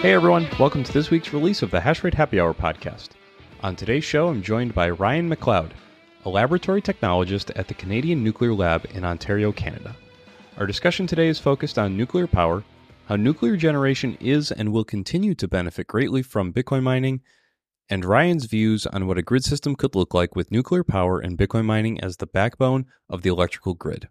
Hey 0.00 0.12
everyone, 0.12 0.46
welcome 0.60 0.84
to 0.84 0.92
this 0.92 1.10
week's 1.10 1.32
release 1.32 1.60
of 1.60 1.72
the 1.72 1.80
Hashrate 1.80 2.14
Happy 2.14 2.38
Hour 2.38 2.54
podcast. 2.54 3.08
On 3.64 3.74
today's 3.74 4.04
show, 4.04 4.28
I'm 4.28 4.42
joined 4.42 4.72
by 4.72 4.90
Ryan 4.90 5.28
Macleod, 5.28 5.74
a 6.24 6.30
laboratory 6.30 6.80
technologist 6.80 7.50
at 7.58 7.66
the 7.66 7.74
Canadian 7.74 8.22
Nuclear 8.22 8.54
Lab 8.54 8.86
in 8.94 9.04
Ontario, 9.04 9.50
Canada. 9.50 9.96
Our 10.56 10.68
discussion 10.68 11.08
today 11.08 11.26
is 11.26 11.40
focused 11.40 11.80
on 11.80 11.96
nuclear 11.96 12.28
power, 12.28 12.62
how 13.06 13.16
nuclear 13.16 13.56
generation 13.56 14.16
is 14.20 14.52
and 14.52 14.72
will 14.72 14.84
continue 14.84 15.34
to 15.34 15.48
benefit 15.48 15.88
greatly 15.88 16.22
from 16.22 16.52
Bitcoin 16.52 16.84
mining, 16.84 17.20
and 17.90 18.04
Ryan's 18.04 18.44
views 18.44 18.86
on 18.86 19.08
what 19.08 19.18
a 19.18 19.22
grid 19.22 19.42
system 19.42 19.74
could 19.74 19.96
look 19.96 20.14
like 20.14 20.36
with 20.36 20.52
nuclear 20.52 20.84
power 20.84 21.18
and 21.18 21.36
Bitcoin 21.36 21.64
mining 21.64 22.00
as 22.00 22.18
the 22.18 22.26
backbone 22.28 22.86
of 23.10 23.22
the 23.22 23.30
electrical 23.30 23.74
grid. 23.74 24.08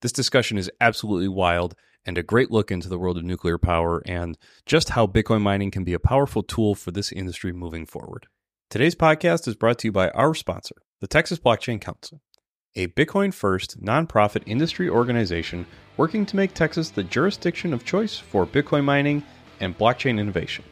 This 0.00 0.12
discussion 0.12 0.56
is 0.56 0.70
absolutely 0.80 1.28
wild 1.28 1.74
and 2.06 2.16
a 2.16 2.22
great 2.22 2.50
look 2.50 2.70
into 2.70 2.88
the 2.88 2.98
world 2.98 3.18
of 3.18 3.24
nuclear 3.24 3.58
power 3.58 4.02
and 4.06 4.38
just 4.64 4.90
how 4.90 5.06
Bitcoin 5.06 5.42
mining 5.42 5.72
can 5.72 5.84
be 5.84 5.92
a 5.92 5.98
powerful 5.98 6.42
tool 6.42 6.74
for 6.74 6.92
this 6.92 7.10
industry 7.10 7.52
moving 7.52 7.84
forward. 7.84 8.28
Today's 8.70 8.94
podcast 8.94 9.46
is 9.48 9.56
brought 9.56 9.78
to 9.80 9.88
you 9.88 9.92
by 9.92 10.10
our 10.10 10.34
sponsor, 10.34 10.76
the 11.00 11.08
Texas 11.08 11.38
Blockchain 11.38 11.80
Council, 11.80 12.20
a 12.76 12.86
Bitcoin 12.88 13.34
first 13.34 13.82
nonprofit 13.82 14.42
industry 14.46 14.88
organization 14.88 15.66
working 15.96 16.24
to 16.26 16.36
make 16.36 16.54
Texas 16.54 16.90
the 16.90 17.04
jurisdiction 17.04 17.74
of 17.74 17.84
choice 17.84 18.16
for 18.16 18.46
Bitcoin 18.46 18.84
mining 18.84 19.22
and 19.60 19.76
blockchain 19.76 20.20
innovation. 20.20 20.64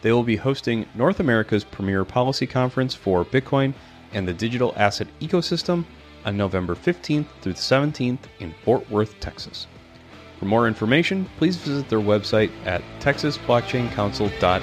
They 0.00 0.12
will 0.12 0.24
be 0.24 0.36
hosting 0.36 0.86
North 0.94 1.20
America's 1.20 1.64
premier 1.64 2.04
policy 2.04 2.46
conference 2.46 2.94
for 2.94 3.24
Bitcoin 3.24 3.74
and 4.12 4.26
the 4.26 4.34
digital 4.34 4.72
asset 4.76 5.08
ecosystem 5.20 5.84
on 6.24 6.36
November 6.36 6.74
15th 6.74 7.26
through 7.40 7.54
the 7.54 7.58
17th 7.58 8.18
in 8.40 8.54
Fort 8.64 8.88
Worth, 8.90 9.18
Texas. 9.20 9.66
For 10.42 10.46
more 10.46 10.66
information, 10.66 11.30
please 11.36 11.54
visit 11.54 11.88
their 11.88 12.00
website 12.00 12.50
at 12.66 12.82
texasblockchaincouncil.org. 12.98 14.62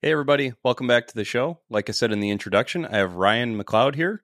Hey, 0.00 0.12
everybody, 0.12 0.54
welcome 0.64 0.86
back 0.86 1.08
to 1.08 1.14
the 1.14 1.24
show. 1.24 1.58
Like 1.68 1.90
I 1.90 1.92
said 1.92 2.10
in 2.10 2.20
the 2.20 2.30
introduction, 2.30 2.86
I 2.86 2.96
have 2.96 3.16
Ryan 3.16 3.58
Macleod 3.58 3.96
here 3.96 4.22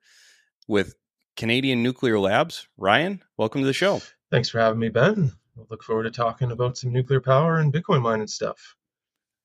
with 0.67 0.95
Canadian 1.36 1.83
Nuclear 1.83 2.19
Labs. 2.19 2.67
Ryan, 2.79 3.23
welcome 3.36 3.61
to 3.61 3.67
the 3.67 3.75
show. 3.75 4.01
Thanks 4.31 4.48
for 4.48 4.58
having 4.58 4.79
me, 4.79 4.89
Ben. 4.89 5.33
I 5.58 5.64
look 5.69 5.83
forward 5.83 6.05
to 6.05 6.11
talking 6.11 6.51
about 6.51 6.79
some 6.79 6.95
nuclear 6.95 7.20
power 7.20 7.58
and 7.58 7.75
Bitcoin 7.75 8.01
mining 8.01 8.27
stuff. 8.27 8.75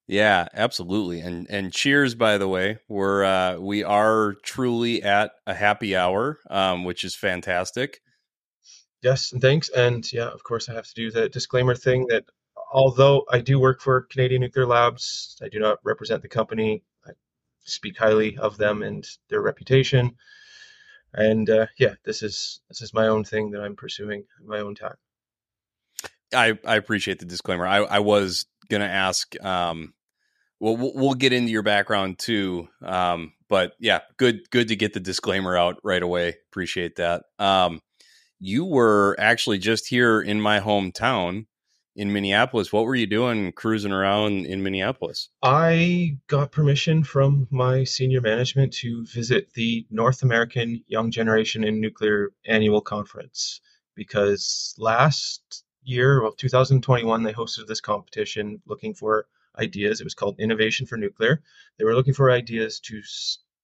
Yeah, 0.08 0.48
absolutely. 0.54 1.20
And 1.20 1.48
and 1.50 1.74
cheers 1.74 2.16
by 2.16 2.38
the 2.38 2.48
way. 2.48 2.80
We're 2.88 3.26
uh 3.26 3.58
we 3.58 3.84
are 3.84 4.36
truly 4.44 5.04
at 5.04 5.32
a 5.46 5.54
happy 5.54 5.96
hour, 5.96 6.40
um, 6.50 6.86
which 6.86 7.04
is 7.04 7.14
fantastic. 7.14 8.02
Yes, 9.02 9.32
and 9.34 9.42
thanks. 9.42 9.70
And 9.70 10.12
yeah, 10.12 10.30
of 10.30 10.44
course 10.44 10.70
I 10.70 10.74
have 10.74 10.88
to 10.88 10.94
do 10.96 11.12
the 11.12 11.28
disclaimer 11.28 11.76
thing 11.76 12.08
that 12.08 12.24
although 12.72 13.26
I 13.30 13.42
do 13.42 13.60
work 13.60 13.82
for 13.82 14.02
Canadian 14.02 14.42
Nuclear 14.42 14.66
Labs, 14.66 15.38
I 15.44 15.50
do 15.50 15.60
not 15.60 15.80
represent 15.84 16.22
the 16.22 16.30
company. 16.30 16.84
I 17.06 17.12
speak 17.66 17.98
highly 17.98 18.38
of 18.38 18.58
them 18.58 18.84
and 18.84 19.06
their 19.30 19.42
reputation. 19.42 20.16
And 21.14 21.50
uh, 21.50 21.68
yeah, 21.78 21.96
this 22.06 22.24
is 22.24 22.62
this 22.70 22.82
is 22.82 22.94
my 22.94 23.08
own 23.08 23.26
thing 23.26 23.52
that 23.52 23.62
I'm 23.62 23.76
pursuing 23.76 24.24
my 24.46 24.60
own 24.60 24.76
time. 24.76 24.96
I, 26.34 26.58
I 26.66 26.76
appreciate 26.76 27.20
the 27.20 27.26
disclaimer. 27.26 27.66
I, 27.66 27.78
I 27.78 28.00
was 28.00 28.46
gonna 28.70 28.86
ask 28.86 29.34
um, 29.44 29.94
well, 30.60 30.76
we'll 30.78 31.14
get 31.14 31.34
into 31.34 31.52
your 31.52 31.64
background 31.64 32.20
too. 32.20 32.68
Um, 32.84 33.34
but 33.48 33.74
yeah, 33.80 34.02
good 34.18 34.50
good 34.50 34.70
to 34.70 34.76
get 34.76 34.94
the 34.94 35.00
disclaimer 35.00 35.58
out 35.58 35.78
right 35.84 36.02
away. 36.02 36.36
Appreciate 36.52 36.96
that. 36.98 37.24
Um, 37.40 37.82
you 38.40 38.66
were 38.66 39.16
actually 39.20 39.58
just 39.58 39.88
here 39.88 40.22
in 40.22 40.42
my 40.42 40.60
hometown 40.60 41.46
in 41.96 42.14
Minneapolis. 42.14 42.72
What 42.72 42.86
were 42.86 42.96
you 42.96 43.08
doing 43.08 43.52
cruising 43.52 43.92
around 43.92 44.46
in 44.46 44.62
Minneapolis? 44.62 45.30
I 45.42 46.18
got 46.28 46.52
permission 46.52 47.04
from 47.04 47.48
my 47.50 47.84
senior 47.84 48.22
management 48.22 48.74
to 48.76 49.06
visit 49.06 49.54
the 49.54 49.86
North 49.90 50.22
American 50.22 50.84
Young 50.88 51.10
Generation 51.10 51.64
in 51.64 51.82
Nuclear 51.82 52.30
Annual 52.46 52.82
Conference 52.82 53.62
because 53.96 54.76
last 54.78 55.64
year, 55.84 56.22
well, 56.22 56.34
2021, 56.34 57.24
they 57.24 57.34
hosted 57.34 57.66
this 57.66 57.82
competition 57.82 58.62
looking 58.68 58.94
for 58.94 59.26
ideas. 59.58 60.00
It 60.00 60.06
was 60.06 60.16
called 60.16 60.40
Innovation 60.40 60.86
for 60.86 60.98
Nuclear. 60.98 61.42
They 61.78 61.86
were 61.86 61.96
looking 61.96 62.14
for 62.14 62.32
ideas 62.32 62.80
to 62.82 63.02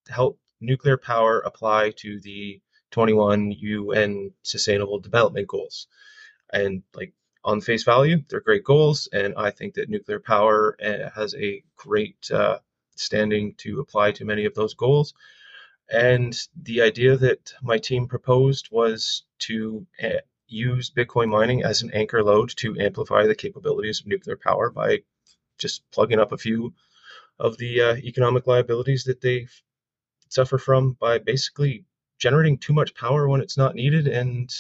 help 0.10 0.40
nuclear 0.62 0.98
power 0.98 1.40
apply 1.40 1.92
to 1.98 2.20
the 2.22 2.62
21 2.92 3.52
UN 3.52 4.32
Sustainable 4.44 5.00
Development 5.00 5.48
Goals. 5.48 5.88
And 6.52 6.84
like 6.94 7.14
on 7.44 7.62
face 7.62 7.84
value, 7.84 8.24
they're 8.30 8.40
great 8.40 8.64
goals, 8.64 9.10
and 9.12 9.34
I 9.36 9.52
think 9.52 9.74
that 9.74 9.90
nuclear 9.90 10.20
power 10.20 10.78
eh, 10.80 11.10
has 11.14 11.36
a 11.36 11.64
great 11.76 12.30
uh, 12.32 12.60
standing 12.96 13.56
to 13.56 13.80
apply 13.80 14.12
to 14.14 14.26
many 14.26 14.46
of 14.46 14.54
those 14.54 14.76
goals. 14.76 15.14
And 15.90 16.38
the 16.56 16.82
idea 16.82 17.18
that 17.18 17.54
my 17.62 17.78
team 17.78 18.08
proposed 18.08 18.70
was 18.72 19.24
to 19.40 19.86
uh, 20.02 20.22
use 20.48 20.92
Bitcoin 20.92 21.30
mining 21.30 21.64
as 21.64 21.82
an 21.82 21.92
anchor 21.94 22.24
load 22.24 22.50
to 22.58 22.80
amplify 22.80 23.26
the 23.26 23.36
capabilities 23.36 24.00
of 24.00 24.08
nuclear 24.08 24.38
power 24.38 24.70
by 24.70 25.04
just 25.58 25.90
plugging 25.92 26.20
up 26.20 26.32
a 26.32 26.38
few 26.38 26.74
of 27.40 27.58
the 27.58 27.82
uh, 27.82 27.96
economic 27.98 28.48
liabilities 28.48 29.04
that 29.06 29.22
they 29.22 29.48
suffer 30.30 30.58
from 30.58 30.94
by 31.00 31.18
basically 31.18 31.86
generating 32.18 32.58
too 32.58 32.74
much 32.74 32.96
power 32.96 33.28
when 33.28 33.42
it's 33.42 33.58
not 33.58 33.76
needed 33.76 34.08
and 34.08 34.54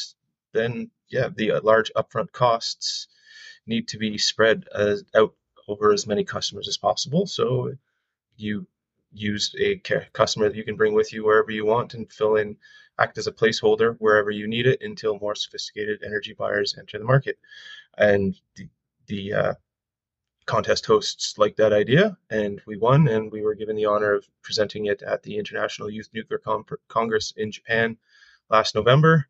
then 0.52 0.90
yeah 1.10 1.30
the 1.36 1.52
uh, 1.52 1.62
large 1.64 1.92
upfront 1.96 2.32
costs 2.32 3.08
need 3.66 3.88
to 3.88 3.98
be 3.98 4.18
spread 4.18 4.66
as, 4.74 5.04
out 5.16 5.34
over 5.68 5.94
as 5.94 6.08
many 6.08 6.24
customers 6.24 6.68
as 6.68 6.78
possible. 6.78 7.26
So 7.26 7.74
you 8.36 8.68
use 9.12 9.56
a 9.60 9.78
customer 10.14 10.50
that 10.50 10.58
you 10.58 10.64
can 10.64 10.76
bring 10.76 10.94
with 10.94 11.14
you 11.14 11.24
wherever 11.24 11.52
you 11.52 11.66
want 11.66 11.94
and 11.94 12.12
fill 12.12 12.36
in 12.36 12.58
act 13.00 13.18
as 13.18 13.28
a 13.28 13.32
placeholder 13.32 13.96
wherever 14.00 14.30
you 14.30 14.48
need 14.48 14.68
it 14.68 14.82
until 14.82 15.20
more 15.20 15.36
sophisticated 15.36 16.04
energy 16.06 16.34
buyers 16.34 16.76
enter 16.78 17.00
the 17.00 17.06
market. 17.06 17.38
And 17.98 18.36
the, 18.56 18.68
the 19.08 19.34
uh, 19.34 19.54
contest 20.46 20.86
hosts 20.86 21.38
liked 21.38 21.58
that 21.58 21.74
idea, 21.74 22.18
and 22.30 22.62
we 22.66 22.78
won, 22.78 23.08
and 23.08 23.32
we 23.32 23.42
were 23.42 23.56
given 23.56 23.76
the 23.76 23.86
honor 23.86 24.14
of 24.14 24.28
presenting 24.42 24.88
it 24.88 25.02
at 25.02 25.24
the 25.24 25.38
International 25.38 25.90
Youth 25.90 26.10
Nuclear 26.14 26.40
Con- 26.40 26.66
Congress 26.88 27.34
in 27.38 27.52
Japan 27.52 27.98
last 28.50 28.76
November. 28.76 29.28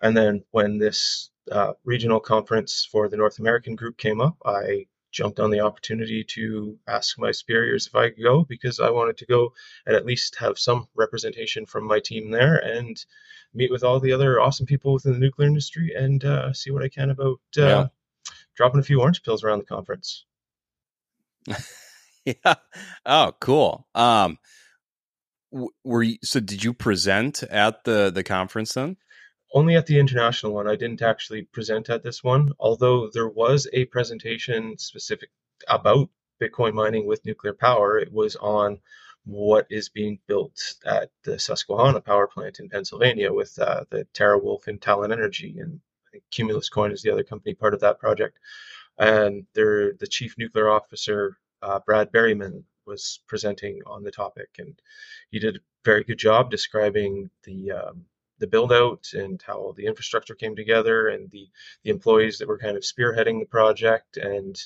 And 0.00 0.16
then 0.16 0.44
when 0.50 0.78
this 0.78 1.30
uh, 1.50 1.72
regional 1.84 2.20
conference 2.20 2.86
for 2.90 3.08
the 3.08 3.16
North 3.16 3.38
American 3.38 3.76
group 3.76 3.96
came 3.96 4.20
up, 4.20 4.36
I 4.44 4.86
jumped 5.14 5.38
on 5.38 5.50
the 5.50 5.60
opportunity 5.60 6.24
to 6.24 6.76
ask 6.88 7.18
my 7.18 7.30
superiors 7.30 7.86
if 7.86 7.94
I 7.94 8.10
could 8.10 8.22
go 8.22 8.44
because 8.44 8.80
I 8.80 8.90
wanted 8.90 9.16
to 9.18 9.26
go 9.26 9.52
and 9.86 9.94
at 9.94 10.04
least 10.04 10.36
have 10.36 10.58
some 10.58 10.88
representation 10.94 11.66
from 11.66 11.84
my 11.84 12.00
team 12.00 12.30
there 12.30 12.56
and 12.56 13.02
meet 13.54 13.70
with 13.70 13.84
all 13.84 14.00
the 14.00 14.12
other 14.12 14.40
awesome 14.40 14.66
people 14.66 14.92
within 14.92 15.12
the 15.12 15.20
nuclear 15.20 15.46
industry 15.46 15.94
and 15.96 16.24
uh, 16.24 16.52
see 16.52 16.72
what 16.72 16.82
I 16.82 16.88
can 16.88 17.10
about 17.10 17.40
uh, 17.56 17.62
yeah. 17.62 17.86
dropping 18.56 18.80
a 18.80 18.82
few 18.84 19.00
orange 19.00 19.22
pills 19.22 19.44
around 19.44 19.60
the 19.60 19.64
conference. 19.64 20.24
yeah. 22.24 22.54
Oh, 23.04 23.32
cool. 23.40 23.86
Um, 23.94 24.38
were 25.84 26.02
you, 26.02 26.18
so 26.22 26.40
did 26.40 26.64
you 26.64 26.72
present 26.72 27.42
at 27.44 27.84
the 27.84 28.10
the 28.10 28.24
conference 28.24 28.74
then? 28.74 28.96
Only 29.52 29.76
at 29.76 29.86
the 29.86 30.00
international 30.00 30.52
one. 30.52 30.66
I 30.66 30.74
didn't 30.74 31.02
actually 31.02 31.42
present 31.42 31.88
at 31.88 32.02
this 32.02 32.24
one, 32.24 32.52
although 32.58 33.08
there 33.12 33.28
was 33.28 33.68
a 33.72 33.84
presentation 33.86 34.76
specific 34.78 35.30
about 35.68 36.10
Bitcoin 36.42 36.74
mining 36.74 37.06
with 37.06 37.24
nuclear 37.24 37.54
power. 37.54 37.98
It 37.98 38.12
was 38.12 38.34
on 38.36 38.80
what 39.24 39.66
is 39.70 39.88
being 39.88 40.18
built 40.26 40.74
at 40.84 41.10
the 41.22 41.38
Susquehanna 41.38 42.00
power 42.00 42.26
plant 42.26 42.58
in 42.58 42.68
Pennsylvania 42.68 43.32
with 43.32 43.56
uh, 43.58 43.84
the 43.90 44.06
TeraWulf 44.12 44.66
and 44.66 44.80
Talen 44.80 45.12
Energy, 45.12 45.56
and 45.58 45.80
Cumulus 46.30 46.68
Coin 46.68 46.92
is 46.92 47.02
the 47.02 47.12
other 47.12 47.22
company 47.22 47.54
part 47.54 47.74
of 47.74 47.80
that 47.80 48.00
project 48.00 48.38
and 48.98 49.46
their 49.54 49.92
the 49.94 50.06
chief 50.06 50.36
nuclear 50.38 50.68
officer 50.70 51.36
uh, 51.62 51.80
Brad 51.80 52.12
Berryman 52.12 52.64
was 52.86 53.20
presenting 53.26 53.80
on 53.86 54.02
the 54.02 54.10
topic, 54.10 54.50
and 54.58 54.80
he 55.30 55.38
did 55.38 55.56
a 55.56 55.60
very 55.84 56.04
good 56.04 56.18
job 56.18 56.50
describing 56.50 57.30
the 57.44 57.72
um, 57.72 58.04
the 58.38 58.46
build 58.46 58.72
out 58.72 59.08
and 59.14 59.42
how 59.42 59.72
the 59.76 59.86
infrastructure 59.86 60.34
came 60.34 60.56
together 60.56 61.08
and 61.08 61.30
the 61.30 61.48
the 61.82 61.90
employees 61.90 62.38
that 62.38 62.48
were 62.48 62.58
kind 62.58 62.76
of 62.76 62.82
spearheading 62.82 63.40
the 63.40 63.46
project 63.46 64.16
and 64.16 64.60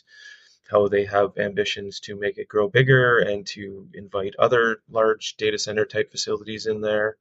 how 0.71 0.87
they 0.89 1.05
have 1.05 1.39
ambitions 1.39 2.01
to 2.01 2.15
make 2.17 2.37
it 2.39 2.49
grow 2.49 2.69
bigger 2.69 3.21
and 3.21 3.47
to 3.47 3.89
invite 3.95 4.35
other 4.39 4.83
large 4.91 5.37
data 5.37 5.59
center 5.59 5.85
type 5.85 6.11
facilities 6.11 6.67
in 6.67 6.81
there 6.81 7.17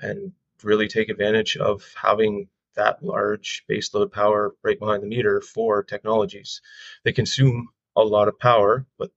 and 0.00 0.32
really 0.62 0.88
take 0.88 1.08
advantage 1.08 1.56
of 1.56 1.84
having 1.94 2.48
that 2.76 3.02
large 3.02 3.64
baseload 3.70 4.12
power 4.12 4.54
right 4.62 4.78
behind 4.78 5.02
the 5.02 5.06
meter 5.06 5.40
for 5.40 5.82
technologies. 5.82 6.60
They 7.04 7.12
consume 7.12 7.68
a 7.96 8.02
lot 8.02 8.28
of 8.28 8.38
power, 8.38 8.86
but 8.98 9.10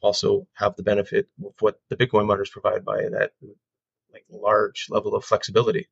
also 0.00 0.46
have 0.54 0.76
the 0.76 0.82
benefit 0.82 1.28
of 1.44 1.52
what 1.60 1.80
the 1.88 1.96
Bitcoin 1.96 2.26
miners 2.26 2.50
provide 2.50 2.84
by 2.84 3.02
that 3.10 3.32
like 4.12 4.24
large 4.30 4.86
level 4.90 5.14
of 5.14 5.24
flexibility. 5.24 5.88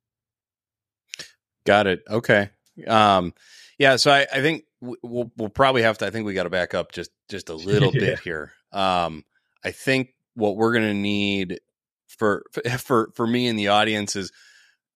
Got 1.64 1.86
it. 1.86 2.02
Okay. 2.08 2.50
Um, 2.86 3.34
yeah. 3.78 3.96
So 3.96 4.10
I, 4.10 4.26
I 4.32 4.40
think 4.40 4.64
we'll 4.80 5.30
we'll 5.36 5.48
probably 5.48 5.82
have 5.82 5.98
to. 5.98 6.06
I 6.06 6.10
think 6.10 6.26
we 6.26 6.34
got 6.34 6.44
to 6.44 6.50
back 6.50 6.74
up 6.74 6.92
just 6.92 7.10
just 7.28 7.48
a 7.48 7.54
little 7.54 7.90
yeah. 7.94 8.00
bit 8.00 8.20
here. 8.20 8.52
Um, 8.72 9.24
I 9.64 9.70
think 9.70 10.14
what 10.34 10.56
we're 10.56 10.72
going 10.72 10.84
to 10.88 10.94
need 10.94 11.60
for 12.06 12.44
for 12.78 13.10
for 13.14 13.26
me 13.26 13.46
and 13.48 13.58
the 13.58 13.68
audience 13.68 14.16
is 14.16 14.32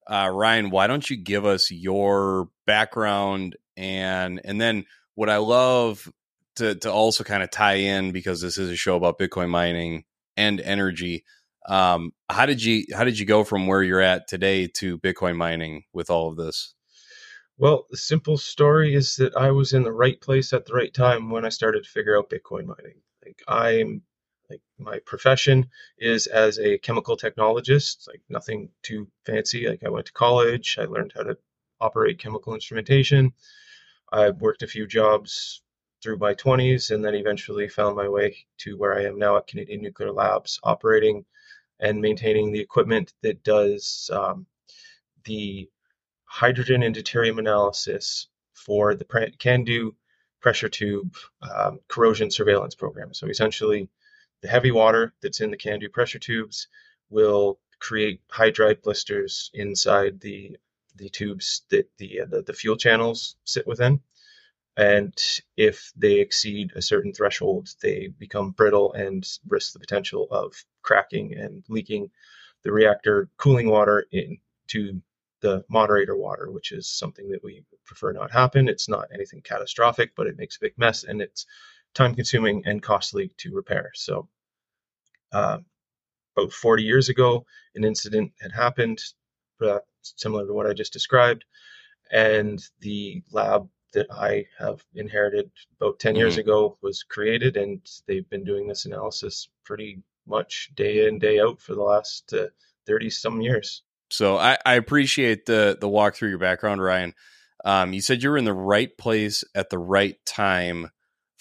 uh, 0.07 0.31
Ryan. 0.33 0.71
Why 0.71 0.87
don't 0.87 1.09
you 1.09 1.17
give 1.17 1.45
us 1.45 1.71
your 1.71 2.49
background 2.67 3.57
and 3.77 4.41
and 4.45 4.61
then 4.61 4.85
what 5.15 5.31
I 5.31 5.39
love 5.39 6.11
to 6.57 6.75
to 6.77 6.93
also 6.93 7.25
kind 7.25 7.43
of 7.43 7.51
tie 7.51 7.75
in 7.75 8.13
because 8.13 8.41
this 8.41 8.59
is 8.59 8.71
a 8.71 8.77
show 8.77 8.97
about 8.97 9.19
Bitcoin 9.19 9.49
mining 9.49 10.05
and 10.37 10.61
energy. 10.61 11.25
Um, 11.69 12.13
how 12.29 12.47
did 12.47 12.63
you 12.63 12.85
how 12.95 13.05
did 13.05 13.19
you 13.19 13.27
go 13.27 13.45
from 13.45 13.67
where 13.67 13.83
you're 13.83 14.01
at 14.01 14.29
today 14.29 14.67
to 14.77 14.99
Bitcoin 14.99 15.37
mining 15.37 15.85
with 15.93 16.11
all 16.11 16.29
of 16.29 16.37
this? 16.37 16.75
Well, 17.59 17.87
the 17.91 17.97
simple 17.97 18.39
story 18.39 18.95
is 18.95 19.17
that 19.17 19.37
I 19.37 19.51
was 19.53 19.73
in 19.73 19.83
the 19.83 19.93
right 19.93 20.21
place 20.21 20.53
at 20.53 20.67
the 20.67 20.75
right 20.75 20.93
time 20.93 21.31
when 21.31 21.45
I 21.45 21.51
started 21.51 21.85
to 21.85 21.91
figure 21.91 22.19
out 22.19 22.31
Bitcoin 22.31 22.67
mining. 22.67 23.01
Like 23.25 23.41
I'm 23.47 24.03
like 24.53 24.61
my 24.79 24.99
profession 25.07 25.67
is 25.99 26.27
as 26.27 26.59
a 26.59 26.79
chemical 26.79 27.17
technologist, 27.17 28.07
like 28.07 28.21
nothing 28.29 28.69
too 28.83 29.09
fancy. 29.25 29.67
Like 29.69 29.83
I 29.85 29.89
went 29.89 30.07
to 30.07 30.13
college, 30.13 30.77
I 30.79 30.85
learned 30.85 31.13
how 31.15 31.23
to 31.23 31.39
operate 31.81 32.19
chemical 32.19 32.55
instrumentation. 32.55 33.33
I 34.13 34.31
worked 34.31 34.63
a 34.63 34.67
few 34.67 34.87
jobs 34.87 35.63
through 36.03 36.19
my 36.19 36.35
20s 36.35 36.91
and 36.91 37.03
then 37.05 37.15
eventually 37.15 37.69
found 37.69 37.97
my 37.97 38.09
way 38.09 38.37
to 38.59 38.77
where 38.77 38.95
I 38.99 39.05
am 39.05 39.19
now 39.19 39.37
at 39.37 39.47
Canadian 39.47 39.81
Nuclear 39.81 40.13
Labs, 40.13 40.61
operating 40.63 41.25
and 41.81 42.01
maintaining 42.01 42.53
the 42.53 42.61
equipment 42.61 43.15
that 43.23 43.43
does 43.43 44.11
um, 44.13 44.47
the 45.25 45.69
hydrogen 46.25 46.83
and 46.83 46.95
deuterium 46.95 47.39
analysis 47.39 48.29
for 48.53 48.95
the 48.95 49.05
CANDU 49.05 49.95
pressure 50.41 50.69
tube 50.69 51.15
um, 51.41 51.79
corrosion 51.89 52.31
surveillance 52.31 52.75
program. 52.75 53.15
So 53.15 53.29
essentially, 53.29 53.89
the 54.43 54.49
heavy 54.49 54.71
water 54.71 55.15
that's 55.23 55.41
in 55.41 55.51
the 55.51 55.57
CANDU 55.57 55.91
pressure 55.93 56.19
tubes 56.19 56.69
will 57.11 57.59
create 57.79 58.21
hydride 58.29 58.83
blisters 58.83 59.51
inside 59.55 60.21
the 60.21 60.57
the 60.97 61.09
tubes 61.09 61.63
that 61.71 61.89
the, 61.97 62.21
uh, 62.21 62.27
the, 62.27 62.43
the 62.43 62.53
fuel 62.53 62.77
channels 62.77 63.37
sit 63.45 63.67
within. 63.67 63.99
And 64.77 65.15
if 65.57 65.91
they 65.97 66.21
exceed 66.21 66.73
a 66.75 66.83
certain 66.83 67.15
threshold, 67.15 67.69
they 67.81 68.09
become 68.09 68.51
brittle 68.51 68.93
and 68.93 69.27
risk 69.49 69.73
the 69.73 69.79
potential 69.79 70.29
of 70.31 70.55
cracking 70.83 71.35
and 71.35 71.65
leaking 71.69 72.11
the 72.63 72.73
reactor 72.73 73.31
cooling 73.37 73.69
water 73.71 74.07
into 74.13 75.01
the 75.41 75.65
moderator 75.69 76.17
water, 76.17 76.51
which 76.51 76.73
is 76.73 76.89
something 76.89 77.31
that 77.31 77.43
we 77.43 77.65
prefer 77.85 78.13
not 78.13 78.31
happen. 78.31 78.69
It's 78.69 78.89
not 78.89 79.09
anything 79.13 79.43
catastrophic, 79.43 80.15
but 80.15 80.27
it 80.27 80.39
makes 80.39 80.57
a 80.57 80.61
big 80.61 80.79
mess 80.79 81.05
and 81.05 81.21
it's 81.21 81.47
time 81.95 82.15
consuming 82.15 82.63
and 82.67 82.83
costly 82.83 83.33
to 83.39 83.55
repair. 83.55 83.91
So, 83.95 84.29
uh, 85.33 85.59
about 86.37 86.53
40 86.53 86.83
years 86.83 87.09
ago, 87.09 87.45
an 87.75 87.85
incident 87.85 88.33
had 88.41 88.53
happened 88.53 89.01
uh, 89.61 89.79
similar 90.03 90.47
to 90.47 90.53
what 90.53 90.67
I 90.67 90.73
just 90.73 90.93
described, 90.93 91.45
and 92.11 92.63
the 92.81 93.23
lab 93.31 93.69
that 93.93 94.07
I 94.11 94.47
have 94.59 94.83
inherited 94.95 95.51
about 95.81 95.99
10 95.99 96.13
mm-hmm. 96.13 96.21
years 96.21 96.39
ago 96.39 96.79
was 96.83 97.03
created, 97.03 97.57
and 97.57 97.81
they've 98.07 98.29
been 98.29 98.45
doing 98.45 98.67
this 98.67 98.87
analysis 98.87 99.49
pretty 99.65 100.03
much 100.27 100.71
day 100.75 101.07
in, 101.07 101.19
day 101.19 101.41
out 101.41 101.61
for 101.61 101.75
the 101.75 101.83
last 101.83 102.35
30 102.87 103.07
uh, 103.07 103.11
some 103.11 103.41
years. 103.41 103.83
So 104.11 104.37
I, 104.37 104.59
I 104.67 104.75
appreciate 104.75 105.47
the 105.47 105.77
the 105.81 105.89
walk 105.89 106.15
through 106.15 106.29
your 106.29 106.39
background, 106.39 106.83
Ryan. 106.83 107.15
Um, 107.65 107.93
you 107.93 108.03
said 108.03 108.23
you 108.23 108.31
were 108.31 108.37
in 108.37 108.45
the 108.45 108.53
right 108.53 108.97
place 108.99 109.43
at 109.55 109.71
the 109.71 109.79
right 109.79 110.17
time 110.27 110.91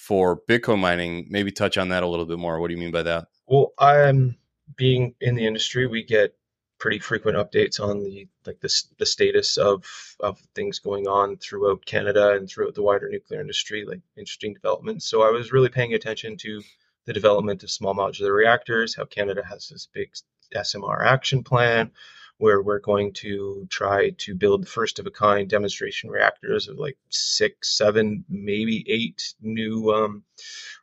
for 0.02 0.42
Bitcoin 0.50 0.80
mining. 0.80 1.28
Maybe 1.30 1.52
touch 1.52 1.78
on 1.78 1.90
that 1.90 2.02
a 2.02 2.08
little 2.08 2.26
bit 2.26 2.40
more. 2.40 2.60
What 2.60 2.70
do 2.70 2.74
you 2.74 2.80
mean 2.80 2.92
by 2.92 3.04
that? 3.04 3.28
Well, 3.46 3.74
I'm 3.78 4.36
being 4.76 5.14
in 5.22 5.36
the 5.36 5.46
industry. 5.46 5.86
We 5.86 6.04
get 6.04 6.36
pretty 6.80 6.98
frequent 6.98 7.38
updates 7.38 7.80
on 7.80 8.00
the 8.04 8.28
like 8.48 8.60
the, 8.60 8.84
the 8.98 9.06
status 9.06 9.58
of 9.58 9.86
of 10.20 10.40
things 10.56 10.80
going 10.80 11.08
on 11.08 11.38
throughout 11.38 11.86
Canada 11.86 12.32
and 12.32 12.50
throughout 12.50 12.74
the 12.74 12.82
wider 12.82 13.10
nuclear 13.10 13.42
industry, 13.42 13.86
like 13.86 14.02
interesting 14.18 14.56
developments. 14.56 15.06
So 15.06 15.22
I 15.22 15.30
was 15.30 15.52
really 15.52 15.70
paying 15.70 15.94
attention 15.94 16.36
to 16.38 16.64
the 17.06 17.14
development 17.14 17.62
of 17.62 17.70
small 17.70 17.94
modular 17.94 18.34
reactors, 18.36 18.96
how 18.96 19.06
Canada 19.06 19.44
has 19.48 19.70
this 19.70 19.88
big 19.94 20.10
SMR 20.56 21.06
action 21.06 21.44
plan, 21.44 21.92
where 22.42 22.64
we're 22.64 22.80
going 22.80 23.14
to 23.14 23.68
try 23.70 24.10
to 24.18 24.34
build 24.34 24.68
first 24.68 24.98
of 24.98 25.06
a 25.06 25.12
kind 25.12 25.48
demonstration 25.48 26.10
reactors 26.10 26.68
of 26.68 26.80
like 26.80 26.98
six, 27.10 27.78
seven, 27.78 28.26
maybe 28.28 28.84
eight 28.90 29.36
new 29.44 29.92
um, 29.92 30.24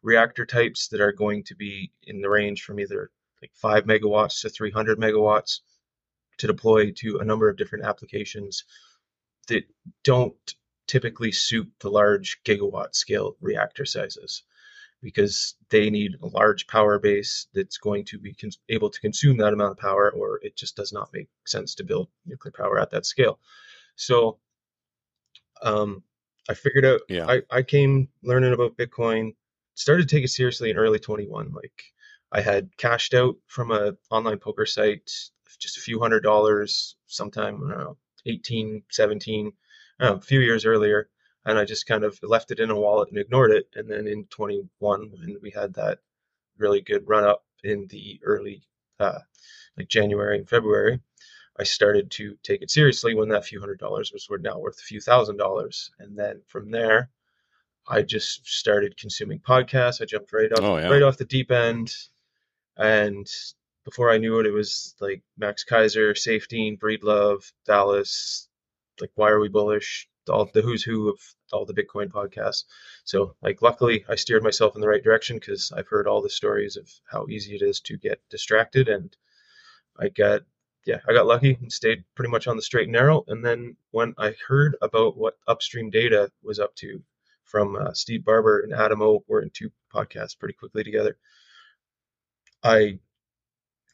reactor 0.01 0.47
types 0.47 0.87
that 0.87 1.01
are 1.01 1.11
going 1.11 1.43
to 1.43 1.57
be 1.57 1.91
in 2.05 2.21
the 2.21 2.31
range 2.31 2.63
from 2.63 2.79
either 2.79 3.11
like 3.43 3.51
five 3.55 3.87
megawatts 3.87 4.41
to 4.43 4.49
300 4.49 5.01
megawatts 5.01 5.59
to 6.37 6.47
deploy 6.47 6.93
to 6.93 7.19
a 7.19 7.25
number 7.25 7.49
of 7.49 7.57
different 7.57 7.85
applications 7.85 8.63
that 9.49 9.65
don't 10.05 10.55
typically 10.87 11.33
suit 11.33 11.69
the 11.81 11.91
large 11.91 12.41
gigawatt 12.45 12.95
scale 12.95 13.37
reactor 13.41 13.85
sizes 13.85 14.45
because 15.03 15.55
they 15.71 15.91
need 15.91 16.17
a 16.23 16.27
large 16.27 16.67
power 16.67 16.99
base 16.99 17.47
that's 17.55 17.79
going 17.79 18.05
to 18.07 18.19
be 18.19 18.35
cons- 18.35 18.59
able 18.69 18.91
to 18.91 19.01
consume 19.01 19.37
that 19.39 19.53
amount 19.53 19.73
of 19.73 19.79
power, 19.79 20.11
or 20.11 20.41
it 20.43 20.57
just 20.57 20.77
does 20.77 20.93
not 20.93 21.11
make 21.13 21.29
sense 21.47 21.75
to 21.77 21.85
build 21.85 22.09
nuclear 22.27 22.53
power 22.53 22.79
at 22.79 22.91
that 22.91 23.07
scale. 23.07 23.39
So, 23.97 24.39
um, 25.63 26.03
I 26.49 26.55
figured 26.55 26.85
out. 26.85 27.01
Yeah. 27.09 27.27
I, 27.29 27.43
I 27.51 27.63
came 27.63 28.09
learning 28.23 28.55
about 28.55 28.77
Bitcoin, 28.77 29.35
started 29.75 30.09
to 30.09 30.17
take 30.17 30.25
it 30.25 30.29
seriously 30.29 30.71
in 30.71 30.77
early 30.77 30.99
21. 30.99 31.53
Like, 31.53 31.83
I 32.33 32.41
had 32.41 32.77
cashed 32.77 33.15
out 33.15 33.37
from 33.47 33.71
a 33.71 33.95
online 34.11 34.39
poker 34.39 34.67
site, 34.67 35.11
just 35.59 35.77
a 35.77 35.81
few 35.81 36.01
hundred 36.01 36.21
dollars, 36.21 36.97
sometime 37.07 37.63
I 37.67 37.75
don't 37.75 37.79
know, 37.79 37.97
18, 38.27 38.83
17, 38.91 39.53
know, 40.01 40.15
a 40.15 40.21
few 40.21 40.41
years 40.41 40.65
earlier 40.67 41.09
and 41.49 41.59
I 41.59 41.65
just 41.65 41.87
kind 41.87 42.05
of 42.05 42.19
left 42.23 42.51
it 42.51 42.61
in 42.61 42.69
a 42.69 42.79
wallet 42.79 43.09
and 43.09 43.19
ignored 43.19 43.53
it. 43.53 43.69
And 43.75 43.91
then 43.91 44.07
in 44.07 44.27
21, 44.27 44.69
when 45.11 45.37
we 45.41 45.51
had 45.51 45.73
that 45.75 45.99
really 46.59 46.83
good 46.83 47.09
run 47.09 47.25
up 47.25 47.43
in 47.65 47.87
the 47.89 48.21
early, 48.23 48.63
uh, 49.01 49.21
like 49.79 49.89
January 49.89 50.37
and 50.37 50.49
February, 50.49 51.01
I 51.59 51.63
started 51.65 52.11
to 52.13 52.37
take 52.43 52.61
it 52.61 52.71
seriously 52.71 53.15
when 53.15 53.31
that 53.31 53.47
few 53.47 53.61
hundred 53.61 53.79
dollars 53.79 54.13
was 54.13 54.29
now 54.43 54.59
worth 54.59 54.79
a 54.79 54.83
few 54.83 55.01
thousand 55.01 55.39
dollars. 55.39 55.91
And 55.99 56.19
then 56.19 56.43
from 56.47 56.71
there, 56.71 57.09
I 57.89 58.03
just 58.03 58.47
started 58.47 58.99
consuming 58.99 59.41
podcasts. 59.41 60.03
I 60.03 60.05
jumped 60.05 60.35
right 60.35 60.53
off, 60.53 60.61
oh, 60.61 60.77
yeah. 60.77 60.89
right 60.89 61.03
off 61.03 61.17
the 61.17 61.25
deep 61.25 61.51
end. 61.51 61.95
And 62.77 63.27
before 63.87 64.11
I 64.11 64.19
knew 64.19 64.39
it, 64.39 64.47
it 64.47 64.53
was 64.53 64.95
like 65.01 65.23
Max 65.39 65.65
Keiser, 65.65 66.13
Saifedean, 66.13 66.79
Breedlove, 66.79 67.51
Dallas, 67.65 68.49
like 69.01 69.13
Why 69.15 69.31
Are 69.31 69.41
We 69.41 69.49
Bullish, 69.49 70.09
all 70.29 70.49
the 70.53 70.63
who's 70.63 70.83
who 70.83 71.11
of 71.11 71.19
all 71.53 71.65
the 71.65 71.75
Bitcoin 71.75 72.09
podcasts. 72.09 72.65
So, 73.05 73.35
like, 73.43 73.63
luckily, 73.63 74.05
I 74.09 74.17
steered 74.17 74.43
myself 74.43 74.75
in 74.75 74.81
the 74.81 74.89
right 74.89 75.03
direction 75.03 75.37
because 75.39 75.73
I've 75.75 75.89
heard 75.89 76.07
all 76.07 76.23
the 76.23 76.31
stories 76.31 76.77
of 76.77 76.91
how 77.11 77.27
easy 77.29 77.55
it 77.55 77.63
is 77.63 77.81
to 77.83 77.97
get 77.97 78.21
distracted, 78.31 78.89
and 78.89 79.17
I 79.99 80.09
got, 80.09 80.43
yeah, 80.87 81.01
I 81.09 81.13
got 81.13 81.27
lucky 81.27 81.57
and 81.61 81.73
stayed 81.73 82.05
pretty 82.15 82.31
much 82.31 82.47
on 82.47 82.57
the 82.57 82.63
straight 82.63 82.85
and 82.85 82.93
narrow. 82.93 83.25
And 83.27 83.45
then 83.45 83.77
when 83.91 84.15
I 84.19 84.35
heard 84.47 84.77
about 84.81 85.17
what 85.17 85.39
Upstream 85.47 85.91
Data 85.91 86.31
was 86.43 86.59
up 86.59 86.75
to 86.77 87.03
from 87.45 87.77
uh, 87.77 87.93
Steve 87.93 88.25
Barbour 88.25 88.61
and 88.61 88.73
Adam 88.73 89.03
O, 89.03 89.25
we're 89.27 89.43
in 89.43 89.51
two 89.51 89.71
podcasts 89.93 90.39
pretty 90.39 90.55
quickly 90.55 90.85
together. 90.85 91.17
I 92.63 92.99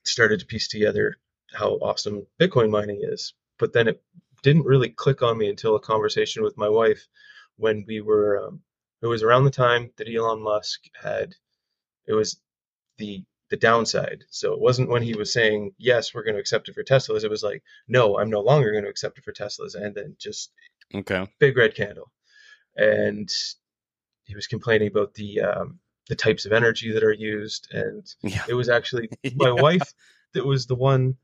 started 0.05 0.41
to 0.41 0.47
piece 0.47 0.69
together 0.69 1.17
how 1.53 1.75
awesome 1.77 2.27
Bitcoin 2.41 2.71
mining 2.71 3.01
is. 3.03 3.35
But 3.59 3.73
then 3.73 3.89
it 3.89 4.03
didn't 4.45 4.67
really 4.67 4.91
click 4.91 5.23
on 5.23 5.39
me 5.39 5.49
until 5.49 5.75
a 5.75 5.81
conversation 5.81 6.45
with 6.45 6.57
my 6.57 6.69
wife 6.69 7.09
when 7.57 7.85
we 7.89 8.01
were. 8.01 8.47
Um, 8.47 8.61
it 9.03 9.07
was 9.07 9.23
around 9.23 9.45
the 9.45 9.51
time 9.51 9.91
that 9.97 10.09
Elon 10.09 10.43
Musk 10.43 10.85
had. 11.03 11.35
It 12.07 12.13
was 12.13 12.41
the 12.99 13.25
the 13.51 13.57
downside. 13.57 14.25
So 14.31 14.53
it 14.53 14.61
wasn't 14.61 14.91
when 14.91 15.03
he 15.03 15.15
was 15.15 15.33
saying 15.33 15.73
yes, 15.79 16.15
we're 16.15 16.23
going 16.23 16.35
to 16.35 16.41
accept 16.41 16.69
it 16.69 16.75
for 16.75 16.85
Teslas. 16.85 17.25
It 17.25 17.31
was 17.31 17.43
like 17.43 17.63
no, 17.89 18.19
I'm 18.19 18.31
no 18.31 18.41
longer 18.41 18.71
going 18.71 18.85
to 18.85 18.91
accept 18.91 19.19
it 19.19 19.25
for 19.25 19.33
Teslas, 19.33 19.75
and 19.75 19.95
then 19.95 20.15
just 20.19 20.53
okay, 20.95 21.27
big 21.41 21.57
red 21.57 21.75
candle. 21.75 22.13
And 22.77 23.31
he 24.25 24.35
was 24.35 24.47
complaining 24.47 24.89
about 24.89 25.15
the 25.15 25.41
um, 25.41 25.81
the 26.09 26.17
types 26.17 26.45
of 26.45 26.53
energy 26.53 26.93
that 26.93 27.05
are 27.05 27.13
used, 27.13 27.69
and 27.73 28.07
yeah. 28.23 28.45
it 28.49 28.55
was 28.55 28.69
actually 28.69 29.09
my 29.37 29.49
yeah. 29.49 29.63
wife 29.63 29.95
that 30.35 30.45
was 30.45 30.67
the 30.67 30.75
one 30.75 31.17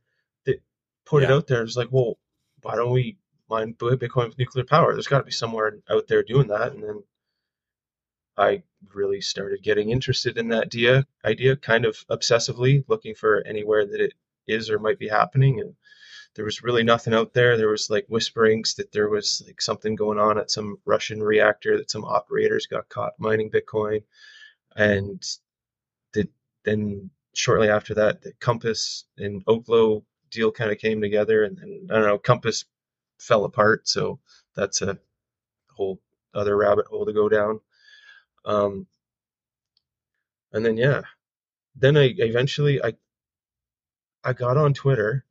that 0.47 0.63
put 1.05 1.23
yeah. 1.23 1.29
it 1.29 1.33
out 1.33 1.47
there. 1.47 1.61
It 1.61 1.65
was 1.65 1.77
like, 1.77 1.89
well, 1.91 2.19
why 2.63 2.77
don't 2.77 2.93
we 2.93 3.19
mine 3.49 3.75
Bitcoin 3.75 4.29
with 4.29 4.39
nuclear 4.39 4.65
power? 4.65 4.93
There's 4.93 5.07
got 5.07 5.19
to 5.19 5.25
be 5.25 5.31
somewhere 5.33 5.79
out 5.91 6.07
there 6.09 6.23
doing 6.23 6.49
that. 6.49 6.73
And 6.73 6.83
then 6.83 7.03
I 8.37 8.63
really 8.95 9.21
started 9.21 9.63
getting 9.63 9.91
interested 9.91 10.39
in 10.39 10.49
that 10.49 10.65
idea, 10.65 11.07
idea 11.25 11.57
kind 11.57 11.85
of 11.85 12.07
obsessively, 12.09 12.85
looking 12.89 13.15
for 13.15 13.43
anywhere 13.47 13.87
that 13.87 14.01
it 14.01 14.15
is 14.47 14.71
or 14.71 14.79
might 14.79 14.99
be 14.99 15.09
happening. 15.09 15.61
And 15.61 15.75
there 16.35 16.45
was 16.45 16.63
really 16.63 16.85
nothing 16.85 17.13
out 17.13 17.35
there. 17.35 17.57
There 17.57 17.69
was 17.69 17.91
like 17.91 18.07
whisperings 18.09 18.75
that 18.75 18.93
there 18.93 19.09
was 19.09 19.43
like 19.47 19.61
something 19.61 19.97
going 19.97 20.19
on 20.19 20.39
at 20.39 20.51
some 20.51 20.79
Russian 20.85 21.23
reactor 21.23 21.77
that 21.77 21.91
some 21.91 22.05
operators 22.05 22.67
got 22.67 22.89
caught 22.89 23.19
mining 23.19 23.51
Bitcoin, 23.51 24.03
and 24.77 25.23
the, 26.13 26.29
then 26.65 27.11
shortly 27.35 27.69
after 27.69 27.95
that, 27.95 28.23
the 28.23 28.33
Compass 28.35 29.05
and 29.19 29.45
Oklo 29.47 30.05
deal 30.31 30.53
kind 30.53 30.71
of 30.71 30.79
came 30.79 31.01
together, 31.01 31.45
and 31.45 31.57
then 31.59 31.89
I 31.91 31.95
don't 31.95 32.07
know, 32.07 32.19
Compass 32.19 32.65
fell 33.19 33.45
apart. 33.45 33.89
So 33.89 34.21
that's 34.55 34.83
a 34.83 34.99
whole 35.71 36.01
other 36.35 36.57
rabbit 36.57 36.87
hole 36.87 37.07
to 37.07 37.13
go 37.13 37.29
down. 37.29 37.61
Um, 38.45 38.87
and 40.53 40.65
then 40.65 40.77
yeah, 40.77 41.03
then 41.77 41.97
I 41.97 42.15
eventually 42.17 42.83
I 42.83 42.95
I 44.25 44.33
got 44.33 44.57
on 44.57 44.75
Twitter 44.75 45.25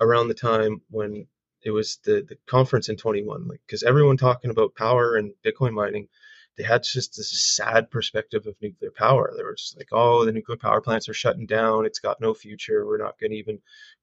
around 0.00 0.28
the 0.28 0.34
time 0.34 0.80
when 0.90 1.26
it 1.62 1.70
was 1.70 1.98
the, 2.04 2.24
the 2.28 2.36
conference 2.46 2.88
in 2.88 2.96
21 2.96 3.48
like 3.48 3.60
because 3.66 3.82
everyone 3.82 4.16
talking 4.16 4.50
about 4.50 4.74
power 4.74 5.16
and 5.16 5.32
bitcoin 5.44 5.72
mining 5.72 6.08
they 6.56 6.64
had 6.64 6.82
just 6.82 7.16
this 7.16 7.56
sad 7.56 7.90
perspective 7.90 8.46
of 8.46 8.54
nuclear 8.60 8.90
power 8.90 9.32
there 9.36 9.46
was 9.46 9.74
like 9.76 9.88
oh 9.92 10.24
the 10.24 10.32
nuclear 10.32 10.56
power 10.56 10.80
plants 10.80 11.08
are 11.08 11.14
shutting 11.14 11.46
down 11.46 11.84
it's 11.84 11.98
got 11.98 12.20
no 12.20 12.32
future 12.32 12.86
we're 12.86 12.96
not 12.98 13.18
going 13.18 13.30
to 13.30 13.36
even 13.36 13.58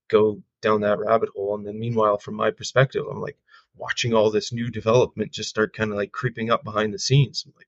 go 0.09 0.41
down 0.61 0.81
that 0.81 0.99
rabbit 0.99 1.29
hole. 1.35 1.55
And 1.55 1.65
then 1.65 1.79
meanwhile 1.79 2.17
from 2.17 2.35
my 2.35 2.51
perspective 2.51 3.05
i'm 3.09 3.21
like 3.21 3.37
watching 3.77 4.13
all 4.13 4.31
this 4.31 4.51
new 4.51 4.69
development 4.69 5.31
just 5.31 5.49
start 5.49 5.75
kind 5.75 5.91
of 5.91 5.97
like 5.97 6.11
creeping 6.11 6.49
up 6.49 6.63
behind 6.63 6.93
the 6.93 6.99
scenes. 6.99 7.43
I'm 7.45 7.53
like 7.57 7.67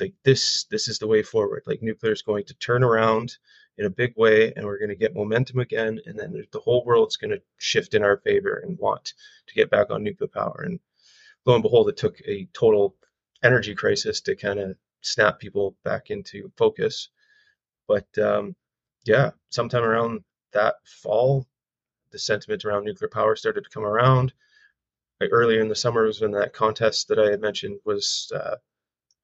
like 0.00 0.14
this 0.24 0.64
this 0.64 0.88
is 0.88 0.98
the 0.98 1.06
way 1.06 1.22
forward. 1.22 1.62
Like 1.66 1.82
nuclear 1.82 2.12
is 2.12 2.22
going 2.22 2.44
to 2.44 2.54
turn 2.54 2.82
around 2.82 3.36
in 3.78 3.86
a 3.86 3.90
big 3.90 4.14
way 4.16 4.52
and 4.54 4.66
we're 4.66 4.78
going 4.78 4.90
to 4.90 4.96
get 4.96 5.14
momentum 5.14 5.58
again 5.60 5.98
and 6.06 6.18
then 6.18 6.44
the 6.52 6.60
whole 6.60 6.84
world's 6.84 7.16
going 7.16 7.30
to 7.30 7.42
shift 7.56 7.94
in 7.94 8.02
our 8.02 8.18
favor 8.18 8.62
and 8.64 8.78
want 8.78 9.14
to 9.46 9.54
get 9.54 9.70
back 9.70 9.90
on 9.90 10.02
nuclear 10.02 10.28
power. 10.28 10.62
And 10.64 10.80
lo 11.46 11.54
and 11.54 11.62
behold 11.62 11.88
it 11.88 11.96
took 11.96 12.20
a 12.26 12.48
total 12.52 12.96
energy 13.42 13.74
crisis 13.74 14.20
to 14.22 14.36
kind 14.36 14.58
of 14.60 14.76
snap 15.02 15.38
people 15.38 15.76
back 15.84 16.10
into 16.10 16.52
focus. 16.56 17.08
But 17.88 18.06
um, 18.18 18.56
yeah 19.04 19.30
sometime 19.50 19.82
around 19.82 20.22
that 20.52 20.76
fall 20.84 21.46
the 22.10 22.18
sentiment 22.18 22.64
around 22.64 22.84
nuclear 22.84 23.08
power 23.08 23.36
started 23.36 23.64
to 23.64 23.70
come 23.70 23.84
around 23.84 24.32
like 25.20 25.30
earlier 25.32 25.60
in 25.60 25.68
the 25.68 25.74
summer 25.74 26.04
was 26.04 26.20
when 26.20 26.32
that 26.32 26.52
contest 26.52 27.08
that 27.08 27.18
i 27.18 27.30
had 27.30 27.40
mentioned 27.40 27.78
was 27.84 28.30
uh, 28.34 28.56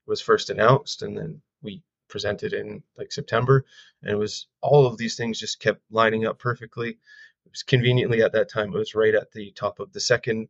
was 0.06 0.20
first 0.20 0.50
announced 0.50 1.02
and 1.02 1.16
then 1.16 1.40
we 1.62 1.82
presented 2.08 2.52
in 2.52 2.82
like 2.96 3.12
September, 3.12 3.64
and 4.02 4.10
it 4.10 4.16
was 4.16 4.46
all 4.60 4.86
of 4.86 4.96
these 4.96 5.16
things 5.16 5.38
just 5.38 5.60
kept 5.60 5.80
lining 5.90 6.26
up 6.26 6.38
perfectly. 6.38 6.90
It 6.90 7.50
was 7.50 7.62
conveniently 7.62 8.22
at 8.22 8.32
that 8.32 8.50
time 8.50 8.74
it 8.74 8.78
was 8.78 8.94
right 8.94 9.14
at 9.14 9.30
the 9.32 9.52
top 9.52 9.80
of 9.80 9.92
the 9.92 10.00
second 10.00 10.48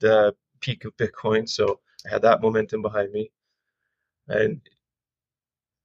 the 0.00 0.34
peak 0.60 0.84
of 0.84 0.96
Bitcoin, 0.96 1.48
so 1.48 1.80
I 2.06 2.10
had 2.10 2.22
that 2.22 2.42
momentum 2.42 2.82
behind 2.82 3.12
me, 3.12 3.30
and 4.28 4.60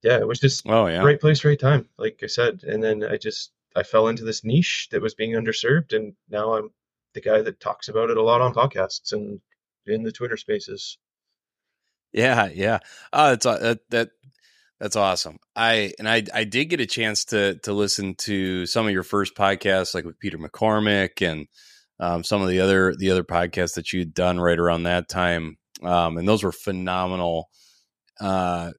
yeah, 0.02 0.18
it 0.18 0.26
was 0.26 0.40
just 0.40 0.68
oh 0.68 0.86
yeah, 0.86 1.02
right 1.02 1.20
place, 1.20 1.44
right 1.44 1.58
time, 1.58 1.88
like 1.96 2.20
I 2.22 2.26
said. 2.26 2.64
And 2.64 2.82
then 2.82 3.04
I 3.04 3.16
just 3.16 3.52
I 3.76 3.82
fell 3.82 4.08
into 4.08 4.24
this 4.24 4.44
niche 4.44 4.88
that 4.90 5.02
was 5.02 5.14
being 5.14 5.32
underserved, 5.32 5.94
and 5.94 6.14
now 6.28 6.54
I'm 6.54 6.70
the 7.14 7.20
guy 7.20 7.42
that 7.42 7.60
talks 7.60 7.88
about 7.88 8.10
it 8.10 8.16
a 8.16 8.22
lot 8.22 8.40
on 8.40 8.54
podcasts 8.54 9.12
and 9.12 9.40
in 9.86 10.02
the 10.02 10.12
Twitter 10.12 10.36
Spaces. 10.36 10.98
Yeah, 12.12 12.48
yeah. 12.52 12.78
It's 13.12 13.46
uh, 13.46 13.76
that 13.90 14.10
that's 14.80 14.96
awesome. 14.96 15.38
I 15.56 15.92
and 15.98 16.08
I 16.08 16.24
I 16.34 16.44
did 16.44 16.66
get 16.66 16.80
a 16.80 16.86
chance 16.86 17.24
to 17.26 17.58
to 17.60 17.72
listen 17.72 18.14
to 18.16 18.66
some 18.66 18.86
of 18.86 18.92
your 18.92 19.02
first 19.02 19.34
podcasts, 19.34 19.94
like 19.94 20.04
with 20.04 20.18
Peter 20.18 20.38
McCormack 20.38 21.26
and 21.26 21.46
um, 22.00 22.24
some 22.24 22.42
of 22.42 22.48
the 22.48 22.60
other 22.60 22.94
the 22.96 23.10
other 23.10 23.24
podcasts 23.24 23.74
that 23.74 23.92
you'd 23.92 24.12
done 24.12 24.40
right 24.40 24.58
around 24.58 24.82
that 24.82 25.08
time, 25.08 25.56
um, 25.82 26.18
and 26.18 26.28
those 26.28 26.42
were 26.42 26.52
phenomenal. 26.52 27.48
Uh, 28.20 28.72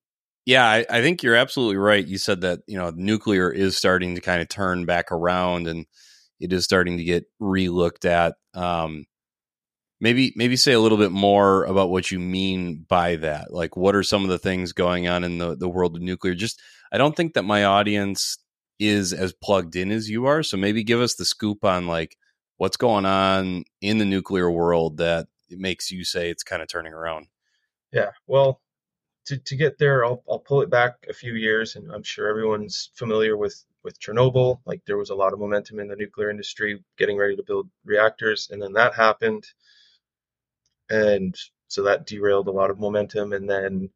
yeah, 0.46 0.66
I, 0.66 0.86
I 0.90 1.02
think 1.02 1.24
you're 1.24 1.36
absolutely 1.36 1.78
right. 1.78 2.06
You 2.06 2.18
said 2.18 2.42
that 2.42 2.62
you 2.68 2.78
know 2.78 2.92
nuclear 2.96 3.52
is 3.52 3.78
starting 3.78 4.16
to 4.16 4.22
kind 4.22 4.42
of 4.42 4.50
turn 4.50 4.86
back 4.86 5.12
around, 5.12 5.68
and 5.68 5.86
it 6.40 6.52
is 6.52 6.64
starting 6.64 6.98
to 6.98 7.04
get 7.04 7.26
relooked 7.42 8.06
at. 8.06 8.36
Um, 8.54 9.06
maybe 10.04 10.34
maybe 10.36 10.58
say 10.58 10.74
a 10.74 10.80
little 10.80 10.98
bit 10.98 11.12
more 11.12 11.64
about 11.64 11.90
what 11.90 12.12
you 12.12 12.20
mean 12.20 12.86
by 12.90 13.16
that 13.16 13.54
like 13.54 13.78
what 13.78 13.96
are 13.96 14.04
some 14.04 14.24
of 14.24 14.30
the 14.30 14.38
things 14.38 14.74
going 14.74 15.08
on 15.08 15.24
in 15.24 15.38
the, 15.38 15.56
the 15.56 15.70
world 15.70 15.96
of 15.96 16.02
nuclear 16.02 16.36
just 16.36 16.62
i 16.92 16.98
don't 16.98 17.16
think 17.16 17.34
that 17.34 17.44
my 17.44 17.64
audience 17.64 18.38
is 18.80 19.14
as 19.14 19.34
plugged 19.42 19.78
in 19.78 19.92
as 19.92 20.10
you 20.10 20.26
are 20.26 20.44
so 20.44 20.58
maybe 20.58 20.84
give 20.84 21.00
us 21.00 21.16
the 21.16 21.24
scoop 21.24 21.64
on 21.64 21.88
like 21.88 22.18
what's 22.58 22.76
going 22.76 23.06
on 23.06 23.64
in 23.82 23.98
the 23.98 24.06
nuclear 24.06 24.52
world 24.52 24.98
that 24.98 25.28
makes 25.50 25.90
you 25.90 26.04
say 26.04 26.30
it's 26.30 26.44
kind 26.44 26.62
of 26.62 26.68
turning 26.68 26.94
around 26.94 27.28
yeah 27.94 28.10
well 28.28 28.60
to, 29.26 29.38
to 29.38 29.56
get 29.56 29.78
there 29.78 30.06
I'll, 30.06 30.24
I'll 30.30 30.40
pull 30.40 30.62
it 30.62 30.70
back 30.70 31.06
a 31.10 31.14
few 31.14 31.34
years 31.34 31.76
and 31.76 31.92
i'm 31.92 32.04
sure 32.04 32.28
everyone's 32.28 32.90
familiar 32.96 33.38
with 33.38 33.64
with 33.84 34.00
chernobyl. 34.00 34.62
Like 34.66 34.82
there 34.86 34.98
was 34.98 35.10
a 35.10 35.16
lot 35.16 35.34
of 35.34 35.40
momentum 35.40 35.80
in 35.80 35.88
the 35.88 35.96
nuclear 35.96 36.30
industry 36.30 36.84
getting 36.98 37.18
ready 37.18 37.36
to 37.36 37.44
build 37.44 37.70
reactors 37.86 38.50
and 38.52 38.62
then 38.62 38.74
that 38.74 38.96
happened. 38.96 39.46
And 40.90 41.36
so 41.68 41.84
that 41.84 42.06
derailed 42.06 42.48
a 42.48 42.52
lot 42.52 42.70
of 42.70 42.80
momentum 42.80 43.34
and 43.34 43.50
then 43.50 43.90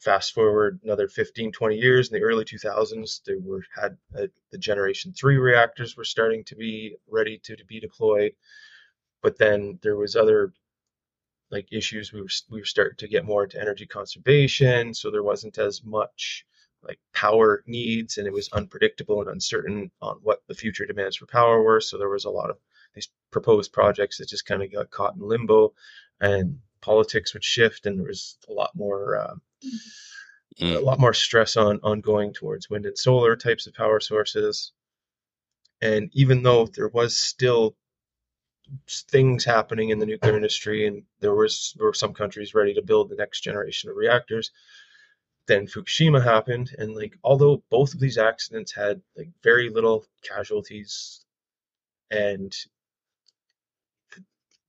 fast 0.00 0.34
forward 0.34 0.78
another 0.84 1.08
15 1.08 1.52
20 1.52 1.76
years 1.76 2.08
in 2.08 2.18
the 2.18 2.24
early 2.24 2.44
2000s 2.44 3.24
they 3.24 3.34
were 3.34 3.62
had 3.74 3.96
uh, 4.16 4.26
the 4.50 4.58
generation 4.58 5.12
3 5.12 5.38
reactors 5.38 5.96
were 5.96 6.04
starting 6.04 6.44
to 6.44 6.54
be 6.54 6.96
ready 7.08 7.38
to, 7.44 7.56
to 7.56 7.64
be 7.64 7.80
deployed. 7.80 8.32
But 9.22 9.38
then 9.38 9.78
there 9.82 9.96
was 9.96 10.14
other 10.14 10.52
like 11.50 11.68
issues 11.72 12.12
we 12.12 12.20
were 12.20 12.28
we 12.50 12.60
were 12.60 12.66
starting 12.66 12.96
to 12.96 13.08
get 13.08 13.24
more 13.24 13.44
into 13.44 13.60
energy 13.60 13.86
conservation 13.86 14.92
so 14.94 15.10
there 15.10 15.22
wasn't 15.22 15.58
as 15.58 15.84
much 15.84 16.44
like 16.82 16.98
power 17.12 17.62
needs 17.66 18.18
and 18.18 18.26
it 18.26 18.32
was 18.32 18.48
unpredictable 18.52 19.20
and 19.20 19.30
uncertain 19.30 19.90
on 20.02 20.16
what 20.22 20.42
the 20.48 20.54
future 20.54 20.86
demands 20.86 21.16
for 21.16 21.26
power 21.26 21.62
were 21.62 21.80
so 21.80 21.98
there 21.98 22.08
was 22.08 22.24
a 22.24 22.30
lot 22.30 22.50
of 22.50 22.58
these 22.94 23.08
proposed 23.30 23.72
projects 23.72 24.18
that 24.18 24.28
just 24.28 24.46
kind 24.46 24.62
of 24.62 24.72
got 24.72 24.90
caught 24.90 25.14
in 25.14 25.20
limbo 25.20 25.72
and 26.20 26.58
politics 26.86 27.34
would 27.34 27.44
shift, 27.44 27.84
and 27.86 27.98
there 27.98 28.06
was 28.06 28.38
a 28.48 28.52
lot 28.52 28.70
more. 28.74 29.16
Uh, 29.16 29.34
mm. 30.60 30.76
A 30.76 30.78
lot 30.78 30.98
more 30.98 31.12
stress 31.12 31.56
on 31.56 31.80
on 31.82 32.00
going 32.00 32.32
towards 32.32 32.70
wind 32.70 32.86
and 32.86 32.96
solar 32.96 33.36
types 33.36 33.66
of 33.66 33.74
power 33.74 34.00
sources, 34.00 34.72
and 35.82 36.08
even 36.14 36.42
though 36.42 36.66
there 36.66 36.88
was 36.88 37.14
still 37.14 37.76
things 38.88 39.44
happening 39.44 39.90
in 39.90 39.98
the 39.98 40.06
nuclear 40.06 40.36
industry, 40.36 40.86
and 40.86 41.02
there 41.20 41.34
was 41.34 41.74
there 41.76 41.86
were 41.86 41.94
some 41.94 42.14
countries 42.14 42.54
ready 42.54 42.74
to 42.74 42.82
build 42.82 43.08
the 43.08 43.16
next 43.16 43.40
generation 43.40 43.90
of 43.90 43.96
reactors. 43.96 44.50
Then 45.46 45.66
Fukushima 45.66 46.22
happened, 46.22 46.74
and 46.78 46.94
like 46.94 47.16
although 47.22 47.62
both 47.70 47.94
of 47.94 48.00
these 48.00 48.18
accidents 48.18 48.72
had 48.72 49.00
like 49.16 49.28
very 49.42 49.68
little 49.68 50.04
casualties, 50.22 51.24
and 52.10 52.54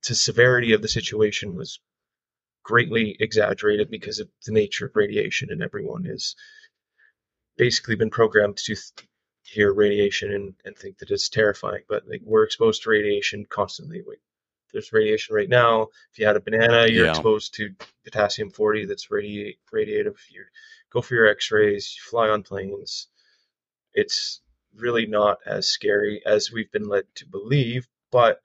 the 0.08 0.16
severity 0.16 0.74
of 0.74 0.82
the 0.82 0.88
situation 0.88 1.56
was 1.56 1.80
greatly 2.64 3.16
exaggerated 3.20 3.90
because 3.90 4.20
of 4.20 4.30
the 4.46 4.52
nature 4.52 4.86
of 4.86 4.96
radiation, 4.96 5.52
and 5.52 5.64
everyone 5.64 6.06
has 6.06 6.36
basically 7.58 7.96
been 7.96 8.10
programmed 8.10 8.58
to 8.58 8.76
hear 9.48 9.74
radiation 9.74 10.34
and, 10.34 10.54
and 10.66 10.78
think 10.78 10.98
that 10.98 11.12
it's 11.12 11.30
terrifying. 11.30 11.84
But 11.88 12.08
like 12.08 12.22
we're 12.24 12.44
exposed 12.44 12.84
to 12.84 12.90
radiation 12.90 13.46
constantly. 13.50 14.04
Like, 14.08 14.20
there's 14.74 14.92
radiation 14.92 15.34
right 15.34 15.48
now. 15.48 15.84
If 16.12 16.20
you 16.20 16.26
had 16.26 16.36
a 16.36 16.42
banana, 16.42 16.88
you're 16.88 17.06
yeah. 17.06 17.12
exposed 17.12 17.54
to 17.56 17.74
potassium 18.04 18.52
40 18.52 18.86
that's 18.86 19.10
radiate 19.10 19.60
radiative. 19.74 20.18
You 20.30 20.44
go 20.92 21.02
for 21.02 21.16
your 21.16 21.28
X-rays. 21.28 21.96
You 21.96 22.10
fly 22.10 22.28
on 22.28 22.44
planes. 22.44 23.08
It's 23.94 24.42
really 24.76 25.06
not 25.06 25.38
as 25.46 25.68
scary 25.68 26.22
as 26.26 26.52
we've 26.52 26.72
been 26.72 26.88
led 26.88 27.06
to 27.16 27.26
believe, 27.26 27.88
but 28.12 28.42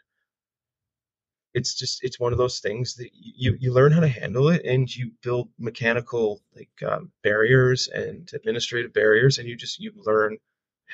it's 1.55 1.75
just 1.75 2.03
it's 2.03 2.21
one 2.21 2.33
of 2.33 2.39
those 2.39 2.61
things 2.61 2.95
that 2.95 3.11
you 3.13 3.57
you 3.61 3.73
learn 3.73 3.93
how 3.93 4.01
to 4.01 4.09
handle 4.09 4.49
it 4.49 4.65
and 4.65 4.95
you 4.95 5.11
build 5.23 5.51
mechanical 5.59 6.41
like 6.57 6.71
um, 6.91 7.11
barriers 7.23 7.89
and 7.89 8.31
administrative 8.33 8.93
barriers 8.95 9.39
and 9.39 9.47
you 9.47 9.55
just 9.55 9.79
you 9.79 9.93
learn 9.97 10.39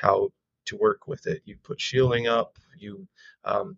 how 0.01 0.31
to 0.67 0.77
work 0.77 1.07
with 1.07 1.27
it 1.27 1.43
you 1.45 1.57
put 1.63 1.81
shielding 1.81 2.27
up 2.27 2.59
you 2.79 3.07
um, 3.45 3.77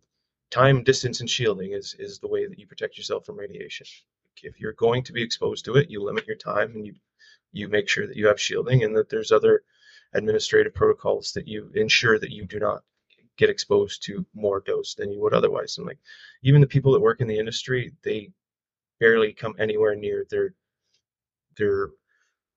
time 0.51 0.83
distance 0.83 1.21
and 1.21 1.31
shielding 1.31 1.73
is 1.73 1.95
is 1.99 2.19
the 2.19 2.29
way 2.29 2.47
that 2.47 2.59
you 2.59 2.67
protect 2.67 2.97
yourself 2.97 3.25
from 3.25 3.39
radiation 3.39 3.87
if 4.43 4.59
you're 4.59 4.73
going 4.75 5.03
to 5.03 5.13
be 5.13 5.23
exposed 5.23 5.65
to 5.65 5.75
it 5.75 5.91
you 5.91 6.03
limit 6.03 6.27
your 6.27 6.37
time 6.37 6.73
and 6.75 6.87
you 6.87 6.95
you 7.53 7.69
make 7.69 7.89
sure 7.89 8.07
that 8.07 8.17
you 8.17 8.27
have 8.27 8.41
shielding 8.41 8.85
and 8.85 8.97
that 8.97 9.09
there's 9.09 9.33
other 9.33 9.63
administrative 10.15 10.75
protocols 10.75 11.33
that 11.33 11.47
you 11.47 11.71
ensure 11.75 12.19
that 12.19 12.31
you 12.31 12.45
do 12.47 12.59
not 12.59 12.83
get 13.37 13.51
exposed 13.51 14.03
to 14.05 14.27
more 14.35 14.61
dose 14.61 14.95
than 14.95 15.11
you 15.11 15.21
would 15.21 15.35
otherwise. 15.35 15.79
And 15.79 15.87
like 15.87 15.99
even 16.43 16.61
the 16.61 16.67
people 16.67 16.93
that 16.93 17.01
work 17.01 17.21
in 17.21 17.29
the 17.29 17.39
industry, 17.39 17.93
they 18.03 18.31
barely 18.99 19.33
come 19.33 19.55
anywhere 19.59 19.95
near 19.95 20.27
their 20.31 20.55
their 21.57 21.89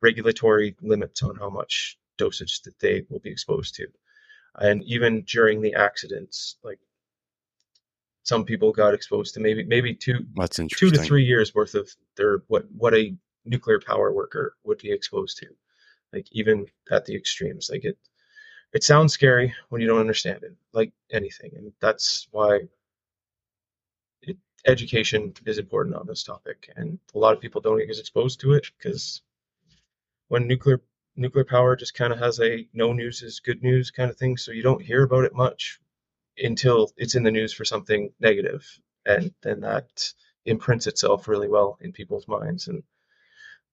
regulatory 0.02 0.76
limits 0.82 1.24
on 1.24 1.36
how 1.38 1.50
much 1.50 1.98
dosage 2.18 2.62
that 2.62 2.80
they 2.80 3.06
will 3.10 3.20
be 3.20 3.32
exposed 3.32 3.76
to. 3.76 3.88
And 4.56 4.84
even 4.84 5.24
during 5.24 5.62
the 5.62 5.74
accidents, 5.74 6.58
like 6.64 6.80
some 8.24 8.46
people 8.46 8.72
got 8.72 8.94
exposed 8.94 9.34
to 9.34 9.40
maybe 9.40 9.64
maybe 9.64 9.94
two 9.94 10.26
two 10.68 10.90
to 10.92 10.98
three 10.98 11.24
years 11.26 11.54
worth 11.54 11.76
of 11.76 11.90
their 12.16 12.44
what 12.48 12.66
what 12.72 12.94
a 12.94 13.16
nuclear 13.46 13.80
power 13.80 14.14
worker 14.14 14.56
would 14.64 14.78
be 14.78 14.92
exposed 14.92 15.38
to, 15.40 15.48
like 16.14 16.28
even 16.32 16.66
at 16.92 17.06
the 17.06 17.16
extremes. 17.16 17.70
Like 17.72 17.84
it, 17.84 17.98
it 18.74 18.84
sounds 18.84 19.14
scary 19.14 19.54
when 19.70 19.82
you 19.82 19.88
don't 19.88 20.00
understand 20.00 20.44
it, 20.44 20.56
like 20.72 20.94
anything, 21.12 21.52
and 21.56 21.74
that's 21.82 22.28
why 22.32 22.62
it, 24.22 24.38
education 24.66 25.34
is 25.46 25.58
important 25.58 25.96
on 25.96 26.08
this 26.08 26.24
topic. 26.24 26.70
And 26.76 27.00
a 27.14 27.20
lot 27.20 27.34
of 27.34 27.42
people 27.42 27.60
don't 27.60 27.80
get 27.80 28.00
exposed 28.00 28.40
to 28.42 28.54
it 28.54 28.68
because 28.78 29.22
when 30.30 30.48
nuclear 30.48 30.82
nuclear 31.16 31.46
power 31.46 31.76
just 31.76 31.94
kind 31.94 32.14
of 32.14 32.20
has 32.20 32.40
a 32.40 32.68
no 32.74 32.94
news 32.94 33.22
is 33.22 33.40
good 33.40 33.62
news 33.62 33.92
kind 33.92 34.10
of 34.10 34.18
thing, 34.18 34.38
so 34.38 34.52
you 34.52 34.64
don't 34.64 34.82
hear 34.84 35.04
about 35.04 35.26
it 35.26 35.36
much 35.36 35.80
until 36.38 36.92
it's 36.98 37.16
in 37.16 37.24
the 37.24 37.32
news 37.32 37.54
for 37.54 37.66
something 37.66 38.12
negative, 38.20 38.66
and 39.06 39.34
then 39.42 39.62
that 39.62 40.14
imprints 40.46 40.88
itself 40.88 41.28
really 41.28 41.48
well 41.48 41.78
in 41.82 41.92
people's 41.92 42.28
minds, 42.28 42.68
and 42.68 42.84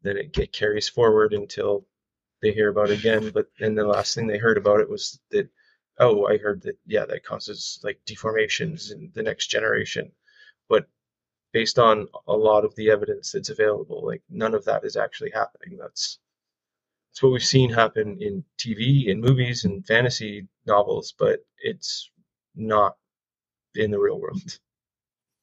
then 0.02 0.16
it, 0.16 0.36
it 0.38 0.52
carries 0.52 0.88
forward 0.88 1.32
until 1.32 1.86
they 2.42 2.52
hear 2.52 2.68
about 2.68 2.90
it 2.90 2.98
again. 2.98 3.30
But 3.30 3.46
then 3.58 3.74
the 3.74 3.84
last 3.86 4.14
thing 4.14 4.26
they 4.26 4.38
heard 4.38 4.58
about 4.58 4.80
it 4.80 4.88
was 4.88 5.18
that, 5.30 5.48
oh, 5.98 6.26
I 6.26 6.38
heard 6.38 6.62
that 6.62 6.78
yeah, 6.86 7.06
that 7.06 7.24
causes 7.24 7.80
like 7.82 8.00
deformations 8.06 8.92
in 8.92 9.10
the 9.14 9.22
next 9.22 9.48
generation, 9.48 10.12
but 10.68 10.86
based 11.52 11.78
on 11.78 12.06
a 12.28 12.36
lot 12.36 12.64
of 12.64 12.74
the 12.76 12.90
evidence 12.90 13.32
that's 13.32 13.50
available, 13.50 14.06
like 14.06 14.22
none 14.30 14.54
of 14.54 14.64
that 14.66 14.84
is 14.84 14.96
actually 14.96 15.30
happening. 15.30 15.78
That's 15.78 16.18
that's 17.10 17.22
what 17.22 17.32
we've 17.32 17.42
seen 17.42 17.70
happen 17.70 18.18
in 18.20 18.44
TV, 18.58 19.10
and 19.10 19.20
movies, 19.20 19.64
and 19.64 19.84
fantasy 19.86 20.46
novels, 20.66 21.14
but 21.18 21.40
it's 21.58 22.10
not 22.54 22.96
in 23.74 23.90
the 23.90 23.98
real 23.98 24.20
world. 24.20 24.40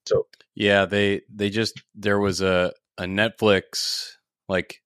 So 0.08 0.28
Yeah, 0.56 0.86
they 0.86 1.22
they 1.34 1.50
just 1.50 1.82
there 1.94 2.20
was 2.20 2.42
a 2.42 2.74
a 2.98 3.04
Netflix 3.04 4.12
like 4.48 4.82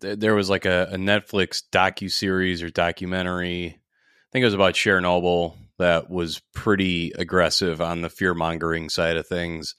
th- 0.00 0.18
there 0.18 0.34
was 0.34 0.48
like 0.48 0.64
a, 0.64 0.88
a 0.92 0.96
Netflix 0.96 1.62
docu 1.72 2.10
series 2.10 2.62
or 2.62 2.70
documentary. 2.70 3.66
I 3.66 4.28
think 4.32 4.42
it 4.42 4.46
was 4.46 4.54
about 4.54 4.74
Chernobyl 4.74 5.56
that 5.78 6.08
was 6.08 6.40
pretty 6.54 7.12
aggressive 7.16 7.80
on 7.80 8.02
the 8.02 8.10
fear 8.10 8.34
mongering 8.34 8.88
side 8.88 9.16
of 9.16 9.26
things. 9.26 9.74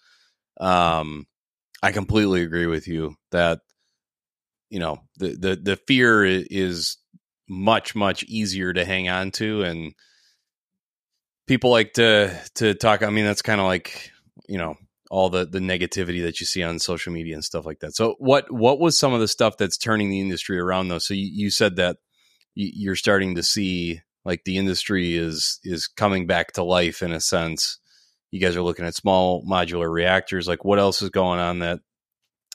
Um, 0.59 1.25
I 1.81 1.91
completely 1.91 2.43
agree 2.43 2.67
with 2.67 2.87
you 2.87 3.15
that 3.31 3.59
you 4.73 4.79
know 4.79 4.97
the 5.17 5.29
the 5.37 5.55
the 5.55 5.75
fear 5.87 6.25
is 6.25 6.97
much 7.47 7.93
much 7.93 8.23
easier 8.23 8.73
to 8.73 8.83
hang 8.83 9.07
on 9.07 9.29
to 9.29 9.61
and 9.61 9.93
people 11.45 11.69
like 11.69 11.93
to 11.93 12.35
to 12.55 12.73
talk 12.73 13.03
i 13.03 13.09
mean 13.09 13.25
that's 13.25 13.43
kind 13.43 13.61
of 13.61 13.67
like 13.67 14.11
you 14.47 14.57
know 14.57 14.75
all 15.13 15.29
the 15.29 15.45
the 15.45 15.59
negativity 15.59 16.23
that 16.23 16.39
you 16.39 16.45
see 16.47 16.63
on 16.63 16.79
social 16.79 17.13
media 17.13 17.35
and 17.35 17.45
stuff 17.45 17.67
like 17.67 17.79
that. 17.81 17.95
So 17.95 18.15
what 18.17 18.51
what 18.51 18.79
was 18.79 18.97
some 18.97 19.13
of 19.13 19.19
the 19.19 19.27
stuff 19.27 19.57
that's 19.57 19.77
turning 19.77 20.09
the 20.09 20.19
industry 20.19 20.57
around 20.57 20.87
though? 20.87 20.97
So 20.97 21.13
you, 21.13 21.29
you 21.31 21.51
said 21.51 21.75
that 21.75 21.97
you're 22.55 22.95
starting 22.95 23.35
to 23.35 23.43
see 23.43 24.01
like 24.25 24.43
the 24.43 24.57
industry 24.57 25.15
is 25.15 25.59
is 25.63 25.85
coming 25.85 26.25
back 26.25 26.53
to 26.53 26.63
life 26.63 27.03
in 27.03 27.11
a 27.11 27.19
sense. 27.19 27.77
You 28.31 28.39
guys 28.39 28.55
are 28.55 28.63
looking 28.63 28.85
at 28.85 28.95
small 28.95 29.45
modular 29.45 29.91
reactors. 29.91 30.47
Like 30.47 30.65
what 30.65 30.79
else 30.79 31.03
is 31.03 31.11
going 31.11 31.39
on 31.39 31.59
that 31.59 31.81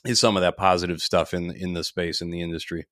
is 0.05 0.19
some 0.19 0.37
of 0.37 0.41
that 0.41 0.57
positive 0.57 1.01
stuff 1.01 1.33
in 1.33 1.51
in 1.51 1.73
the 1.73 1.83
space 1.83 2.21
in 2.21 2.29
the 2.29 2.41
industry 2.41 2.85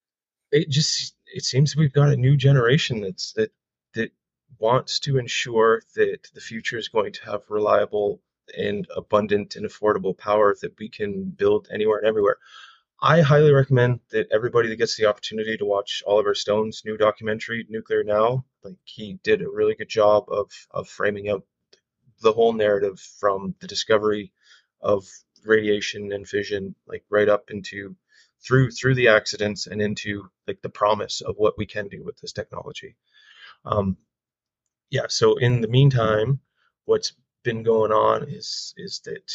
it 0.52 0.70
just 0.70 1.16
it 1.26 1.44
seems 1.44 1.76
we've 1.76 1.94
got 1.94 2.10
a 2.10 2.18
new 2.18 2.38
generation 2.38 3.02
that's 3.02 3.34
that 3.34 3.52
that 3.94 4.12
wants 4.60 5.00
to 5.00 5.18
ensure 5.18 5.82
that 5.96 6.20
the 6.34 6.42
future 6.42 6.78
is 6.78 6.88
going 6.88 7.14
to 7.14 7.26
have 7.26 7.42
reliable 7.50 8.22
and 8.58 8.88
abundant 8.96 9.56
and 9.56 9.66
affordable 9.66 10.18
power 10.18 10.56
that 10.62 10.78
we 10.80 10.90
can 10.90 11.26
build 11.26 11.67
anywhere 11.72 11.98
and 11.98 12.08
everywhere. 12.08 12.38
I 13.02 13.22
highly 13.22 13.52
recommend 13.52 14.00
that 14.12 14.32
everybody 14.32 14.70
that 14.70 14.78
gets 14.78 14.96
the 14.96 15.06
opportunity 15.06 15.58
to 15.58 15.65
watch 15.65 16.02
Oliver 16.08 16.34
Stone's 16.34 16.82
new 16.84 16.98
documentary, 16.98 17.65
Nuclear 17.70 18.04
Now. 18.04 18.46
Like 18.63 18.78
he 18.86 19.20
did 19.24 19.41
a 19.41 19.50
really 19.50 19.76
good 19.76 19.89
job 19.89 20.26
of 20.30 20.50
of 20.72 20.88
framing 20.88 21.30
out 21.30 21.43
the 22.22 22.34
whole 22.34 22.54
narrative 22.54 23.00
from 23.00 23.54
the 23.60 23.67
discovery 23.67 24.32
of 24.82 25.08
radiation 25.45 26.12
and 26.12 26.28
fission, 26.28 26.76
like 26.88 27.04
right 27.10 27.30
up 27.30 27.50
into 27.50 27.95
through 28.45 28.71
through 28.71 28.95
the 28.95 29.08
accidents 29.08 29.67
and 29.67 29.82
into 29.82 30.30
like 30.47 30.62
the 30.62 30.69
promise 30.69 31.21
of 31.21 31.36
what 31.38 31.58
we 31.58 31.65
can 31.65 31.88
do 31.88 32.04
with 32.04 32.17
this 32.19 32.32
technology. 32.32 32.95
Um, 33.65 33.97
yeah. 34.89 35.08
So 35.10 35.38
in 35.38 35.62
the 35.62 35.67
meantime, 35.67 36.39
what's 36.86 37.13
been 37.43 37.63
going 37.63 37.91
on 37.91 38.23
is 38.30 38.73
is 38.78 39.02
that 39.06 39.32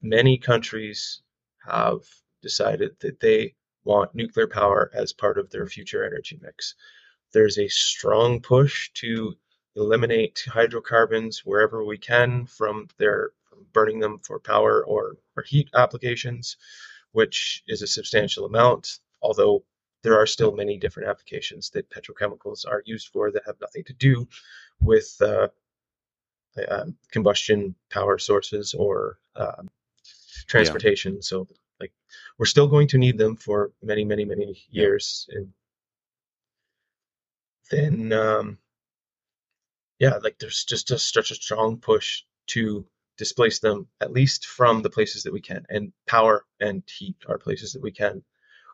many 0.00 0.38
countries 0.38 1.22
have 1.66 2.00
decided 2.42 2.96
that 3.00 3.20
they 3.20 3.54
want 3.84 4.14
nuclear 4.14 4.46
power 4.46 4.90
as 4.94 5.12
part 5.12 5.38
of 5.38 5.50
their 5.50 5.66
future 5.66 6.04
energy 6.04 6.38
mix. 6.40 6.74
There's 7.32 7.58
a 7.58 7.68
strong 7.68 8.40
push 8.40 8.90
to 8.94 9.34
eliminate 9.76 10.44
hydrocarbons 10.46 11.42
wherever 11.44 11.84
we 11.84 11.98
can 11.98 12.46
from 12.46 12.88
their 12.98 13.30
burning 13.72 14.00
them 14.00 14.18
for 14.18 14.38
power 14.38 14.84
or, 14.84 15.16
or 15.36 15.42
heat 15.42 15.68
applications, 15.74 16.56
which 17.12 17.62
is 17.68 17.82
a 17.82 17.86
substantial 17.86 18.44
amount, 18.44 18.98
although 19.20 19.64
there 20.02 20.18
are 20.18 20.26
still 20.26 20.52
many 20.52 20.78
different 20.78 21.08
applications 21.08 21.70
that 21.70 21.90
petrochemicals 21.90 22.66
are 22.66 22.82
used 22.84 23.08
for 23.08 23.30
that 23.30 23.42
have 23.46 23.60
nothing 23.60 23.84
to 23.84 23.92
do 23.92 24.26
with 24.80 25.16
uh, 25.20 25.48
uh, 26.68 26.86
combustion 27.10 27.74
power 27.90 28.18
sources 28.18 28.74
or 28.74 29.18
um, 29.36 29.70
transportation. 30.48 31.22
So, 31.22 31.46
like, 31.80 31.92
we're 32.38 32.46
still 32.46 32.66
going 32.66 32.88
to 32.88 32.98
need 32.98 33.16
them 33.16 33.36
for 33.36 33.72
many, 33.82 34.04
many, 34.04 34.24
many 34.24 34.64
years. 34.70 35.28
And 35.30 35.52
then, 37.70 38.12
um, 38.12 38.58
yeah, 39.98 40.16
like, 40.16 40.38
there's 40.38 40.64
just 40.64 40.90
a, 40.90 40.98
such 40.98 41.30
a 41.30 41.36
strong 41.36 41.78
push 41.78 42.22
to 42.48 42.84
displace 43.16 43.58
them, 43.58 43.88
at 44.00 44.12
least 44.12 44.46
from 44.46 44.82
the 44.82 44.90
places 44.90 45.22
that 45.22 45.32
we 45.32 45.40
can. 45.40 45.64
And 45.68 45.92
power 46.06 46.44
and 46.60 46.82
heat 46.86 47.16
are 47.28 47.38
places 47.38 47.72
that 47.72 47.82
we 47.82 47.92
can 47.92 48.22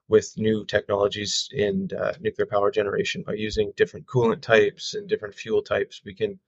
with 0.09 0.33
new 0.37 0.65
technologies 0.65 1.49
in 1.53 1.91
uh, 1.99 2.15
nuclear 2.21 2.47
power 2.47 2.71
generation 2.71 3.23
by 3.23 3.35
using 3.35 3.73
different 3.77 4.07
coolant 4.07 4.41
types 4.41 4.95
and 4.95 5.09
different 5.09 5.35
fuel 5.35 5.63
types. 5.63 6.01
We 6.05 6.15
can 6.15 6.39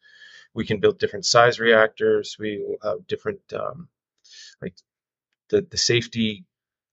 we 0.55 0.65
can 0.67 0.81
build 0.81 0.99
different 0.99 1.27
size 1.27 1.61
reactors. 1.61 2.37
We 2.39 2.59
will 2.59 2.79
have 2.83 3.07
different 3.07 3.41
um, 3.53 3.89
like 4.63 4.75
the 5.51 5.67
the 5.71 5.79
safety 5.79 6.45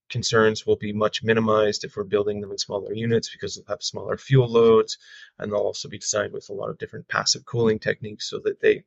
concerns 0.09 0.65
will 0.65 0.77
be 0.77 0.93
much 0.93 1.23
minimized 1.23 1.83
if 1.83 1.95
we're 1.95 2.03
building 2.03 2.39
them 2.39 2.51
in 2.51 2.57
smaller 2.57 2.93
units 2.93 3.29
because 3.29 3.55
they'll 3.55 3.65
have 3.67 3.83
smaller 3.83 4.17
fuel 4.17 4.47
loads 4.47 4.97
and 5.37 5.51
they'll 5.51 5.59
also 5.59 5.89
be 5.89 5.97
designed 5.97 6.31
with 6.31 6.49
a 6.49 6.53
lot 6.53 6.69
of 6.69 6.77
different 6.77 7.07
passive 7.09 7.45
cooling 7.45 7.77
techniques 7.77 8.29
so 8.29 8.39
that 8.39 8.59
they 8.61 8.83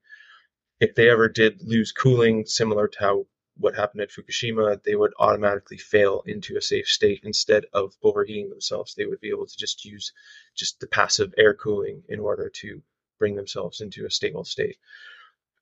if 0.80 0.94
they 0.94 1.10
ever 1.10 1.28
did 1.28 1.62
lose 1.62 1.92
cooling 1.92 2.46
similar 2.46 2.88
to 2.88 2.98
how 3.00 3.26
what 3.56 3.74
happened 3.74 4.00
at 4.00 4.10
Fukushima, 4.10 4.82
they 4.82 4.96
would 4.96 5.12
automatically 5.18 5.76
fail 5.76 6.22
into 6.26 6.56
a 6.56 6.62
safe 6.62 6.86
state 6.86 7.20
instead 7.24 7.66
of 7.74 7.94
overheating 8.02 8.48
themselves. 8.48 8.94
They 8.94 9.04
would 9.04 9.20
be 9.20 9.28
able 9.28 9.46
to 9.46 9.56
just 9.56 9.84
use 9.84 10.12
just 10.56 10.80
the 10.80 10.86
passive 10.86 11.34
air 11.36 11.52
cooling 11.52 12.02
in 12.08 12.20
order 12.20 12.50
to 12.60 12.82
bring 13.18 13.36
themselves 13.36 13.82
into 13.82 14.06
a 14.06 14.10
stable 14.10 14.44
state. 14.44 14.78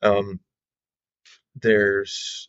Um, 0.01 0.39
there's 1.57 2.49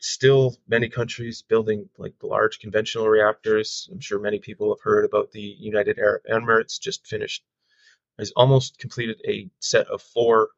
still 0.00 0.56
many 0.68 0.90
countries 0.90 1.40
building 1.40 1.88
like 1.96 2.14
large 2.22 2.60
conventional 2.60 3.08
reactors. 3.08 3.88
I'm 3.90 4.00
sure 4.00 4.20
many 4.20 4.38
people 4.38 4.70
have 4.74 4.82
heard 4.82 5.06
about 5.06 5.32
the 5.32 5.40
United 5.40 5.98
Arab 5.98 6.22
Emirates 6.30 6.78
just 6.78 7.06
finished 7.06 7.42
has 8.18 8.32
almost 8.32 8.78
completed 8.78 9.20
a 9.26 9.48
set 9.60 9.86
of 9.86 10.02
four 10.02 10.50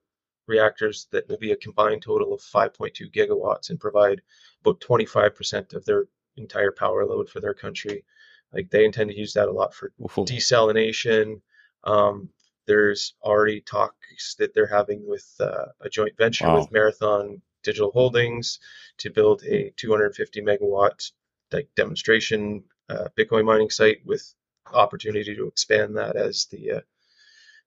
reactors 0.50 1.06
that 1.12 1.28
will 1.28 1.38
be 1.38 1.52
a 1.52 1.56
combined 1.56 2.02
total 2.02 2.34
of 2.34 2.40
5.2 2.40 3.10
gigawatts 3.12 3.70
and 3.70 3.80
provide 3.80 4.20
about 4.62 4.80
25% 4.80 5.74
of 5.74 5.84
their 5.86 6.04
entire 6.36 6.72
power 6.72 7.06
load 7.06 7.28
for 7.30 7.40
their 7.40 7.54
country. 7.54 8.04
Like 8.52 8.70
they 8.70 8.84
intend 8.84 9.10
to 9.10 9.16
use 9.16 9.32
that 9.34 9.48
a 9.48 9.52
lot 9.52 9.72
for 9.74 9.92
desalination. 10.26 11.40
Um, 11.84 12.28
there's 12.66 13.14
already 13.22 13.60
talks 13.62 14.34
that 14.38 14.54
they're 14.54 14.66
having 14.66 15.06
with 15.08 15.26
uh, 15.40 15.66
a 15.80 15.88
joint 15.88 16.16
venture 16.16 16.46
Wow. 16.46 16.58
with 16.60 16.72
Marathon 16.72 17.42
Digital 17.62 17.90
Holdings 17.92 18.58
to 18.98 19.10
build 19.10 19.42
a 19.44 19.70
250 19.76 20.42
megawatt 20.42 21.10
like 21.52 21.68
demonstration 21.76 22.64
uh, 22.88 23.08
Bitcoin 23.18 23.44
mining 23.44 23.70
site 23.70 24.04
with 24.04 24.34
opportunity 24.72 25.34
to 25.34 25.46
expand 25.48 25.96
that 25.96 26.16
as 26.16 26.46
the 26.50 26.72
uh, 26.72 26.80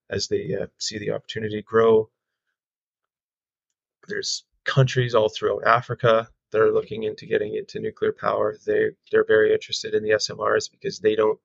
as 0.10 0.28
they 0.28 0.56
uh, 0.62 0.68
see 0.78 0.98
the 1.00 1.12
opportunity 1.12 1.62
grow. 1.62 2.10
There's 4.08 4.44
countries 4.66 5.16
all 5.16 5.30
throughout 5.30 5.66
Africa 5.66 6.30
that 6.52 6.62
are 6.62 6.72
looking 6.72 7.04
into 7.04 7.26
getting 7.26 7.56
into 7.56 7.80
nuclear 7.80 8.14
power. 8.14 8.58
They 8.66 8.92
they're 9.12 9.26
very 9.26 9.54
interested 9.54 9.94
in 9.94 10.04
the 10.04 10.12
SMRs 10.12 10.70
because 10.72 11.00
they 11.00 11.16
don't 11.16 11.40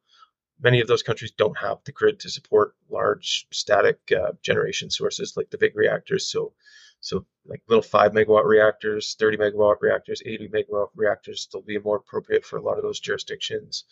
many 0.61 0.81
of 0.81 0.89
those 0.89 1.03
countries 1.03 1.33
don't 1.33 1.57
have 1.59 1.79
the 1.85 1.93
grid 1.93 2.21
to 2.21 2.31
support 2.31 2.75
large 2.91 3.47
static 3.53 3.99
uh, 4.13 4.33
generation 4.43 4.91
sources 4.91 5.35
like 5.37 5.51
the 5.51 5.59
big 5.59 5.77
reactors. 5.77 6.31
So, 6.31 6.53
so 7.01 7.25
like 7.47 7.63
little 7.69 7.83
five 7.83 8.13
megawatt 8.13 8.45
reactors, 8.45 9.15
30 9.19 9.37
megawatt 9.37 9.77
reactors, 9.81 10.23
80 10.25 10.49
megawatt 10.49 10.89
reactors, 10.95 11.49
they'll 11.53 11.63
be 11.63 11.79
more 11.79 11.97
appropriate 11.97 12.45
for 12.45 12.57
a 12.57 12.63
lot 12.63 12.77
of 12.77 12.83
those 12.83 13.01
jurisdictions. 13.01 13.85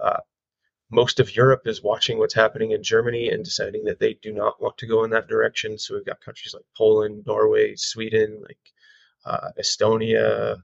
Uh, 0.00 0.20
most 0.90 1.20
of 1.20 1.34
Europe 1.34 1.66
is 1.66 1.82
watching 1.82 2.18
what's 2.18 2.34
happening 2.34 2.72
in 2.72 2.82
Germany 2.82 3.30
and 3.30 3.44
deciding 3.44 3.84
that 3.84 4.00
they 4.00 4.14
do 4.14 4.32
not 4.32 4.60
want 4.60 4.76
to 4.78 4.86
go 4.86 5.04
in 5.04 5.10
that 5.10 5.28
direction. 5.28 5.78
So 5.78 5.94
we've 5.94 6.04
got 6.04 6.20
countries 6.20 6.52
like 6.52 6.64
Poland, 6.76 7.24
Norway, 7.26 7.76
Sweden, 7.76 8.42
like 8.42 8.58
uh, 9.24 9.50
Estonia, 9.58 10.62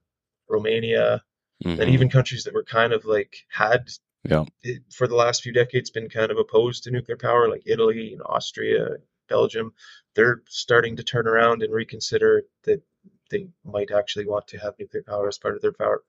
Romania, 0.49 1.23
mm-hmm. 1.65 1.81
and 1.81 1.91
even 1.91 2.09
countries 2.11 2.45
that 2.45 2.55
were 2.55 2.65
kind 2.65 2.93
of 2.93 3.05
like 3.05 3.37
had 3.49 3.89
yeah. 4.25 4.45
for 4.93 5.07
the 5.07 5.15
last 5.15 5.43
few 5.43 5.53
decades 5.53 5.91
been 5.91 6.09
kind 6.09 6.33
of 6.33 6.39
opposed 6.39 6.85
to 6.85 6.91
nuclear 6.91 7.17
power, 7.17 7.49
like 7.49 7.63
Italy 7.65 8.13
and 8.13 8.23
Austria, 8.27 8.97
Belgium. 9.29 9.73
They're 10.15 10.43
starting 10.49 10.97
to 10.97 11.05
turn 11.05 11.29
around 11.29 11.63
and 11.63 11.73
reconsider 11.73 12.43
that 12.65 12.83
they 13.31 13.49
might 13.65 13.91
actually 13.93 14.27
want 14.27 14.49
to 14.49 14.59
have 14.59 14.75
nuclear 14.79 15.03
power 15.03 15.29
as 15.29 15.39
part 15.39 15.55
of 15.55 15.63
their 15.63 15.73
power 15.73 16.03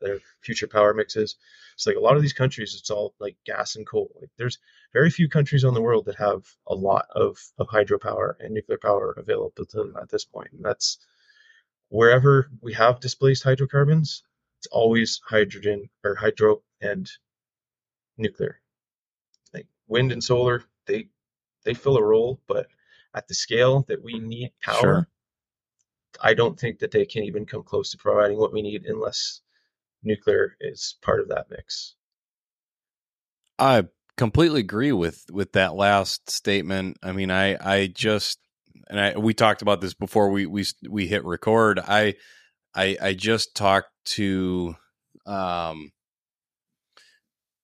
their 0.00 0.18
future 0.40 0.66
power 0.66 0.94
mixes. 0.94 1.36
It's 1.74 1.86
like 1.86 1.96
a 1.96 2.00
lot 2.00 2.16
of 2.16 2.22
these 2.22 2.32
countries, 2.32 2.76
it's 2.78 2.90
all 2.90 3.14
like 3.18 3.36
gas 3.44 3.76
and 3.76 3.86
coal. 3.86 4.10
Like 4.20 4.30
there's 4.36 4.58
very 4.92 5.10
few 5.10 5.28
countries 5.28 5.64
on 5.64 5.74
the 5.74 5.82
world 5.82 6.06
that 6.06 6.16
have 6.16 6.44
a 6.66 6.74
lot 6.74 7.06
of, 7.14 7.38
of 7.58 7.68
hydropower 7.68 8.34
and 8.40 8.52
nuclear 8.52 8.78
power 8.78 9.14
available 9.16 9.52
to 9.56 9.64
them 9.64 9.96
at 10.00 10.08
this 10.08 10.24
point. 10.24 10.50
And 10.52 10.64
that's 10.64 10.98
wherever 11.88 12.50
we 12.60 12.72
have 12.74 13.00
displaced 13.00 13.44
hydrocarbons, 13.44 14.22
it's 14.58 14.66
always 14.68 15.20
hydrogen 15.24 15.88
or 16.04 16.14
hydro 16.14 16.62
and 16.80 17.10
nuclear. 18.16 18.60
Like 19.54 19.66
wind 19.88 20.12
and 20.12 20.22
solar, 20.22 20.64
they 20.86 21.08
they 21.64 21.74
fill 21.74 21.96
a 21.96 22.02
role, 22.02 22.40
but 22.46 22.66
at 23.14 23.28
the 23.28 23.34
scale 23.34 23.84
that 23.88 24.02
we 24.02 24.18
need 24.18 24.52
power, 24.62 24.80
sure. 24.80 25.08
I 26.20 26.34
don't 26.34 26.58
think 26.58 26.78
that 26.78 26.90
they 26.90 27.06
can 27.06 27.24
even 27.24 27.46
come 27.46 27.62
close 27.62 27.90
to 27.90 27.98
providing 27.98 28.38
what 28.38 28.52
we 28.52 28.62
need 28.62 28.84
unless 28.86 29.40
nuclear 30.02 30.56
is 30.60 30.96
part 31.02 31.20
of 31.20 31.28
that 31.28 31.46
mix. 31.50 31.94
I 33.58 33.84
completely 34.16 34.60
agree 34.60 34.92
with 34.92 35.24
with 35.30 35.52
that 35.52 35.74
last 35.74 36.30
statement. 36.30 36.98
I 37.02 37.12
mean, 37.12 37.30
I 37.30 37.56
I 37.60 37.86
just 37.86 38.38
and 38.88 39.00
I 39.00 39.18
we 39.18 39.34
talked 39.34 39.62
about 39.62 39.80
this 39.80 39.94
before 39.94 40.30
we 40.30 40.46
we 40.46 40.64
we 40.88 41.06
hit 41.06 41.24
record. 41.24 41.78
I 41.78 42.14
I 42.74 42.96
I 43.00 43.14
just 43.14 43.54
talked 43.54 43.90
to 44.16 44.74
um 45.26 45.92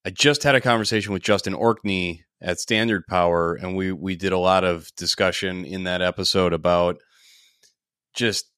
I 0.05 0.11
just 0.11 0.45
had 0.45 0.55
a 0.55 0.61
conversation 0.61 1.13
with 1.13 1.23
Justin 1.23 1.55
Orkney 1.55 2.25
at 2.41 2.61
Standard 2.61 3.07
Power 3.07 3.55
and 3.55 3.77
we 3.77 3.93
we 3.93 4.15
did 4.15 4.33
a 4.33 4.39
lot 4.39 4.65
of 4.65 4.95
discussion 4.97 5.65
in 5.65 5.85
that 5.85 6.03
episode 6.03 6.53
about 6.53 6.99
just 8.15 8.51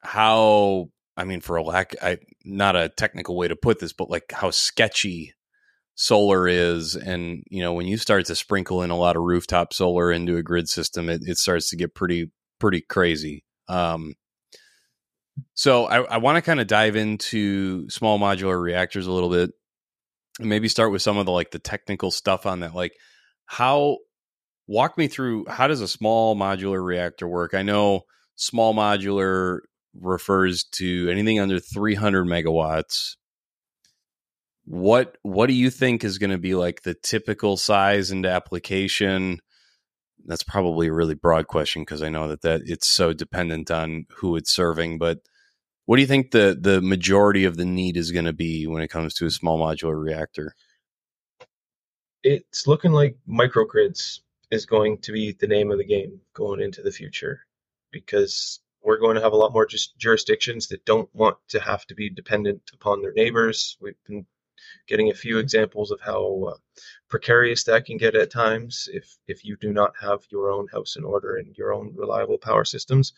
how 0.00 0.88
I 1.16 1.24
mean, 1.24 1.40
for 1.40 1.56
a 1.56 1.62
lack, 1.62 1.94
I 2.02 2.18
not 2.44 2.76
a 2.76 2.88
technical 2.90 3.36
way 3.36 3.48
to 3.48 3.56
put 3.56 3.78
this, 3.78 3.92
but 3.92 4.10
like 4.10 4.32
how 4.32 4.50
sketchy 4.50 5.34
solar 5.94 6.46
is, 6.46 6.94
and 6.94 7.42
you 7.50 7.62
know, 7.62 7.72
when 7.72 7.86
you 7.86 7.96
start 7.96 8.26
to 8.26 8.34
sprinkle 8.34 8.82
in 8.82 8.90
a 8.90 8.96
lot 8.96 9.16
of 9.16 9.22
rooftop 9.22 9.72
solar 9.72 10.12
into 10.12 10.36
a 10.36 10.42
grid 10.42 10.68
system, 10.68 11.08
it, 11.08 11.22
it 11.24 11.38
starts 11.38 11.70
to 11.70 11.76
get 11.76 11.94
pretty 11.94 12.30
pretty 12.58 12.82
crazy. 12.82 13.44
Um, 13.68 14.14
so 15.54 15.86
I, 15.86 16.02
I 16.02 16.16
want 16.18 16.36
to 16.36 16.42
kind 16.42 16.60
of 16.60 16.66
dive 16.66 16.96
into 16.96 17.88
small 17.88 18.18
modular 18.18 18.60
reactors 18.60 19.06
a 19.06 19.12
little 19.12 19.30
bit, 19.30 19.50
and 20.38 20.48
maybe 20.48 20.68
start 20.68 20.92
with 20.92 21.02
some 21.02 21.16
of 21.16 21.26
the 21.26 21.32
like 21.32 21.50
the 21.50 21.58
technical 21.58 22.10
stuff 22.10 22.44
on 22.44 22.60
that, 22.60 22.74
like 22.74 22.92
how 23.46 23.98
walk 24.66 24.98
me 24.98 25.08
through 25.08 25.46
how 25.46 25.66
does 25.66 25.80
a 25.80 25.88
small 25.88 26.36
modular 26.36 26.84
reactor 26.84 27.26
work? 27.26 27.54
I 27.54 27.62
know 27.62 28.02
small 28.34 28.74
modular 28.74 29.60
refers 30.00 30.64
to 30.64 31.08
anything 31.10 31.40
under 31.40 31.58
300 31.58 32.26
megawatts. 32.26 33.16
What 34.64 35.16
what 35.22 35.46
do 35.46 35.52
you 35.52 35.70
think 35.70 36.02
is 36.02 36.18
going 36.18 36.30
to 36.30 36.38
be 36.38 36.54
like 36.54 36.82
the 36.82 36.94
typical 36.94 37.56
size 37.56 38.10
and 38.10 38.26
application? 38.26 39.40
That's 40.24 40.42
probably 40.42 40.88
a 40.88 40.92
really 40.92 41.14
broad 41.14 41.46
question 41.46 41.82
because 41.82 42.02
I 42.02 42.08
know 42.08 42.28
that 42.28 42.42
that 42.42 42.62
it's 42.64 42.88
so 42.88 43.12
dependent 43.12 43.70
on 43.70 44.06
who 44.16 44.34
it's 44.34 44.52
serving. 44.52 44.98
But 44.98 45.18
what 45.84 45.96
do 45.96 46.02
you 46.02 46.08
think 46.08 46.32
the 46.32 46.58
the 46.60 46.80
majority 46.82 47.44
of 47.44 47.56
the 47.56 47.64
need 47.64 47.96
is 47.96 48.10
going 48.10 48.24
to 48.24 48.32
be 48.32 48.66
when 48.66 48.82
it 48.82 48.88
comes 48.88 49.14
to 49.14 49.26
a 49.26 49.30
small 49.30 49.58
modular 49.58 50.02
reactor? 50.02 50.54
It's 52.24 52.66
looking 52.66 52.90
like 52.90 53.16
microgrids 53.28 54.18
is 54.50 54.66
going 54.66 54.98
to 54.98 55.12
be 55.12 55.32
the 55.32 55.46
name 55.46 55.70
of 55.70 55.78
the 55.78 55.84
game 55.84 56.20
going 56.34 56.60
into 56.60 56.82
the 56.82 56.90
future 56.90 57.40
because 57.92 58.60
we're 58.86 58.98
going 58.98 59.16
to 59.16 59.20
have 59.20 59.32
a 59.32 59.36
lot 59.36 59.52
more 59.52 59.66
just 59.66 59.98
jurisdictions 59.98 60.68
that 60.68 60.84
don't 60.84 61.12
want 61.12 61.36
to 61.48 61.58
have 61.58 61.84
to 61.86 61.94
be 61.96 62.08
dependent 62.08 62.62
upon 62.72 63.02
their 63.02 63.12
neighbors. 63.12 63.76
We've 63.80 63.96
been 64.06 64.24
getting 64.86 65.10
a 65.10 65.14
few 65.14 65.38
examples 65.38 65.90
of 65.90 66.00
how 66.00 66.52
uh, 66.52 66.56
precarious 67.08 67.64
that 67.64 67.84
can 67.84 67.96
get 67.96 68.14
at 68.14 68.30
times 68.30 68.88
if 68.92 69.16
if 69.26 69.44
you 69.44 69.56
do 69.56 69.72
not 69.72 69.92
have 70.00 70.20
your 70.30 70.52
own 70.52 70.68
house 70.68 70.94
in 70.94 71.02
order 71.02 71.36
and 71.36 71.58
your 71.58 71.74
own 71.74 71.94
reliable 71.96 72.38
power 72.38 72.64
systems. 72.64 73.12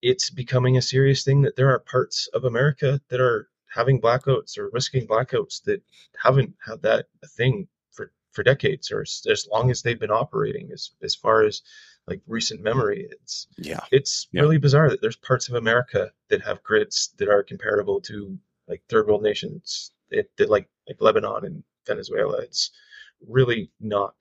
It's 0.00 0.30
becoming 0.30 0.78
a 0.78 0.82
serious 0.82 1.22
thing 1.22 1.42
that 1.42 1.56
there 1.56 1.70
are 1.70 1.78
parts 1.78 2.28
of 2.28 2.44
America 2.44 2.98
that 3.10 3.20
are 3.20 3.50
having 3.68 4.00
blackouts 4.00 4.56
or 4.56 4.70
risking 4.70 5.06
blackouts 5.06 5.62
that 5.64 5.82
haven't 6.16 6.54
had 6.64 6.80
that 6.82 7.06
thing 7.36 7.68
for 7.90 8.10
for 8.30 8.42
decades 8.42 8.90
or 8.90 9.02
as, 9.02 9.26
as 9.30 9.46
long 9.52 9.70
as 9.70 9.82
they've 9.82 10.00
been 10.00 10.10
operating 10.22 10.70
as 10.72 10.92
as 11.02 11.14
far 11.14 11.42
as 11.42 11.60
like 12.06 12.20
recent 12.26 12.62
memory. 12.62 13.08
It's 13.10 13.46
yeah, 13.58 13.80
it's 13.90 14.28
yeah. 14.32 14.42
really 14.42 14.58
bizarre 14.58 14.90
that 14.90 15.00
there's 15.00 15.16
parts 15.16 15.48
of 15.48 15.54
America 15.54 16.10
that 16.28 16.42
have 16.42 16.62
grids 16.62 17.14
that 17.18 17.28
are 17.28 17.42
comparable 17.42 18.00
to 18.02 18.38
like 18.68 18.82
third 18.88 19.06
world 19.06 19.22
nations 19.22 19.92
that, 20.10 20.26
that 20.36 20.50
like 20.50 20.68
like 20.88 21.00
Lebanon 21.00 21.44
and 21.44 21.64
Venezuela. 21.86 22.38
It's 22.38 22.70
really 23.28 23.70
not 23.80 24.16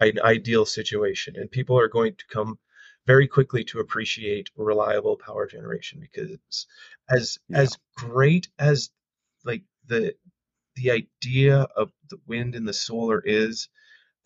an 0.00 0.20
ideal 0.20 0.66
situation, 0.66 1.36
and 1.36 1.50
people 1.50 1.78
are 1.78 1.88
going 1.88 2.14
to 2.14 2.26
come 2.30 2.58
very 3.06 3.26
quickly 3.26 3.64
to 3.64 3.80
appreciate 3.80 4.50
reliable 4.54 5.16
power 5.16 5.46
generation 5.46 5.98
because 5.98 6.66
as 7.08 7.38
yeah. 7.48 7.58
as 7.60 7.78
great 7.96 8.48
as 8.58 8.90
like 9.44 9.62
the 9.86 10.14
the 10.76 10.90
idea 10.90 11.66
of 11.74 11.90
the 12.10 12.18
wind 12.26 12.54
and 12.54 12.68
the 12.68 12.72
solar 12.72 13.20
is 13.24 13.68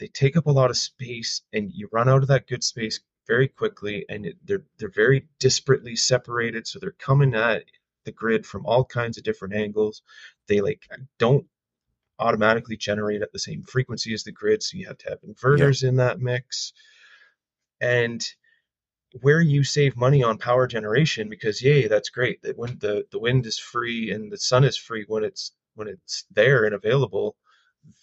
they 0.02 0.08
take 0.08 0.36
up 0.36 0.46
a 0.46 0.50
lot 0.50 0.68
of 0.68 0.76
space 0.76 1.42
and 1.52 1.70
you 1.72 1.88
run 1.92 2.08
out 2.08 2.22
of 2.22 2.28
that 2.28 2.48
good 2.48 2.64
space 2.64 2.98
very 3.28 3.46
quickly 3.46 4.04
and 4.08 4.26
it, 4.26 4.36
they're 4.44 4.64
they're 4.76 4.90
very 4.90 5.28
disparately 5.38 5.96
separated. 5.96 6.66
So 6.66 6.80
they're 6.80 6.90
coming 6.90 7.36
at 7.36 7.62
the 8.04 8.10
grid 8.10 8.44
from 8.44 8.66
all 8.66 8.84
kinds 8.84 9.16
of 9.16 9.22
different 9.22 9.54
angles. 9.54 10.02
They 10.48 10.60
like 10.60 10.82
don't 11.20 11.46
automatically 12.18 12.76
generate 12.76 13.22
at 13.22 13.32
the 13.32 13.38
same 13.38 13.62
frequency 13.62 14.12
as 14.12 14.24
the 14.24 14.32
grid. 14.32 14.60
So 14.64 14.76
you 14.76 14.88
have 14.88 14.98
to 14.98 15.10
have 15.10 15.20
inverters 15.20 15.84
yeah. 15.84 15.90
in 15.90 15.96
that 15.98 16.18
mix. 16.18 16.72
And 17.80 18.26
where 19.20 19.40
you 19.40 19.62
save 19.62 19.96
money 19.96 20.24
on 20.24 20.36
power 20.36 20.66
generation 20.66 21.28
because 21.28 21.62
yay 21.62 21.86
that's 21.86 22.10
great. 22.10 22.42
That 22.42 22.58
when 22.58 22.76
the, 22.80 23.06
the 23.12 23.20
wind 23.20 23.46
is 23.46 23.60
free 23.60 24.10
and 24.10 24.32
the 24.32 24.38
sun 24.38 24.64
is 24.64 24.76
free 24.76 25.04
when 25.06 25.22
it's 25.22 25.52
when 25.76 25.86
it's 25.86 26.24
there 26.32 26.64
and 26.64 26.74
available 26.74 27.36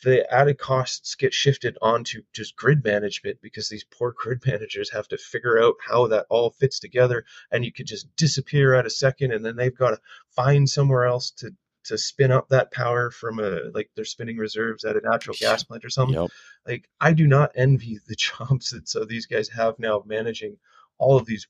the 0.04 0.32
added 0.34 0.58
costs 0.58 1.16
get 1.16 1.34
shifted 1.34 1.78
onto 1.82 2.22
just 2.34 2.56
grid 2.56 2.84
management 2.84 3.38
because 3.42 3.70
these 3.70 3.84
poor 3.84 4.14
grid 4.16 4.42
managers 4.46 4.92
have 4.92 5.08
to 5.08 5.18
figure 5.18 5.62
out 5.62 5.76
how 5.86 6.08
that 6.08 6.26
all 6.30 6.52
fits 6.52 6.80
together 6.80 7.26
and 7.52 7.66
you 7.66 7.72
could 7.72 7.88
just 7.88 8.14
disappear 8.16 8.74
at 8.74 8.86
a 8.86 8.90
second 8.90 9.32
and 9.32 9.44
then 9.46 9.56
they've 9.56 9.78
got 9.78 9.92
to 9.92 10.00
find 10.30 10.70
somewhere 10.70 11.06
else 11.06 11.32
to 11.32 11.54
to 11.86 11.98
spin 11.98 12.32
up 12.32 12.50
that 12.50 12.72
power 12.72 13.10
from 13.10 13.40
a 13.40 13.62
like 13.74 13.90
they're 13.96 14.06
spinning 14.06 14.38
reserves 14.38 14.84
at 14.84 14.98
a 14.98 15.02
natural 15.02 15.36
gas 15.40 15.64
plant 15.64 15.86
or 15.86 15.90
something 15.90 16.22
yep. 16.22 16.30
like 16.68 16.90
i 17.00 17.14
do 17.14 17.26
not 17.26 17.52
envy 17.56 18.00
the 18.08 18.16
jobs 18.40 18.72
that 18.72 18.88
so 18.88 19.06
these 19.06 19.26
guys 19.26 19.50
have 19.50 19.80
now 19.80 20.04
managing 20.06 20.58
all 20.98 21.18
of 21.18 21.26
these 21.26 21.48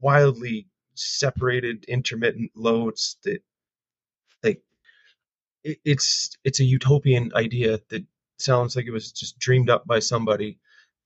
wildly 0.00 0.66
separated 0.94 1.84
intermittent 1.86 2.50
loads 2.54 3.16
that 3.24 3.42
it, 5.68 5.78
it's 5.84 6.36
it's 6.44 6.60
a 6.60 6.64
utopian 6.64 7.30
idea 7.34 7.80
that 7.90 8.04
sounds 8.38 8.76
like 8.76 8.86
it 8.86 8.92
was 8.92 9.12
just 9.12 9.38
dreamed 9.38 9.70
up 9.70 9.86
by 9.86 9.98
somebody 9.98 10.58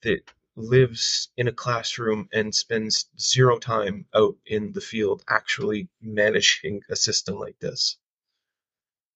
that 0.02 0.20
lives 0.54 1.28
in 1.36 1.48
a 1.48 1.52
classroom 1.52 2.28
and 2.32 2.54
spends 2.54 3.06
zero 3.18 3.58
time 3.58 4.04
out 4.14 4.36
in 4.46 4.72
the 4.72 4.80
field 4.80 5.22
actually 5.28 5.88
managing 6.00 6.82
a 6.90 6.96
system 6.96 7.38
like 7.38 7.58
this. 7.58 7.96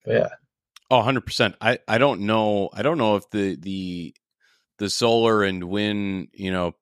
But 0.04 0.14
yeah. 0.14 0.28
Oh, 0.90 1.02
100%. 1.02 1.54
I, 1.60 1.78
I 1.86 1.98
don't 1.98 2.22
know. 2.22 2.70
I 2.72 2.82
don't 2.82 2.96
know 2.96 3.16
if 3.16 3.28
the, 3.30 3.56
the, 3.56 4.14
the 4.78 4.88
solar 4.88 5.42
and 5.42 5.64
wind, 5.64 6.28
you 6.32 6.52
know, 6.52 6.76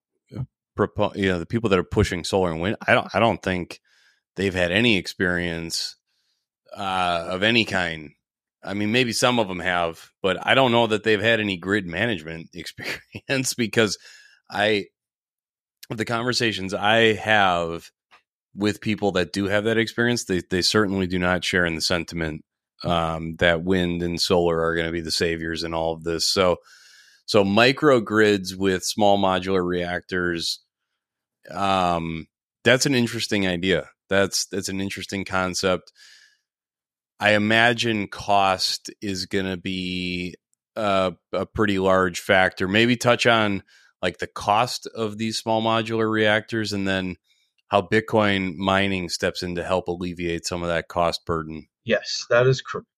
propo- 0.78 1.16
you 1.16 1.28
know, 1.28 1.38
the 1.38 1.46
people 1.46 1.70
that 1.70 1.78
are 1.78 1.84
pushing 1.84 2.22
solar 2.22 2.52
and 2.52 2.60
wind, 2.60 2.76
I 2.86 2.94
don't, 2.94 3.08
I 3.14 3.18
don't 3.18 3.42
think 3.42 3.80
they've 4.36 4.54
had 4.54 4.70
any 4.70 4.98
experience 4.98 5.96
uh, 6.76 7.26
of 7.30 7.42
any 7.42 7.64
kind 7.64 8.12
I 8.64 8.74
mean, 8.74 8.92
maybe 8.92 9.12
some 9.12 9.38
of 9.38 9.48
them 9.48 9.60
have, 9.60 10.10
but 10.22 10.38
I 10.44 10.54
don't 10.54 10.72
know 10.72 10.86
that 10.86 11.04
they've 11.04 11.20
had 11.20 11.40
any 11.40 11.56
grid 11.56 11.86
management 11.86 12.50
experience 12.54 13.54
because 13.54 13.98
I, 14.50 14.86
the 15.90 16.04
conversations 16.04 16.72
I 16.72 17.14
have 17.14 17.90
with 18.54 18.80
people 18.80 19.12
that 19.12 19.32
do 19.32 19.46
have 19.46 19.64
that 19.64 19.78
experience, 19.78 20.24
they, 20.24 20.42
they 20.50 20.62
certainly 20.62 21.06
do 21.06 21.18
not 21.18 21.44
share 21.44 21.66
in 21.66 21.74
the 21.74 21.80
sentiment 21.80 22.44
um, 22.84 23.36
that 23.36 23.64
wind 23.64 24.02
and 24.02 24.20
solar 24.20 24.60
are 24.62 24.74
going 24.74 24.86
to 24.86 24.92
be 24.92 25.00
the 25.00 25.10
saviors 25.10 25.62
in 25.64 25.74
all 25.74 25.92
of 25.92 26.04
this. 26.04 26.26
So, 26.26 26.56
so 27.26 27.44
microgrids 27.44 28.56
with 28.56 28.84
small 28.84 29.18
modular 29.18 29.64
reactors, 29.64 30.60
um, 31.50 32.26
that's 32.62 32.86
an 32.86 32.94
interesting 32.94 33.46
idea. 33.46 33.88
That's 34.08 34.46
that's 34.46 34.68
an 34.68 34.80
interesting 34.80 35.24
concept. 35.24 35.92
I 37.24 37.36
imagine 37.36 38.08
cost 38.08 38.90
is 39.00 39.24
going 39.24 39.46
to 39.46 39.56
be 39.56 40.34
a, 40.76 41.14
a 41.32 41.46
pretty 41.46 41.78
large 41.78 42.20
factor. 42.20 42.68
Maybe 42.68 42.98
touch 42.98 43.26
on 43.26 43.62
like 44.02 44.18
the 44.18 44.26
cost 44.26 44.86
of 44.94 45.16
these 45.16 45.38
small 45.38 45.62
modular 45.62 46.10
reactors, 46.10 46.74
and 46.74 46.86
then 46.86 47.16
how 47.68 47.80
Bitcoin 47.80 48.56
mining 48.56 49.08
steps 49.08 49.42
in 49.42 49.54
to 49.54 49.64
help 49.64 49.88
alleviate 49.88 50.44
some 50.44 50.62
of 50.62 50.68
that 50.68 50.88
cost 50.88 51.24
burden. 51.24 51.66
Yes, 51.86 52.26
that 52.28 52.46
is 52.46 52.60
correct. 52.60 52.88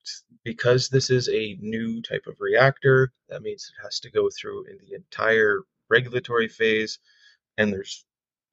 Because 0.42 0.88
this 0.88 1.08
is 1.08 1.28
a 1.28 1.56
new 1.60 2.02
type 2.02 2.24
of 2.26 2.34
reactor, 2.40 3.12
that 3.28 3.42
means 3.42 3.70
it 3.78 3.84
has 3.84 4.00
to 4.00 4.10
go 4.10 4.28
through 4.28 4.64
in 4.64 4.78
the 4.78 4.96
entire 4.96 5.60
regulatory 5.88 6.48
phase, 6.48 6.98
and 7.56 7.72
there's 7.72 8.04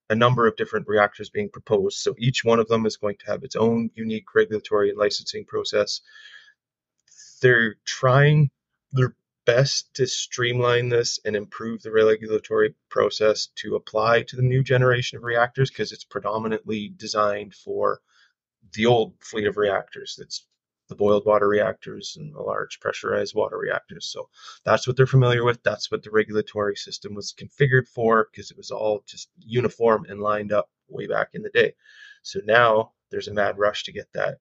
a 0.10 0.16
number 0.16 0.48
of 0.48 0.56
different 0.56 0.88
reactors 0.88 1.30
being 1.30 1.50
proposed. 1.50 2.00
So 2.00 2.16
each 2.18 2.44
one 2.44 2.60
of 2.60 2.68
them 2.68 2.86
is 2.86 2.98
going 2.98 3.18
to 3.20 3.28
have 3.28 3.44
its 3.44 3.56
own 3.56 3.89
unique 3.96 4.36
regulatory 4.36 4.89
and 4.89 4.98
licensing 4.98 5.46
process. 5.46 6.02
They're 7.42 7.76
trying 7.86 8.50
their 8.92 9.16
best 9.46 9.94
to 9.96 10.08
streamline 10.08 10.89
this 10.89 11.20
and 11.26 11.36
improve 11.36 11.82
the 11.82 11.92
regulatory 11.92 12.76
process 12.89 13.48
to 13.56 13.76
apply 13.76 14.24
to 14.24 14.36
the 14.36 14.42
new 14.42 14.63
generation 14.63 15.18
of 15.18 15.24
reactors 15.24 15.70
because 15.70 15.92
it's 15.92 16.06
predominantly 16.06 16.94
designed 16.96 17.54
for 17.54 18.00
the 18.74 18.86
old 18.86 19.16
fleet 19.20 19.48
of 19.48 19.58
reactors 19.58 20.16
that's 20.18 20.46
the 20.89 20.96
boiled 20.96 21.26
water 21.26 21.48
reactors 21.48 22.15
and 22.17 22.34
the 22.34 22.41
large 22.41 22.80
pressurized 22.80 23.34
water 23.36 23.58
reactors. 23.58 24.06
So 24.06 24.30
that's 24.63 24.88
what 24.88 24.98
they're 24.98 25.08
familiar 25.08 25.43
with. 25.43 25.63
That's 25.63 25.89
what 25.89 26.04
the 26.04 26.12
regulatory 26.12 26.76
system 26.76 27.15
was 27.15 27.34
configured 27.34 27.88
for 27.88 28.28
because 28.32 28.52
it 28.52 28.58
was 28.58 28.72
all 28.72 29.04
just 29.06 29.30
uniform 29.39 30.06
and 30.10 30.19
lined 30.19 30.52
up 30.52 30.69
way 30.89 31.08
back 31.08 31.30
in 31.34 31.41
the 31.41 31.50
day. 31.50 31.74
So 32.22 32.39
now 32.46 32.91
there's 33.10 33.28
a 33.28 33.34
mad 33.34 33.58
rush 33.58 33.84
to 33.84 33.91
get 33.91 34.08
that 34.13 34.39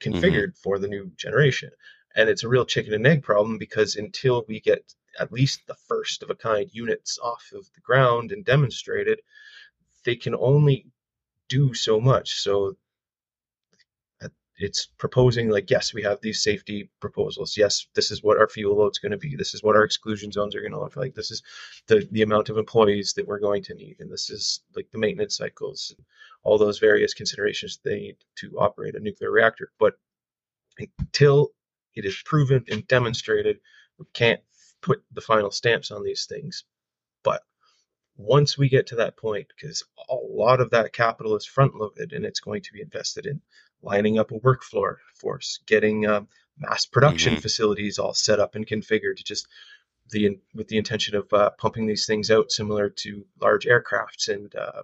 configured 0.00 0.48
mm-hmm. 0.50 0.62
for 0.62 0.78
the 0.78 0.88
new 0.88 1.10
generation. 1.16 1.70
And 2.14 2.28
it's 2.28 2.44
a 2.44 2.48
real 2.48 2.64
chicken 2.64 2.94
and 2.94 3.06
egg 3.06 3.22
problem 3.22 3.58
because 3.58 3.96
until 3.96 4.44
we 4.48 4.60
get 4.60 4.94
at 5.18 5.32
least 5.32 5.66
the 5.66 5.76
first 5.88 6.22
of 6.22 6.30
a 6.30 6.34
kind 6.34 6.68
units 6.72 7.18
off 7.22 7.50
of 7.54 7.66
the 7.74 7.80
ground 7.80 8.32
and 8.32 8.44
demonstrated, 8.44 9.20
they 10.04 10.16
can 10.16 10.34
only 10.34 10.86
do 11.48 11.74
so 11.74 12.00
much. 12.00 12.40
So 12.40 12.76
it's 14.58 14.86
proposing 14.98 15.48
like 15.48 15.70
yes 15.70 15.94
we 15.94 16.02
have 16.02 16.20
these 16.20 16.42
safety 16.42 16.90
proposals. 17.00 17.56
Yes 17.56 17.86
this 17.94 18.10
is 18.10 18.22
what 18.22 18.38
our 18.38 18.48
fuel 18.48 18.76
load's 18.76 18.98
going 18.98 19.12
to 19.12 19.18
be. 19.18 19.36
This 19.36 19.54
is 19.54 19.62
what 19.62 19.76
our 19.76 19.84
exclusion 19.84 20.32
zones 20.32 20.54
are 20.54 20.60
going 20.60 20.72
to 20.72 20.80
look 20.80 20.96
like. 20.96 21.14
This 21.14 21.30
is 21.30 21.42
the 21.86 22.06
the 22.10 22.22
amount 22.22 22.48
of 22.48 22.58
employees 22.58 23.12
that 23.14 23.26
we're 23.26 23.38
going 23.38 23.62
to 23.64 23.74
need. 23.74 23.96
And 24.00 24.10
this 24.10 24.30
is 24.30 24.60
like 24.74 24.90
the 24.90 24.98
maintenance 24.98 25.36
cycles 25.36 25.94
and 25.96 26.04
all 26.42 26.58
those 26.58 26.78
various 26.78 27.14
considerations 27.14 27.78
they 27.82 27.98
need 27.98 28.16
to 28.36 28.58
operate 28.58 28.94
a 28.96 29.00
nuclear 29.00 29.30
reactor. 29.30 29.70
But 29.78 29.94
until 30.98 31.50
it 31.94 32.04
is 32.04 32.20
proven 32.24 32.64
and 32.70 32.86
demonstrated 32.88 33.58
we 33.98 34.06
can't 34.12 34.40
put 34.80 35.02
the 35.12 35.20
final 35.20 35.50
stamps 35.50 35.90
on 35.90 36.02
these 36.02 36.26
things. 36.26 36.64
But 37.22 37.42
once 38.16 38.58
we 38.58 38.68
get 38.68 38.88
to 38.88 38.96
that 38.96 39.16
point 39.16 39.46
because 39.54 39.84
a 40.08 40.14
lot 40.14 40.60
of 40.60 40.70
that 40.70 40.92
capital 40.92 41.36
is 41.36 41.46
front 41.46 41.76
loaded 41.76 42.12
and 42.12 42.24
it's 42.24 42.40
going 42.40 42.62
to 42.62 42.72
be 42.72 42.80
invested 42.80 43.26
in 43.26 43.40
lining 43.82 44.18
up 44.18 44.30
a 44.30 44.38
workflow 44.40 44.96
force, 45.14 45.60
getting 45.66 46.06
um, 46.06 46.28
mass 46.58 46.86
production 46.86 47.34
mm-hmm. 47.34 47.40
facilities 47.40 47.98
all 47.98 48.14
set 48.14 48.40
up 48.40 48.54
and 48.54 48.66
configured 48.66 49.16
to 49.16 49.24
just 49.24 49.46
the 50.10 50.38
with 50.54 50.68
the 50.68 50.78
intention 50.78 51.14
of 51.14 51.32
uh, 51.32 51.50
pumping 51.58 51.86
these 51.86 52.06
things 52.06 52.30
out 52.30 52.50
similar 52.50 52.88
to 52.88 53.24
large 53.40 53.66
aircrafts 53.66 54.28
and 54.28 54.54
uh, 54.54 54.82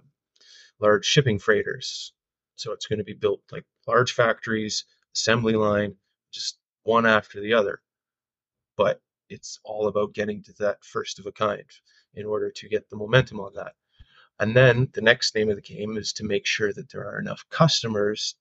large 0.79 1.05
shipping 1.05 1.39
freighters. 1.39 2.13
So 2.55 2.71
it's 2.71 2.85
going 2.87 2.99
to 2.99 3.05
be 3.05 3.13
built 3.13 3.41
like 3.51 3.65
large 3.87 4.13
factories, 4.13 4.85
assembly 5.15 5.53
line, 5.53 5.95
just 6.31 6.57
one 6.83 7.05
after 7.05 7.41
the 7.41 7.53
other. 7.53 7.81
But 8.77 9.01
it's 9.29 9.59
all 9.63 9.87
about 9.87 10.13
getting 10.13 10.43
to 10.43 10.53
that 10.59 10.83
first 10.83 11.19
of 11.19 11.25
a 11.25 11.31
kind 11.31 11.65
in 12.13 12.25
order 12.25 12.51
to 12.51 12.69
get 12.69 12.89
the 12.89 12.95
momentum 12.95 13.39
on 13.39 13.53
that. 13.55 13.73
And 14.39 14.55
then 14.55 14.89
the 14.93 15.01
next 15.01 15.33
name 15.33 15.49
of 15.49 15.55
the 15.55 15.61
game 15.61 15.97
is 15.97 16.13
to 16.13 16.23
make 16.23 16.45
sure 16.45 16.71
that 16.73 16.89
there 16.91 17.07
are 17.07 17.19
enough 17.19 17.45
customers 17.49 18.35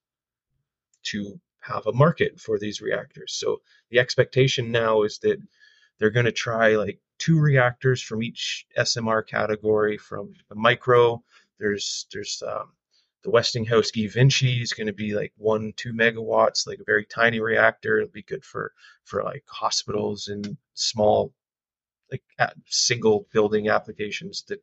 to 1.04 1.40
have 1.60 1.86
a 1.86 1.92
market 1.92 2.38
for 2.38 2.58
these 2.58 2.80
reactors. 2.80 3.34
So 3.34 3.60
the 3.90 3.98
expectation 3.98 4.70
now 4.70 5.02
is 5.02 5.18
that 5.18 5.38
they're 5.98 6.10
going 6.10 6.26
to 6.26 6.32
try 6.32 6.76
like 6.76 6.98
two 7.18 7.38
reactors 7.38 8.02
from 8.02 8.22
each 8.22 8.66
SMR 8.76 9.26
category. 9.26 9.96
From 9.96 10.34
the 10.48 10.54
micro, 10.54 11.22
there's 11.58 12.06
there's 12.12 12.42
um, 12.46 12.72
the 13.22 13.30
Westinghouse 13.30 13.90
eVinci 13.92 14.62
is 14.62 14.72
going 14.72 14.88
to 14.88 14.92
be 14.92 15.14
like 15.14 15.32
one 15.36 15.72
two 15.76 15.92
megawatts, 15.92 16.66
like 16.66 16.80
a 16.80 16.84
very 16.84 17.06
tiny 17.06 17.40
reactor. 17.40 17.98
It'll 17.98 18.12
be 18.12 18.22
good 18.22 18.44
for 18.44 18.72
for 19.04 19.22
like 19.22 19.44
hospitals 19.48 20.28
and 20.28 20.56
small 20.74 21.32
like 22.10 22.22
single 22.66 23.26
building 23.32 23.68
applications 23.68 24.44
that 24.48 24.62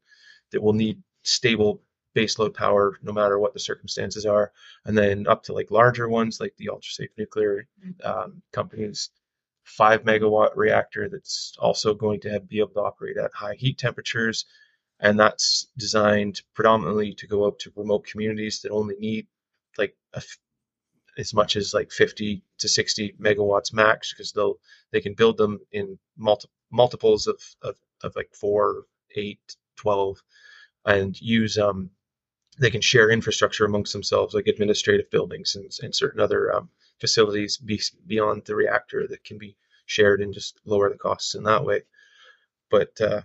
that 0.51 0.61
will 0.61 0.73
need 0.73 1.01
stable 1.23 1.81
baseload 2.15 2.53
power 2.53 2.97
no 3.01 3.11
matter 3.11 3.39
what 3.39 3.53
the 3.53 3.59
circumstances 3.59 4.25
are. 4.25 4.51
And 4.85 4.97
then 4.97 5.27
up 5.27 5.43
to 5.43 5.53
like 5.53 5.71
larger 5.71 6.09
ones 6.09 6.39
like 6.39 6.55
the 6.57 6.69
ultra 6.69 6.91
safe 6.91 7.09
nuclear 7.17 7.67
um, 8.03 8.41
companies 8.51 9.09
five 9.63 10.03
megawatt 10.03 10.55
reactor 10.55 11.07
that's 11.07 11.55
also 11.59 11.93
going 11.93 12.19
to 12.21 12.29
have, 12.29 12.49
be 12.49 12.59
able 12.59 12.73
to 12.73 12.81
operate 12.81 13.17
at 13.17 13.33
high 13.33 13.55
heat 13.55 13.77
temperatures. 13.77 14.45
And 14.99 15.19
that's 15.19 15.67
designed 15.77 16.41
predominantly 16.53 17.13
to 17.15 17.27
go 17.27 17.45
out 17.45 17.59
to 17.59 17.71
remote 17.75 18.05
communities 18.05 18.61
that 18.61 18.71
only 18.71 18.95
need 18.99 19.27
like 19.77 19.95
as 21.17 21.33
much 21.33 21.55
as 21.55 21.73
like 21.73 21.91
50 21.91 22.43
to 22.59 22.67
60 22.67 23.15
megawatts 23.19 23.73
max 23.73 24.13
because 24.13 24.31
they'll 24.31 24.59
they 24.91 25.01
can 25.01 25.13
build 25.13 25.37
them 25.37 25.59
in 25.71 25.97
multi, 26.17 26.47
multiples 26.71 27.27
of, 27.27 27.41
of, 27.61 27.75
of 28.03 28.15
like 28.15 28.29
4 28.33 28.83
8 29.15 29.39
12 29.77 30.17
and 30.85 31.19
use 31.19 31.57
um 31.57 31.89
they 32.59 32.69
can 32.69 32.81
share 32.81 33.09
infrastructure 33.09 33.65
amongst 33.65 33.93
themselves, 33.93 34.33
like 34.33 34.47
administrative 34.47 35.09
buildings 35.09 35.55
and, 35.55 35.71
and 35.81 35.95
certain 35.95 36.19
other 36.19 36.53
um, 36.53 36.69
facilities 36.99 37.57
be, 37.57 37.81
beyond 38.05 38.43
the 38.45 38.55
reactor 38.55 39.07
that 39.07 39.23
can 39.23 39.37
be 39.37 39.55
shared 39.85 40.21
and 40.21 40.33
just 40.33 40.59
lower 40.65 40.89
the 40.89 40.97
costs 40.97 41.35
in 41.35 41.43
that 41.43 41.65
way. 41.65 41.81
But 42.69 42.99
uh, 43.01 43.21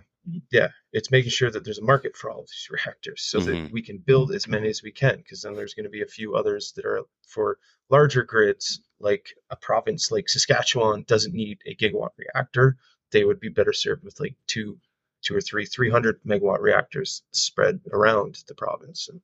yeah, 0.51 0.69
it's 0.91 1.11
making 1.11 1.31
sure 1.31 1.49
that 1.51 1.63
there's 1.63 1.77
a 1.77 1.83
market 1.83 2.15
for 2.15 2.29
all 2.29 2.41
of 2.41 2.47
these 2.47 2.67
reactors 2.69 3.21
so 3.21 3.39
mm-hmm. 3.39 3.63
that 3.63 3.71
we 3.71 3.81
can 3.81 3.97
build 3.97 4.31
as 4.31 4.47
many 4.47 4.67
as 4.69 4.83
we 4.83 4.91
can, 4.91 5.17
because 5.17 5.41
then 5.41 5.55
there's 5.55 5.73
going 5.73 5.85
to 5.85 5.89
be 5.89 6.01
a 6.01 6.07
few 6.07 6.35
others 6.35 6.73
that 6.75 6.85
are 6.85 7.03
for 7.27 7.57
larger 7.89 8.23
grids, 8.23 8.81
like 8.99 9.29
a 9.49 9.55
province 9.55 10.11
like 10.11 10.27
Saskatchewan 10.27 11.03
doesn't 11.07 11.33
need 11.33 11.59
a 11.65 11.75
gigawatt 11.75 12.11
reactor. 12.17 12.77
They 13.11 13.23
would 13.23 13.39
be 13.39 13.49
better 13.49 13.73
served 13.73 14.03
with 14.03 14.19
like 14.19 14.35
two 14.47 14.77
two 15.21 15.35
or 15.35 15.41
three 15.41 15.65
300 15.65 16.21
megawatt 16.23 16.59
reactors 16.59 17.23
spread 17.31 17.79
around 17.91 18.43
the 18.47 18.55
province. 18.55 19.09
And 19.09 19.21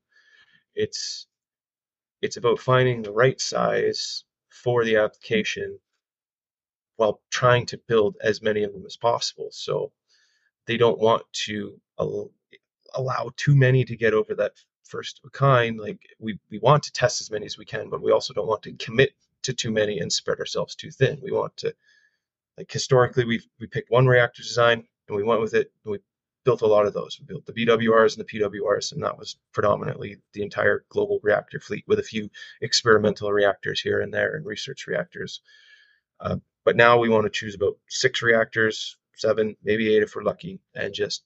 it's 0.75 1.27
it's 2.21 2.38
about 2.38 2.60
finding 2.60 3.01
the 3.01 3.12
right 3.12 3.39
size 3.39 4.23
for 4.49 4.86
the 4.86 4.95
application 4.97 5.79
while 6.95 7.21
trying 7.32 7.65
to 7.65 7.77
build 7.88 8.15
as 8.21 8.41
many 8.41 8.63
of 8.63 8.71
them 8.71 8.86
as 8.86 8.95
possible. 8.95 9.49
So 9.51 9.91
they 10.67 10.77
don't 10.77 10.99
want 10.99 11.23
to 11.45 11.79
allow 12.93 13.32
too 13.36 13.56
many 13.56 13.84
to 13.86 13.97
get 13.97 14.13
over 14.13 14.36
that 14.36 14.53
first 14.84 15.19
of 15.19 15.27
a 15.27 15.32
kind. 15.32 15.79
Like 15.79 15.99
we, 16.19 16.39
we 16.49 16.60
want 16.60 16.84
to 16.84 16.91
test 16.91 17.21
as 17.21 17.32
many 17.32 17.45
as 17.45 17.58
we 17.58 17.65
can, 17.65 17.89
but 17.89 18.01
we 18.01 18.12
also 18.12 18.34
don't 18.34 18.47
want 18.47 18.63
to 18.63 18.73
commit 18.73 19.13
to 19.43 19.53
too 19.53 19.71
many 19.71 19.99
and 19.99 20.12
spread 20.12 20.39
ourselves 20.39 20.75
too 20.75 20.91
thin. 20.91 21.19
We 21.21 21.32
want 21.32 21.58
to, 21.58 21.73
like 22.58 22.71
historically, 22.71 23.25
we 23.25 23.41
we 23.60 23.67
picked 23.67 23.91
one 23.91 24.06
reactor 24.06 24.43
design, 24.43 24.86
and 25.13 25.17
we 25.17 25.28
went 25.28 25.41
with 25.41 25.54
it. 25.54 25.71
And 25.86 25.91
we 25.91 25.99
built 26.43 26.62
a 26.62 26.67
lot 26.67 26.86
of 26.86 26.93
those. 26.93 27.17
We 27.19 27.26
built 27.26 27.45
the 27.45 27.54
BWRs 27.54 28.17
and 28.17 28.26
the 28.26 28.39
PWRs, 28.39 28.91
and 28.91 29.04
that 29.04 29.17
was 29.17 29.38
predominantly 29.54 30.17
the 30.34 30.41
entire 30.41 30.86
global 30.89 31.19
reactor 31.23 31.60
fleet, 31.60 31.86
with 31.88 31.99
a 31.99 32.04
few 32.04 32.30
experimental 32.62 33.32
reactors 33.32 33.80
here 33.80 34.02
and 34.02 34.13
there 34.13 34.36
and 34.36 34.45
research 34.45 34.88
reactors. 34.88 35.41
Uh, 36.19 36.38
but 36.65 36.76
now 36.76 36.97
we 36.97 37.10
want 37.10 37.26
to 37.26 37.30
choose 37.30 37.56
about 37.56 37.78
six 37.88 38.21
reactors, 38.21 38.97
seven, 39.15 39.56
maybe 39.63 39.95
eight 39.95 40.04
if 40.04 40.15
we're 40.15 40.23
lucky, 40.23 40.60
and 40.76 40.93
just 40.93 41.23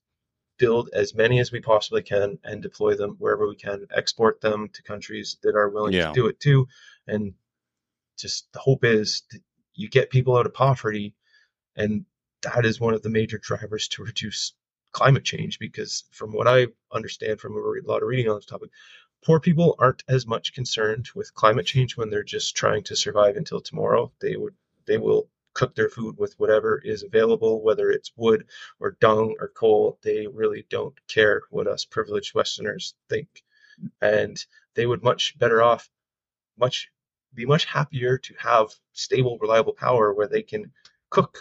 build 0.58 0.90
as 0.94 1.14
many 1.14 1.40
as 1.40 1.52
we 1.52 1.62
possibly 1.62 2.02
can 2.02 2.40
and 2.44 2.62
deploy 2.64 2.96
them 2.96 3.16
wherever 3.20 3.48
we 3.48 3.56
can, 3.56 3.86
export 3.96 4.42
them 4.42 4.70
to 4.74 4.82
countries 4.84 5.38
that 5.44 5.56
are 5.56 5.70
willing 5.70 5.94
yeah. 5.94 6.08
to 6.08 6.14
do 6.14 6.28
it 6.28 6.40
too. 6.40 6.68
And 7.08 7.34
just 8.18 8.52
the 8.54 8.60
hope 8.60 8.84
is 8.84 9.24
you 9.76 9.90
get 9.90 10.10
people 10.10 10.36
out 10.36 10.48
of 10.48 10.54
poverty, 10.54 11.14
and 11.76 12.06
that 12.42 12.66
is 12.66 12.80
one 12.80 12.94
of 12.94 13.02
the 13.02 13.10
major 13.10 13.38
drivers 13.38 13.88
to 13.90 14.04
reduce 14.04 14.54
climate 14.92 15.24
change. 15.24 15.60
Because 15.60 16.04
from 16.12 16.34
what 16.34 16.48
I 16.48 16.68
understand 16.92 17.40
from 17.40 17.54
a 17.56 17.88
lot 17.88 18.02
of 18.02 18.08
reading 18.08 18.30
on 18.30 18.36
this 18.38 18.46
topic, 18.46 18.70
poor 19.24 19.40
people 19.40 19.76
aren't 19.80 20.04
as 20.08 20.26
much 20.26 20.54
concerned 20.54 21.08
with 21.16 21.34
climate 21.34 21.66
change 21.66 21.98
when 21.98 22.10
they're 22.10 22.24
just 22.24 22.56
trying 22.56 22.84
to 22.84 22.96
survive 22.96 23.36
until 23.36 23.62
tomorrow. 23.62 24.12
They 24.20 24.36
would 24.38 24.56
they 24.86 24.98
will 24.98 25.30
cook 25.54 25.76
their 25.76 25.90
food 25.90 26.18
with 26.20 26.40
whatever 26.40 26.80
is 26.86 27.04
available, 27.04 27.64
whether 27.64 27.90
it's 27.90 28.12
wood 28.16 28.46
or 28.80 28.92
dung 29.00 29.36
or 29.40 29.48
coal. 29.48 29.98
They 30.04 30.28
really 30.28 30.66
don't 30.70 30.96
care 31.08 31.42
what 31.50 31.68
us 31.68 31.84
privileged 31.84 32.36
Westerners 32.36 32.94
think. 33.10 33.44
And 34.02 34.38
they 34.76 34.86
would 34.86 35.04
much 35.04 35.38
better 35.40 35.64
off, 35.64 35.90
much 36.58 36.90
be 37.34 37.46
much 37.46 37.66
happier 37.66 38.18
to 38.20 38.34
have 38.38 38.70
stable, 38.94 39.38
reliable 39.40 39.74
power 39.74 40.14
where 40.14 40.28
they 40.28 40.44
can 40.44 40.72
cook 41.10 41.38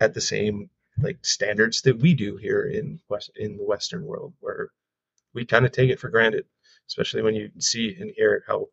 at 0.00 0.14
the 0.14 0.20
same 0.20 0.70
like 0.98 1.24
standards 1.24 1.82
that 1.82 1.98
we 1.98 2.14
do 2.14 2.36
here 2.36 2.64
in 2.64 3.00
West 3.08 3.30
in 3.36 3.56
the 3.56 3.64
Western 3.64 4.04
world, 4.04 4.34
where 4.40 4.70
we 5.34 5.44
kind 5.44 5.64
of 5.64 5.72
take 5.72 5.90
it 5.90 6.00
for 6.00 6.08
granted, 6.08 6.46
especially 6.88 7.22
when 7.22 7.34
you 7.34 7.50
see 7.58 7.96
and 7.98 8.10
hear 8.16 8.44
how 8.46 8.66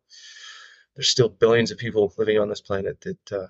there's 0.96 1.08
still 1.08 1.28
billions 1.28 1.70
of 1.70 1.78
people 1.78 2.12
living 2.18 2.38
on 2.38 2.48
this 2.48 2.60
planet 2.60 3.00
that 3.02 3.32
uh, 3.32 3.46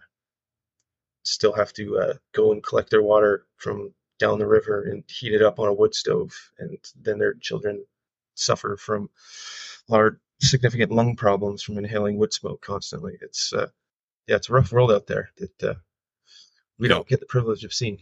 still 1.23 1.53
have 1.53 1.73
to 1.75 1.99
uh, 1.99 2.14
go 2.33 2.53
and 2.53 2.62
collect 2.62 2.91
their 2.91 3.03
water 3.03 3.47
from 3.57 3.95
down 4.19 4.38
the 4.38 4.47
river 4.47 4.83
and 4.83 5.05
heat 5.09 5.33
it 5.33 5.43
up 5.43 5.59
on 5.59 5.69
a 5.69 5.73
wood 5.73 5.95
stove, 5.95 6.33
and 6.59 6.77
then 7.01 7.19
their 7.19 7.35
children 7.35 7.85
suffer 8.35 8.77
from 8.77 9.09
large, 9.88 10.19
significant 10.41 10.93
lung 10.93 11.17
problems 11.17 11.62
from 11.62 11.79
inhaling 11.79 12.17
wood 12.17 12.33
smoke 12.33 12.61
constantly. 12.61 13.17
It's 13.21 13.53
uh, 13.53 13.69
yeah, 14.27 14.37
it's 14.37 14.51
a 14.51 14.53
rough 14.53 14.73
world 14.73 14.93
out 14.93 15.07
there 15.07 15.31
that 15.38 15.62
uh, 15.62 15.75
we 16.79 16.88
don't 16.88 17.09
get 17.09 17.21
the 17.21 17.27
privilege 17.27 17.64
of 17.64 17.73
seeing. 17.73 17.99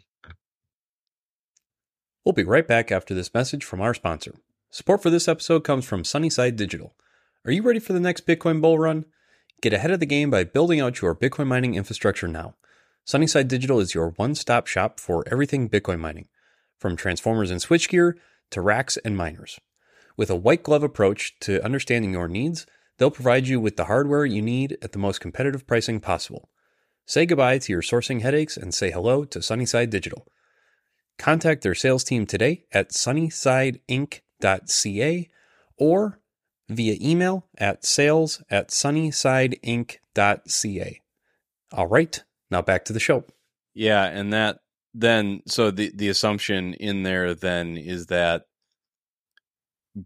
We'll 2.25 2.33
be 2.33 2.45
right 2.45 2.67
back 2.67 2.91
after 2.91 3.15
this 3.15 3.33
message 3.33 3.65
from 3.65 3.81
our 3.81 3.95
sponsor. 3.95 4.35
Support 4.71 5.03
for 5.03 5.11
this 5.11 5.29
episode 5.29 5.65
comes 5.65 5.85
from 5.85 6.05
Sunnyside 6.05 6.57
Digital. 6.57 6.95
Are 7.45 7.53
you 7.53 7.63
ready 7.63 7.79
for 7.79 7.93
the 7.93 8.01
next 8.01 8.27
Bitcoin 8.27 8.61
bull 8.61 8.79
run? 8.79 9.05
Get 9.63 9.73
ahead 9.73 9.93
of 9.93 10.01
the 10.01 10.07
game 10.07 10.31
by 10.31 10.45
building 10.45 10.81
out 10.81 11.01
your 11.01 11.15
Bitcoin 11.15 11.47
mining 11.47 11.75
infrastructure 11.75 12.29
now. 12.29 12.55
Sunnyside 13.05 13.49
Digital 13.49 13.79
is 13.79 13.95
your 13.95 14.11
one 14.17 14.35
stop 14.35 14.67
shop 14.67 14.99
for 14.99 15.25
everything 15.31 15.71
Bitcoin 15.71 16.01
mining, 16.01 16.27
from 16.77 16.97
transformers 16.97 17.51
and 17.51 17.61
switchgear 17.61 18.15
to 18.51 18.61
racks 18.61 18.97
and 18.99 19.17
miners. 19.17 19.61
With 20.17 20.29
a 20.29 20.37
white 20.37 20.65
glove 20.65 20.83
approach 20.83 21.39
to 21.41 21.65
understanding 21.65 22.13
your 22.13 22.27
needs, 22.27 22.67
they'll 22.99 23.11
provide 23.11 23.47
you 23.47 23.61
with 23.61 23.77
the 23.77 23.85
hardware 23.85 24.27
you 24.27 24.43
need 24.43 24.77
at 24.83 24.93
the 24.93 24.99
most 24.99 25.21
competitive 25.21 25.67
pricing 25.67 26.01
possible. 26.01 26.49
Say 27.07 27.25
goodbye 27.25 27.59
to 27.59 27.73
your 27.73 27.83
sourcing 27.83 28.23
headaches 28.23 28.57
and 28.57 28.75
say 28.75 28.91
hello 28.91 29.25
to 29.27 29.41
Sunnyside 29.41 29.91
Digital. 29.91 30.27
Contact 31.19 31.63
their 31.63 31.77
sales 31.77 32.03
team 32.03 32.27
today 32.27 32.65
at 32.73 32.91
sunnysideinc.ca 32.91 35.29
or 35.79 36.19
via 36.69 36.97
email 37.01 37.47
at 37.59 37.85
sales 37.85 38.43
at 38.51 38.71
sunnysideinc.ca. 38.71 41.01
All 41.73 41.87
right, 41.87 42.25
now 42.51 42.63
back 42.63 42.85
to 42.87 42.93
the 42.93 42.99
show. 42.99 43.23
Yeah, 43.73 44.03
and 44.05 44.33
that 44.33 44.59
then 44.93 45.43
so 45.47 45.71
the 45.71 45.93
the 45.95 46.09
assumption 46.09 46.75
in 46.75 47.05
there 47.05 47.35
then 47.35 47.77
is 47.77 48.07
that 48.07 48.47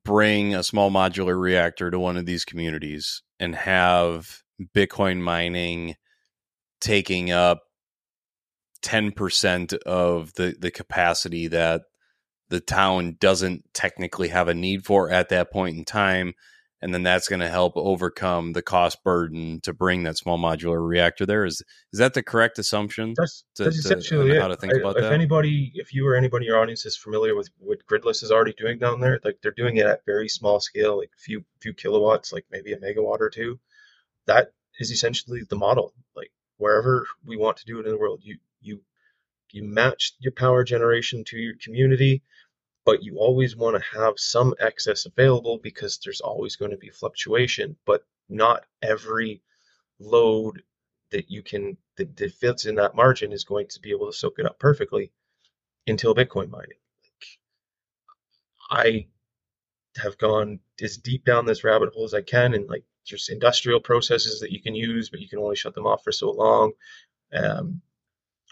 bring 0.05 0.55
a 0.55 0.63
small 0.63 0.91
modular 0.91 1.41
reactor 1.41 1.91
to 1.91 1.99
one 1.99 2.19
of 2.19 2.27
these 2.27 2.45
communities 2.45 3.23
and 3.39 3.55
have 3.55 4.43
Bitcoin 4.77 5.21
mining 5.21 5.97
taking 6.81 7.31
up 7.31 7.61
10% 8.83 9.75
of 9.83 10.33
the 10.35 10.57
the 10.59 10.71
capacity 10.71 11.49
that 11.49 11.83
the 12.49 12.61
town 12.61 13.17
doesn't 13.21 13.63
technically 13.75 14.29
have 14.29 14.49
a 14.49 14.55
need 14.55 14.85
for 14.85 15.11
at 15.11 15.29
that 15.29 15.53
point 15.53 15.77
in 15.77 15.85
time 15.85 16.35
and 16.83 16.95
then 16.95 17.03
that's 17.03 17.29
going 17.29 17.41
to 17.41 17.49
help 17.49 17.75
overcome 17.77 18.53
the 18.53 18.63
cost 18.63 19.03
burden 19.05 19.61
to 19.63 19.73
bring 19.73 20.05
that 20.05 20.17
small 20.17 20.39
modular 20.39 20.87
reactor 20.87 21.27
there. 21.27 21.45
Is 21.45 21.63
is 21.93 21.99
that 21.99 22.15
the 22.15 22.23
correct 22.23 22.59
assumption? 22.59 23.15
That's, 23.17 23.45
to, 23.57 23.65
that's 23.65 23.77
essentially 23.77 24.33
to, 24.33 24.41
how 24.41 24.49
to 24.49 24.57
think 24.57 24.75
I, 24.75 24.79
about 24.79 24.97
if 24.97 25.03
that. 25.03 25.09
If 25.09 25.13
anybody, 25.13 25.73
if 25.75 25.93
you 25.93 26.07
or 26.07 26.15
anybody 26.15 26.47
in 26.47 26.51
your 26.51 26.61
audience 26.61 26.87
is 26.87 26.97
familiar 26.97 27.35
with 27.35 27.51
what 27.59 27.85
Gridless 27.87 28.23
is 28.23 28.31
already 28.31 28.55
doing 28.55 28.79
down 28.79 29.01
there, 29.01 29.21
like 29.25 29.39
they're 29.43 29.53
doing 29.53 29.77
it 29.77 29.87
at 29.87 30.07
very 30.07 30.29
small 30.29 30.61
scale, 30.61 30.99
like 30.99 31.11
few 31.17 31.45
few 31.61 31.75
kilowatts, 31.75 32.33
like 32.33 32.47
maybe 32.51 32.73
a 32.73 32.79
megawatt 32.79 33.21
or 33.21 33.31
two. 33.31 33.59
That 34.27 34.53
is 34.79 34.91
essentially 34.91 35.43
the 35.49 35.57
model. 35.57 35.93
Like 36.17 36.33
wherever 36.61 37.07
we 37.25 37.37
want 37.37 37.57
to 37.57 37.65
do 37.65 37.81
it 37.81 37.87
in 37.87 37.93
the 37.93 37.99
world, 37.99 38.21
you 38.23 38.39
you 38.61 38.83
you 39.53 39.65
match 39.65 40.13
your 40.21 40.33
power 40.33 40.65
generation 40.65 41.25
to 41.25 41.39
your 41.39 41.55
community 41.63 42.23
but 42.85 43.03
you 43.03 43.19
always 43.19 43.57
want 43.57 43.77
to 43.77 43.99
have 43.99 44.15
some 44.17 44.55
excess 44.59 45.07
available 45.07 45.59
because 45.63 45.99
there's 45.99 46.21
always 46.21 46.57
going 46.57 46.71
to 46.71 46.77
be 46.77 46.91
fluctuation 46.91 47.77
but 47.87 48.05
not 48.29 48.65
every 48.83 49.43
load 49.99 50.63
that 51.11 51.31
you 51.31 51.43
can 51.43 51.77
that, 51.97 52.17
that 52.17 52.33
fits 52.33 52.67
in 52.67 52.77
that 52.77 52.95
margin 52.95 53.33
is 53.33 53.45
going 53.45 53.67
to 53.69 53.81
be 53.81 53.91
able 53.91 54.07
to 54.07 54.17
soak 54.17 54.39
it 54.39 54.47
up 54.47 54.59
perfectly 54.59 55.11
until 55.87 56.15
bitcoin 56.15 56.51
mining. 56.51 56.79
Like, 58.71 58.81
i 58.83 59.07
have 60.03 60.17
gone 60.19 60.61
as 60.81 60.97
deep 60.97 61.25
down 61.25 61.47
this 61.47 61.65
rabbit 61.65 61.93
hole 61.93 62.05
as 62.05 62.15
i 62.15 62.23
can 62.23 62.55
and 62.55 62.69
like 62.69 62.85
just 63.11 63.31
industrial 63.31 63.81
processes 63.81 64.41
that 64.41 64.53
you 64.53 64.61
can 64.61 64.75
use 64.75 65.11
but 65.11 65.21
you 65.21 65.29
can 65.29 65.39
only 65.39 65.57
shut 65.57 65.75
them 65.75 65.87
off 65.87 66.03
for 66.03 66.13
so 66.13 66.31
long 66.31 66.73
um, 67.35 67.81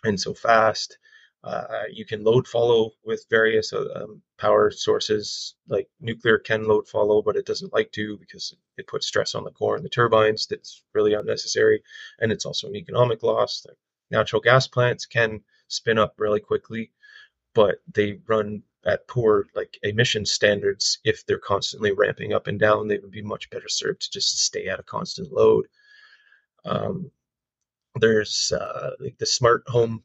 and 0.04 0.20
so 0.20 0.34
fast 0.34 0.98
uh, 1.44 1.84
you 1.92 2.04
can 2.04 2.24
load 2.24 2.46
follow 2.48 2.90
with 3.04 3.24
various 3.30 3.72
uh, 3.72 3.86
um, 3.94 4.20
power 4.38 4.70
sources, 4.70 5.54
like 5.68 5.88
nuclear 6.00 6.36
can 6.38 6.64
load 6.64 6.88
follow, 6.88 7.22
but 7.22 7.36
it 7.36 7.46
doesn't 7.46 7.72
like 7.72 7.92
to 7.92 8.18
because 8.18 8.54
it 8.76 8.88
puts 8.88 9.06
stress 9.06 9.34
on 9.34 9.44
the 9.44 9.50
core 9.52 9.76
and 9.76 9.84
the 9.84 9.88
turbines 9.88 10.46
that's 10.46 10.82
really 10.94 11.14
unnecessary. 11.14 11.82
And 12.18 12.32
it's 12.32 12.44
also 12.44 12.66
an 12.66 12.76
economic 12.76 13.22
loss. 13.22 13.64
Natural 14.10 14.42
gas 14.42 14.66
plants 14.66 15.06
can 15.06 15.40
spin 15.68 15.96
up 15.96 16.14
really 16.18 16.40
quickly, 16.40 16.90
but 17.54 17.76
they 17.94 18.18
run 18.26 18.62
at 18.86 19.06
poor 19.08 19.46
like 19.54 19.78
emission 19.82 20.24
standards 20.24 20.98
if 21.04 21.26
they're 21.26 21.38
constantly 21.38 21.92
ramping 21.92 22.32
up 22.32 22.46
and 22.46 22.60
down 22.60 22.86
they 22.86 22.98
would 22.98 23.10
be 23.10 23.22
much 23.22 23.50
better 23.50 23.68
served 23.68 24.02
to 24.02 24.10
just 24.10 24.38
stay 24.38 24.66
at 24.66 24.80
a 24.80 24.84
constant 24.84 25.32
load. 25.32 25.66
Um, 26.64 27.10
there's 27.96 28.52
uh, 28.52 28.90
like 29.00 29.18
the 29.18 29.26
smart 29.26 29.64
home 29.66 30.04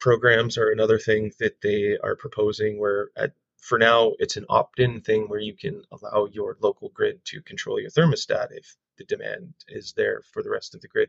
programs 0.00 0.58
are 0.58 0.70
another 0.70 0.98
thing 0.98 1.32
that 1.38 1.60
they 1.62 1.96
are 2.02 2.16
proposing 2.16 2.78
where 2.78 3.10
at 3.16 3.32
for 3.58 3.78
now 3.78 4.12
it's 4.18 4.36
an 4.36 4.44
opt-in 4.48 5.00
thing 5.00 5.28
where 5.28 5.38
you 5.38 5.54
can 5.54 5.82
allow 5.92 6.26
your 6.32 6.56
local 6.60 6.88
grid 6.90 7.24
to 7.24 7.40
control 7.42 7.80
your 7.80 7.90
thermostat 7.90 8.48
if 8.50 8.76
the 8.98 9.04
demand 9.04 9.54
is 9.68 9.92
there 9.92 10.20
for 10.32 10.42
the 10.42 10.50
rest 10.50 10.74
of 10.74 10.80
the 10.80 10.88
grid. 10.88 11.08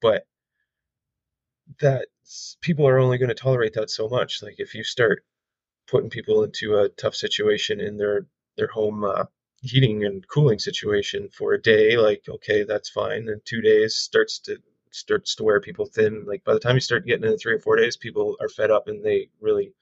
But 0.00 0.26
that 1.80 2.08
people 2.60 2.86
are 2.88 2.98
only 2.98 3.18
going 3.18 3.28
to 3.28 3.34
tolerate 3.34 3.74
that 3.74 3.90
so 3.90 4.08
much. 4.08 4.42
Like 4.42 4.56
if 4.58 4.74
you 4.74 4.82
start 4.82 5.24
putting 5.86 6.10
people 6.10 6.42
into 6.44 6.78
a 6.78 6.88
tough 6.90 7.14
situation 7.14 7.80
in 7.80 7.96
their 7.96 8.26
their 8.56 8.68
home 8.68 9.04
uh, 9.04 9.24
heating 9.62 10.04
and 10.04 10.26
cooling 10.28 10.58
situation 10.58 11.28
for 11.30 11.54
a 11.54 11.62
day 11.62 11.96
like 11.96 12.22
okay 12.28 12.64
that's 12.64 12.90
fine 12.90 13.28
and 13.28 13.40
two 13.44 13.60
days 13.60 13.96
starts 13.96 14.38
to 14.38 14.58
starts 14.94 15.34
to 15.34 15.42
wear 15.42 15.60
people 15.60 15.86
thin. 15.86 16.24
Like 16.26 16.44
by 16.44 16.54
the 16.54 16.60
time 16.60 16.76
you 16.76 16.80
start 16.80 17.06
getting 17.06 17.24
into 17.24 17.36
three 17.36 17.54
or 17.54 17.58
four 17.58 17.76
days, 17.76 17.96
people 17.96 18.36
are 18.40 18.48
fed 18.48 18.70
up 18.70 18.88
and 18.88 19.04
they 19.04 19.28
really 19.40 19.74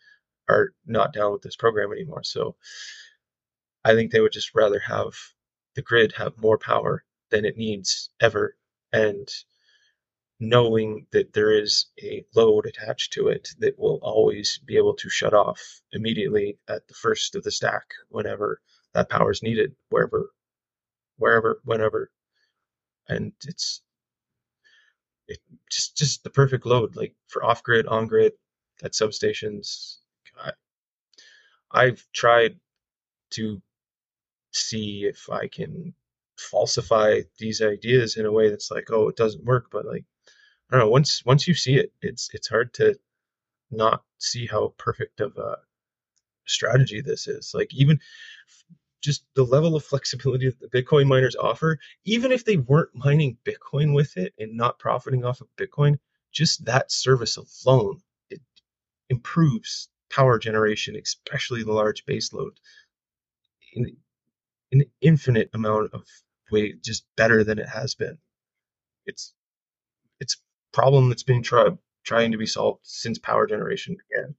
are 0.49 0.73
not 0.87 1.13
down 1.13 1.33
with 1.33 1.43
this 1.43 1.57
program 1.57 1.93
anymore. 1.93 2.25
So 2.25 2.57
I 3.85 3.95
think 3.95 4.11
they 4.11 4.21
would 4.21 4.33
just 4.33 4.55
rather 4.55 4.81
have 4.81 5.13
the 5.75 5.83
grid 5.83 6.13
have 6.13 6.41
more 6.41 6.59
power 6.59 7.05
than 7.31 7.45
it 7.45 7.57
needs 7.57 8.11
ever. 8.21 8.57
And 8.93 9.29
knowing 10.43 11.07
that 11.13 11.33
there 11.35 11.53
is 11.53 11.87
a 12.03 12.25
load 12.35 12.67
attached 12.67 13.13
to 13.13 13.29
it 13.29 13.51
that 13.61 13.79
will 13.79 14.01
always 14.03 14.59
be 14.67 14.77
able 14.77 14.93
to 14.93 15.09
shut 15.09 15.33
off 15.33 15.81
immediately 15.93 16.59
at 16.67 16.87
the 16.89 16.95
first 16.95 17.37
of 17.37 17.45
the 17.45 17.51
stack 17.51 17.95
whenever 18.09 18.61
that 18.93 19.09
power 19.09 19.31
is 19.31 19.41
needed, 19.41 19.73
wherever, 19.91 20.33
wherever, 21.17 21.61
whenever. 21.65 22.11
And 23.09 23.33
it's 23.47 23.83
it, 25.29 25.39
just 25.71 25.97
just 25.97 26.25
the 26.25 26.31
perfect 26.31 26.67
load, 26.67 26.97
like 26.97 27.15
for 27.29 27.45
off 27.45 27.63
grid, 27.63 27.87
on 27.87 28.09
grid, 28.09 28.33
at 28.83 28.95
substations. 28.95 29.99
I, 30.37 30.51
I've 31.71 32.05
tried 32.13 32.59
to 33.31 33.63
see 34.51 35.05
if 35.05 35.31
I 35.31 35.47
can 35.47 35.95
falsify 36.37 37.21
these 37.39 37.63
ideas 37.63 38.17
in 38.17 38.27
a 38.27 38.33
way 38.33 38.51
that's 38.51 38.73
like, 38.73 38.91
oh, 38.91 39.07
it 39.09 39.17
doesn't 39.17 39.45
work, 39.45 39.67
but 39.71 39.87
like 39.87 40.05
I 40.73 40.79
don't 40.79 40.87
know. 40.87 40.91
Once 40.91 41.25
once 41.27 41.47
you 41.47 41.55
see 41.55 41.77
it, 41.77 41.93
it's 42.01 42.31
it's 42.33 42.49
hard 42.49 42.73
to 42.75 42.99
not 43.71 44.03
see 44.19 44.47
how 44.47 44.75
perfect 44.79 45.21
of 45.21 45.37
a 45.37 45.59
strategy 46.47 47.03
this 47.03 47.29
is. 47.29 47.53
Like 47.55 47.75
even 47.75 48.01
just 49.03 49.25
the 49.35 49.45
level 49.45 49.77
of 49.77 49.85
flexibility 49.85 50.49
that 50.49 50.61
the 50.61 50.83
Bitcoin 50.83 51.07
miners 51.09 51.37
offer, 51.37 51.79
even 52.05 52.33
if 52.33 52.45
they 52.45 52.57
weren't 52.57 52.95
mining 52.95 53.37
Bitcoin 53.45 53.95
with 53.95 54.17
it 54.17 54.33
and 54.39 54.57
not 54.57 54.79
profiting 54.79 55.25
off 55.25 55.41
of 55.43 55.49
Bitcoin, 55.59 55.99
just 56.33 56.65
that 56.65 56.91
service 56.91 57.37
alone, 57.67 58.01
it 58.31 58.41
improves 59.11 59.89
power 60.11 60.39
generation, 60.39 60.97
especially 60.97 61.65
the 61.65 61.73
large 61.73 62.07
baseload, 62.07 62.53
in 63.75 63.97
an 64.73 64.85
infinite 65.01 65.51
amount 65.55 65.93
of 65.93 66.05
way, 66.51 66.75
just 66.83 67.05
better 67.17 67.45
than 67.45 67.59
it 67.59 67.69
has 67.69 67.95
been. 67.95 68.19
It's 69.07 69.35
problem 70.73 71.09
that's 71.09 71.23
been 71.23 71.43
try, 71.43 71.69
trying 72.05 72.33
to 72.33 72.39
be 72.39 72.47
solved 72.47 72.81
since 72.83 73.19
power 73.19 73.47
generation 73.47 73.97
began. 74.09 74.35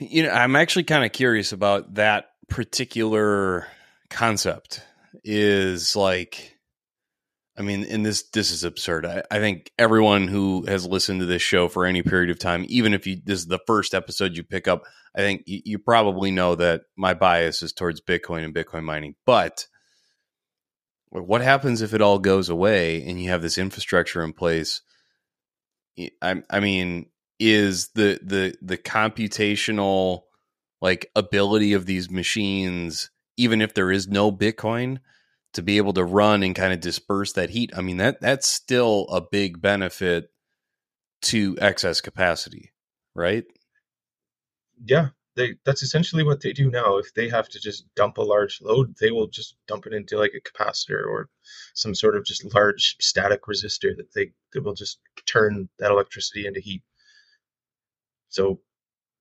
You 0.00 0.24
know, 0.24 0.30
I'm 0.30 0.56
actually 0.56 0.84
kind 0.84 1.04
of 1.04 1.12
curious 1.12 1.52
about 1.52 1.94
that 1.94 2.30
particular 2.48 3.66
concept. 4.10 4.82
Is 5.24 5.96
like, 5.96 6.58
I 7.56 7.62
mean, 7.62 7.84
and 7.84 8.04
this 8.06 8.24
this 8.30 8.52
is 8.52 8.62
absurd. 8.62 9.04
I, 9.04 9.22
I, 9.30 9.38
think 9.40 9.72
everyone 9.78 10.28
who 10.28 10.64
has 10.66 10.86
listened 10.86 11.20
to 11.20 11.26
this 11.26 11.42
show 11.42 11.68
for 11.68 11.86
any 11.86 12.02
period 12.02 12.30
of 12.30 12.38
time, 12.38 12.64
even 12.68 12.94
if 12.94 13.06
you 13.06 13.16
this 13.24 13.40
is 13.40 13.46
the 13.46 13.58
first 13.66 13.94
episode 13.94 14.36
you 14.36 14.44
pick 14.44 14.68
up, 14.68 14.84
I 15.16 15.18
think 15.18 15.42
you, 15.46 15.60
you 15.64 15.78
probably 15.78 16.30
know 16.30 16.54
that 16.54 16.82
my 16.96 17.14
bias 17.14 17.62
is 17.62 17.72
towards 17.72 18.00
Bitcoin 18.00 18.44
and 18.44 18.54
Bitcoin 18.54 18.84
mining. 18.84 19.14
But 19.26 19.66
what 21.10 21.40
happens 21.40 21.82
if 21.82 21.94
it 21.94 22.02
all 22.02 22.18
goes 22.18 22.48
away 22.48 23.02
and 23.06 23.20
you 23.20 23.30
have 23.30 23.42
this 23.42 23.58
infrastructure 23.58 24.22
in 24.22 24.32
place? 24.32 24.82
I, 26.22 26.42
I 26.50 26.60
mean, 26.60 27.06
is 27.38 27.88
the 27.88 28.18
the 28.22 28.54
the 28.62 28.78
computational 28.78 30.22
like 30.80 31.10
ability 31.16 31.72
of 31.72 31.86
these 31.86 32.10
machines, 32.10 33.10
even 33.36 33.60
if 33.60 33.74
there 33.74 33.90
is 33.90 34.08
no 34.08 34.30
Bitcoin, 34.30 34.98
to 35.54 35.62
be 35.62 35.76
able 35.76 35.92
to 35.94 36.04
run 36.04 36.42
and 36.42 36.54
kind 36.54 36.72
of 36.72 36.80
disperse 36.80 37.32
that 37.32 37.50
heat. 37.50 37.72
I 37.76 37.80
mean 37.80 37.96
that 37.98 38.20
that's 38.20 38.48
still 38.48 39.06
a 39.10 39.20
big 39.20 39.60
benefit 39.60 40.30
to 41.22 41.56
excess 41.60 42.00
capacity, 42.00 42.72
right? 43.14 43.44
Yeah, 44.84 45.08
they 45.38 45.54
that's 45.64 45.82
essentially 45.82 46.24
what 46.24 46.40
they 46.42 46.52
do 46.52 46.68
now. 46.70 46.98
If 46.98 47.14
they 47.14 47.28
have 47.28 47.48
to 47.50 47.60
just 47.60 47.86
dump 47.94 48.18
a 48.18 48.22
large 48.22 48.60
load, 48.60 48.96
they 49.00 49.12
will 49.12 49.28
just 49.28 49.56
dump 49.68 49.86
it 49.86 49.94
into 49.94 50.18
like 50.18 50.34
a 50.34 50.40
capacitor 50.40 51.06
or 51.06 51.30
some 51.74 51.94
sort 51.94 52.16
of 52.16 52.24
just 52.24 52.52
large 52.54 52.96
static 53.00 53.42
resistor 53.44 53.96
that 53.96 54.12
they, 54.14 54.32
that 54.52 54.64
will 54.64 54.74
just 54.74 54.98
turn 55.26 55.68
that 55.78 55.92
electricity 55.92 56.46
into 56.46 56.60
heat. 56.60 56.82
So 58.28 58.60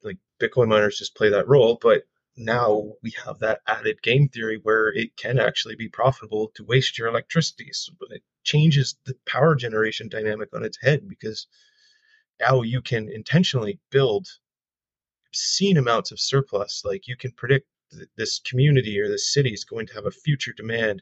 like 0.03 0.18
Bitcoin 0.41 0.68
miners 0.70 0.97
just 0.97 1.15
play 1.15 1.30
that 1.30 1.47
role, 1.47 1.78
but 1.82 2.03
now 2.36 2.93
we 3.03 3.13
have 3.24 3.39
that 3.39 3.61
added 3.68 4.01
game 4.01 4.28
theory 4.28 4.59
where 4.63 4.89
it 4.89 5.15
can 5.18 5.39
actually 5.39 5.76
be 5.76 5.88
profitable 5.88 6.51
to 6.55 6.65
waste 6.65 6.97
your 6.97 7.07
electricity. 7.07 7.70
So 7.74 7.93
it 8.09 8.24
changes 8.43 8.97
the 9.05 9.15
power 9.28 9.55
generation 9.55 10.09
dynamic 10.09 10.49
on 10.53 10.63
its 10.63 10.80
head 10.82 11.07
because 11.07 11.47
now 12.39 12.63
you 12.63 12.82
can 12.82 13.07
intentionally 13.09 13.80
build 13.91 14.28
obscene 15.28 15.78
amounts 15.78 16.11
of 16.11 16.19
surplus. 16.19 16.84
Like 16.86 17.07
you 17.07 17.15
can 17.15 17.32
predict 17.32 17.67
this 18.17 18.39
community 18.39 18.99
or 18.99 19.07
this 19.07 19.32
city 19.34 19.53
is 19.53 19.63
going 19.63 19.88
to 19.88 19.93
have 19.93 20.05
a 20.05 20.11
future 20.11 20.53
demand 20.55 21.01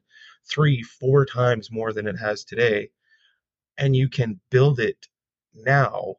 three, 0.50 0.84
four 0.84 1.26
times 1.26 1.72
more 1.72 1.94
than 1.94 2.08
it 2.08 2.18
has 2.18 2.44
today. 2.44 2.90
And 3.78 3.96
you 3.96 4.08
can 4.10 4.40
build 4.52 4.80
it 4.80 5.08
now 5.54 6.16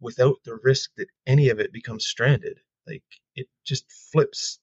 without 0.00 0.36
the 0.44 0.58
risk 0.62 0.90
that 0.96 1.08
any 1.26 1.48
of 1.48 1.58
it 1.60 1.72
becomes 1.72 2.06
stranded. 2.06 2.60
Like 2.86 3.02
it 3.34 3.48
just 3.64 3.90
flips 3.90 4.58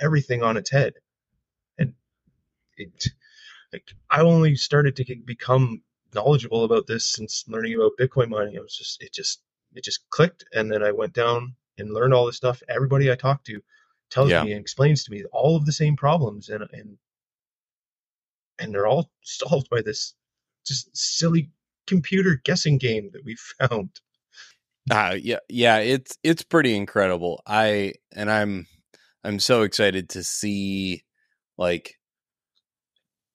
everything 0.00 0.42
on 0.42 0.56
its 0.56 0.70
head. 0.70 0.94
And 1.78 1.94
it, 2.76 3.08
like 3.72 3.90
I 4.10 4.22
only 4.22 4.56
started 4.56 4.96
to 4.96 5.16
become 5.24 5.82
knowledgeable 6.14 6.64
about 6.64 6.86
this 6.86 7.12
since 7.12 7.44
learning 7.48 7.74
about 7.74 7.92
Bitcoin 8.00 8.28
mining. 8.28 8.54
It 8.54 8.62
was 8.62 8.76
just, 8.76 9.02
it 9.02 9.12
just, 9.12 9.40
it 9.74 9.84
just 9.84 10.08
clicked. 10.10 10.44
And 10.52 10.70
then 10.70 10.82
I 10.82 10.92
went 10.92 11.12
down 11.12 11.54
and 11.78 11.92
learned 11.92 12.14
all 12.14 12.26
this 12.26 12.36
stuff. 12.36 12.62
Everybody 12.68 13.10
I 13.10 13.14
talk 13.14 13.44
to 13.44 13.60
tells 14.10 14.30
yeah. 14.30 14.42
me 14.42 14.52
and 14.52 14.60
explains 14.60 15.04
to 15.04 15.12
me 15.12 15.24
all 15.32 15.56
of 15.56 15.66
the 15.66 15.72
same 15.72 15.96
problems 15.96 16.48
and, 16.48 16.64
and, 16.72 16.98
and 18.58 18.74
they're 18.74 18.86
all 18.86 19.10
solved 19.22 19.68
by 19.70 19.82
this 19.82 20.14
just 20.66 20.94
silly 20.96 21.50
computer 21.86 22.40
guessing 22.44 22.78
game 22.78 23.10
that 23.12 23.24
we 23.24 23.36
found. 23.58 23.90
Uh, 24.90 25.16
yeah, 25.20 25.38
yeah, 25.50 25.78
it's 25.78 26.16
it's 26.22 26.42
pretty 26.42 26.74
incredible. 26.74 27.42
I 27.46 27.92
and 28.16 28.30
I'm 28.30 28.66
I'm 29.22 29.38
so 29.38 29.62
excited 29.62 30.08
to 30.10 30.24
see 30.24 31.02
like 31.58 31.96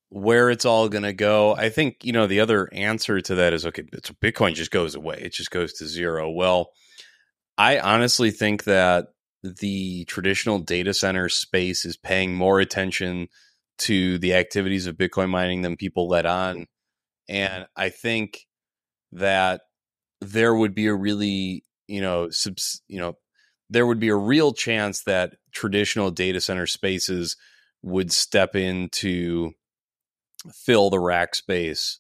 where 0.10 0.50
it's 0.50 0.66
all 0.66 0.90
going 0.90 1.04
to 1.04 1.14
go. 1.14 1.56
I 1.56 1.70
think 1.70 2.04
you 2.04 2.12
know 2.12 2.26
the 2.26 2.40
other 2.40 2.70
answer 2.74 3.22
to 3.22 3.36
that 3.36 3.54
is 3.54 3.68
okay. 3.68 3.84
So 4.04 4.16
Bitcoin 4.16 4.56
just 4.56 4.72
goes 4.72 4.96
away; 4.96 5.20
it 5.22 5.34
just 5.34 5.52
goes 5.52 5.74
to 5.74 5.86
zero. 5.86 6.32
Well, 6.32 6.72
I 7.58 7.80
honestly 7.80 8.32
think 8.32 8.64
that 8.64 9.08
the 9.44 10.06
traditional 10.06 10.60
data 10.60 10.94
center 10.94 11.30
space 11.30 11.86
is 11.86 11.98
paying 11.98 12.34
more 12.34 12.60
attention 12.60 13.28
to 13.80 14.18
the 14.20 14.34
activities 14.36 14.88
of 14.88 14.98
Bitcoin 14.98 15.30
mining 15.30 15.62
than 15.62 15.76
people 15.76 16.08
let 16.08 16.26
on, 16.26 16.68
and 17.28 17.66
I 17.76 17.90
think 17.90 18.48
that 19.12 19.62
there 20.22 20.56
would 20.56 20.74
be 20.74 20.88
a 20.88 20.96
really 20.96 21.64
you 21.88 22.02
know 22.02 22.30
subs, 22.30 22.82
you 22.88 23.00
know 23.00 23.18
there 23.70 23.86
would 23.88 24.00
be 24.00 24.10
a 24.10 24.16
real 24.16 24.54
chance 24.54 25.04
that 25.04 25.36
traditional 25.52 26.12
data 26.12 26.40
center 26.40 26.68
spaces 26.68 27.36
would 27.82 28.12
step 28.12 28.56
in 28.56 28.90
to 28.90 29.52
fill 30.52 30.90
the 30.90 31.00
rack 31.00 31.36
space 31.36 32.00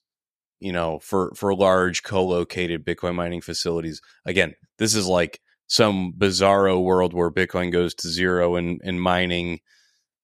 you 0.60 0.72
know 0.72 1.00
for 1.00 1.34
for 1.36 1.54
large 1.56 2.04
co-located 2.04 2.86
bitcoin 2.86 3.16
mining 3.16 3.42
facilities. 3.42 4.02
Again 4.26 4.56
this 4.78 4.96
is 4.96 5.08
like 5.08 5.40
some 5.68 6.14
bizarro 6.18 6.82
world 6.84 7.14
where 7.14 7.32
bitcoin 7.32 7.72
goes 7.72 7.94
to 7.94 8.08
zero 8.08 8.56
and 8.56 8.82
and 8.84 9.02
mining 9.02 9.60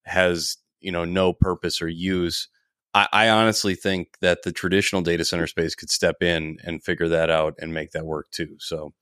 has 0.05 0.57
you 0.79 0.91
know 0.91 1.05
no 1.05 1.33
purpose 1.33 1.81
or 1.81 1.87
use 1.87 2.47
I, 2.93 3.07
I, 3.11 3.29
honestly 3.29 3.75
think 3.75 4.17
that 4.21 4.41
the 4.43 4.51
traditional 4.51 5.01
data 5.01 5.23
center 5.23 5.47
space 5.47 5.75
could 5.75 5.89
step 5.89 6.23
in 6.23 6.57
and 6.63 6.83
figure 6.83 7.07
that 7.09 7.29
out 7.29 7.55
and 7.59 7.73
make 7.73 7.91
that 7.91 8.05
work 8.05 8.31
too. 8.31 8.55
So, 8.59 8.93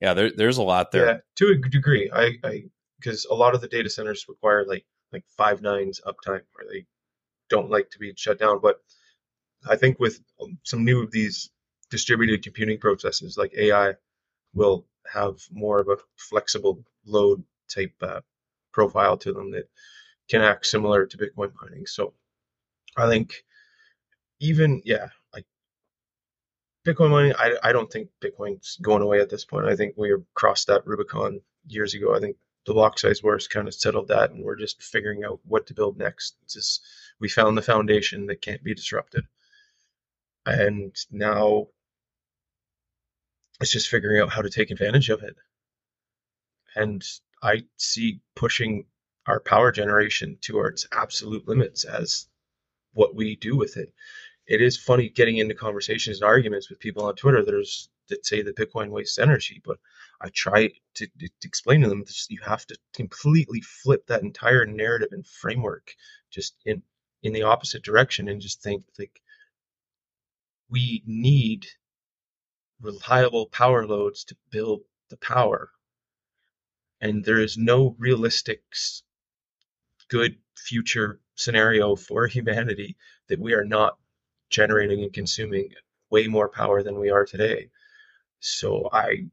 yeah, 0.00 0.14
there, 0.14 0.32
there's 0.34 0.58
a 0.58 0.62
lot 0.62 0.90
there. 0.90 1.06
Yeah, 1.06 1.18
to 1.36 1.48
a 1.50 1.68
degree, 1.68 2.10
I 2.12 2.38
because 2.98 3.26
a 3.26 3.34
lot 3.34 3.54
of 3.54 3.60
the 3.60 3.68
data 3.68 3.90
centers 3.90 4.26
require 4.28 4.64
like 4.66 4.84
like 5.12 5.24
five 5.36 5.62
nines 5.62 6.00
uptime, 6.06 6.42
where 6.52 6.66
they 6.70 6.86
don't 7.48 7.70
like 7.70 7.90
to 7.90 7.98
be 7.98 8.12
shut 8.16 8.38
down. 8.38 8.60
But 8.60 8.80
I 9.68 9.76
think 9.76 9.98
with 9.98 10.20
um, 10.42 10.58
some 10.64 10.84
new 10.84 11.02
of 11.02 11.10
these 11.10 11.50
distributed 11.90 12.42
computing 12.42 12.78
processes 12.78 13.38
like 13.38 13.54
AI, 13.56 13.94
will 14.52 14.86
have 15.12 15.36
more 15.50 15.80
of 15.80 15.88
a 15.88 15.96
flexible 16.16 16.84
load 17.06 17.42
type 17.68 17.94
uh, 18.02 18.20
profile 18.72 19.16
to 19.18 19.32
them 19.32 19.50
that 19.52 19.68
can 20.28 20.42
act 20.42 20.66
similar 20.66 21.06
to 21.06 21.18
Bitcoin 21.18 21.52
mining. 21.60 21.86
So 21.86 22.14
I 22.96 23.08
think 23.08 23.44
even 24.40 24.82
yeah, 24.84 25.08
like 25.34 25.44
Bitcoin 26.86 27.10
mining, 27.10 27.34
I 27.38 27.56
I 27.62 27.72
don't 27.72 27.90
think 27.90 28.10
Bitcoin's 28.22 28.78
going 28.82 29.02
away 29.02 29.20
at 29.20 29.30
this 29.30 29.44
point. 29.44 29.66
I 29.66 29.76
think 29.76 29.94
we 29.96 30.14
crossed 30.34 30.66
that 30.68 30.86
Rubicon 30.86 31.40
years 31.66 31.94
ago. 31.94 32.14
I 32.14 32.20
think 32.20 32.36
the 32.66 32.74
block 32.74 32.98
size 32.98 33.22
wars 33.22 33.48
kind 33.48 33.68
of 33.68 33.74
settled 33.74 34.08
that, 34.08 34.30
and 34.30 34.44
we're 34.44 34.56
just 34.56 34.82
figuring 34.82 35.24
out 35.24 35.40
what 35.44 35.66
to 35.68 35.74
build 35.74 35.98
next. 35.98 36.36
It's 36.42 36.54
just 36.54 36.82
we 37.20 37.28
found 37.28 37.56
the 37.56 37.62
foundation 37.62 38.26
that 38.26 38.42
can't 38.42 38.62
be 38.62 38.74
disrupted, 38.74 39.24
and 40.46 40.94
now 41.10 41.68
it's 43.60 43.72
just 43.72 43.88
figuring 43.88 44.20
out 44.20 44.30
how 44.30 44.42
to 44.42 44.50
take 44.50 44.70
advantage 44.70 45.10
of 45.10 45.22
it. 45.22 45.36
And 46.76 47.02
I 47.42 47.64
see 47.76 48.20
pushing 48.36 48.86
our 49.26 49.40
power 49.40 49.72
generation 49.72 50.38
to 50.42 50.60
its 50.62 50.86
absolute 50.92 51.46
limits 51.48 51.84
as 51.84 52.28
what 52.92 53.14
we 53.14 53.36
do 53.36 53.56
with 53.56 53.76
it. 53.76 53.92
It 54.46 54.62
is 54.62 54.78
funny 54.78 55.10
getting 55.10 55.36
into 55.36 55.54
conversations 55.54 56.20
and 56.20 56.28
arguments 56.28 56.70
with 56.70 56.80
people 56.80 57.04
on 57.04 57.14
Twitter 57.16 57.44
that, 57.44 57.66
that 58.08 58.24
say 58.24 58.42
that 58.42 58.56
Bitcoin 58.56 58.88
wastes 58.90 59.18
energy, 59.18 59.60
but 59.64 59.78
I 60.20 60.30
try 60.30 60.70
to, 60.94 61.06
to 61.06 61.28
explain 61.44 61.82
to 61.82 61.88
them 61.88 62.00
that 62.00 62.26
you 62.30 62.40
have 62.44 62.64
to 62.66 62.78
completely 62.94 63.60
flip 63.60 64.06
that 64.06 64.22
entire 64.22 64.64
narrative 64.64 65.10
and 65.12 65.26
framework 65.26 65.94
just 66.30 66.56
in 66.64 66.82
in 67.22 67.32
the 67.32 67.42
opposite 67.42 67.82
direction 67.82 68.28
and 68.28 68.40
just 68.40 68.62
think 68.62 68.84
like 68.98 69.20
we 70.70 71.02
need 71.06 71.66
reliable 72.80 73.46
power 73.46 73.86
loads 73.86 74.24
to 74.24 74.36
build 74.50 74.80
the 75.10 75.16
power 75.16 75.70
and 77.00 77.24
there 77.24 77.40
is 77.40 77.56
no 77.56 77.94
realistic 77.98 78.62
good 80.08 80.36
future 80.56 81.20
scenario 81.34 81.94
for 81.94 82.26
humanity 82.26 82.96
that 83.28 83.38
we 83.38 83.52
are 83.52 83.64
not 83.64 83.98
generating 84.50 85.02
and 85.02 85.12
consuming 85.12 85.72
way 86.10 86.26
more 86.26 86.48
power 86.48 86.82
than 86.82 86.98
we 86.98 87.10
are 87.10 87.24
today. 87.24 87.70
So 88.40 88.88
I 88.92 89.28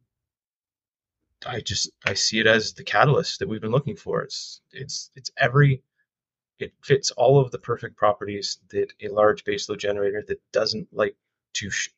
I 1.45 1.61
just 1.61 1.91
I 2.05 2.13
see 2.13 2.39
it 2.39 2.47
as 2.47 2.73
the 2.73 2.83
catalyst 2.83 3.39
that 3.39 3.47
we've 3.47 3.61
been 3.61 3.71
looking 3.71 3.95
for. 3.95 4.23
It's 4.23 4.61
it's 4.71 5.11
it's 5.15 5.31
every 5.37 5.83
it 6.59 6.73
fits 6.83 7.11
all 7.11 7.39
of 7.39 7.51
the 7.51 7.59
perfect 7.59 7.97
properties 7.97 8.59
that 8.69 8.93
a 9.01 9.09
large 9.09 9.43
baseload 9.45 9.79
generator 9.79 10.23
that 10.27 10.41
doesn't 10.51 10.87
like 10.93 11.15
to 11.53 11.69
sh- 11.69 11.89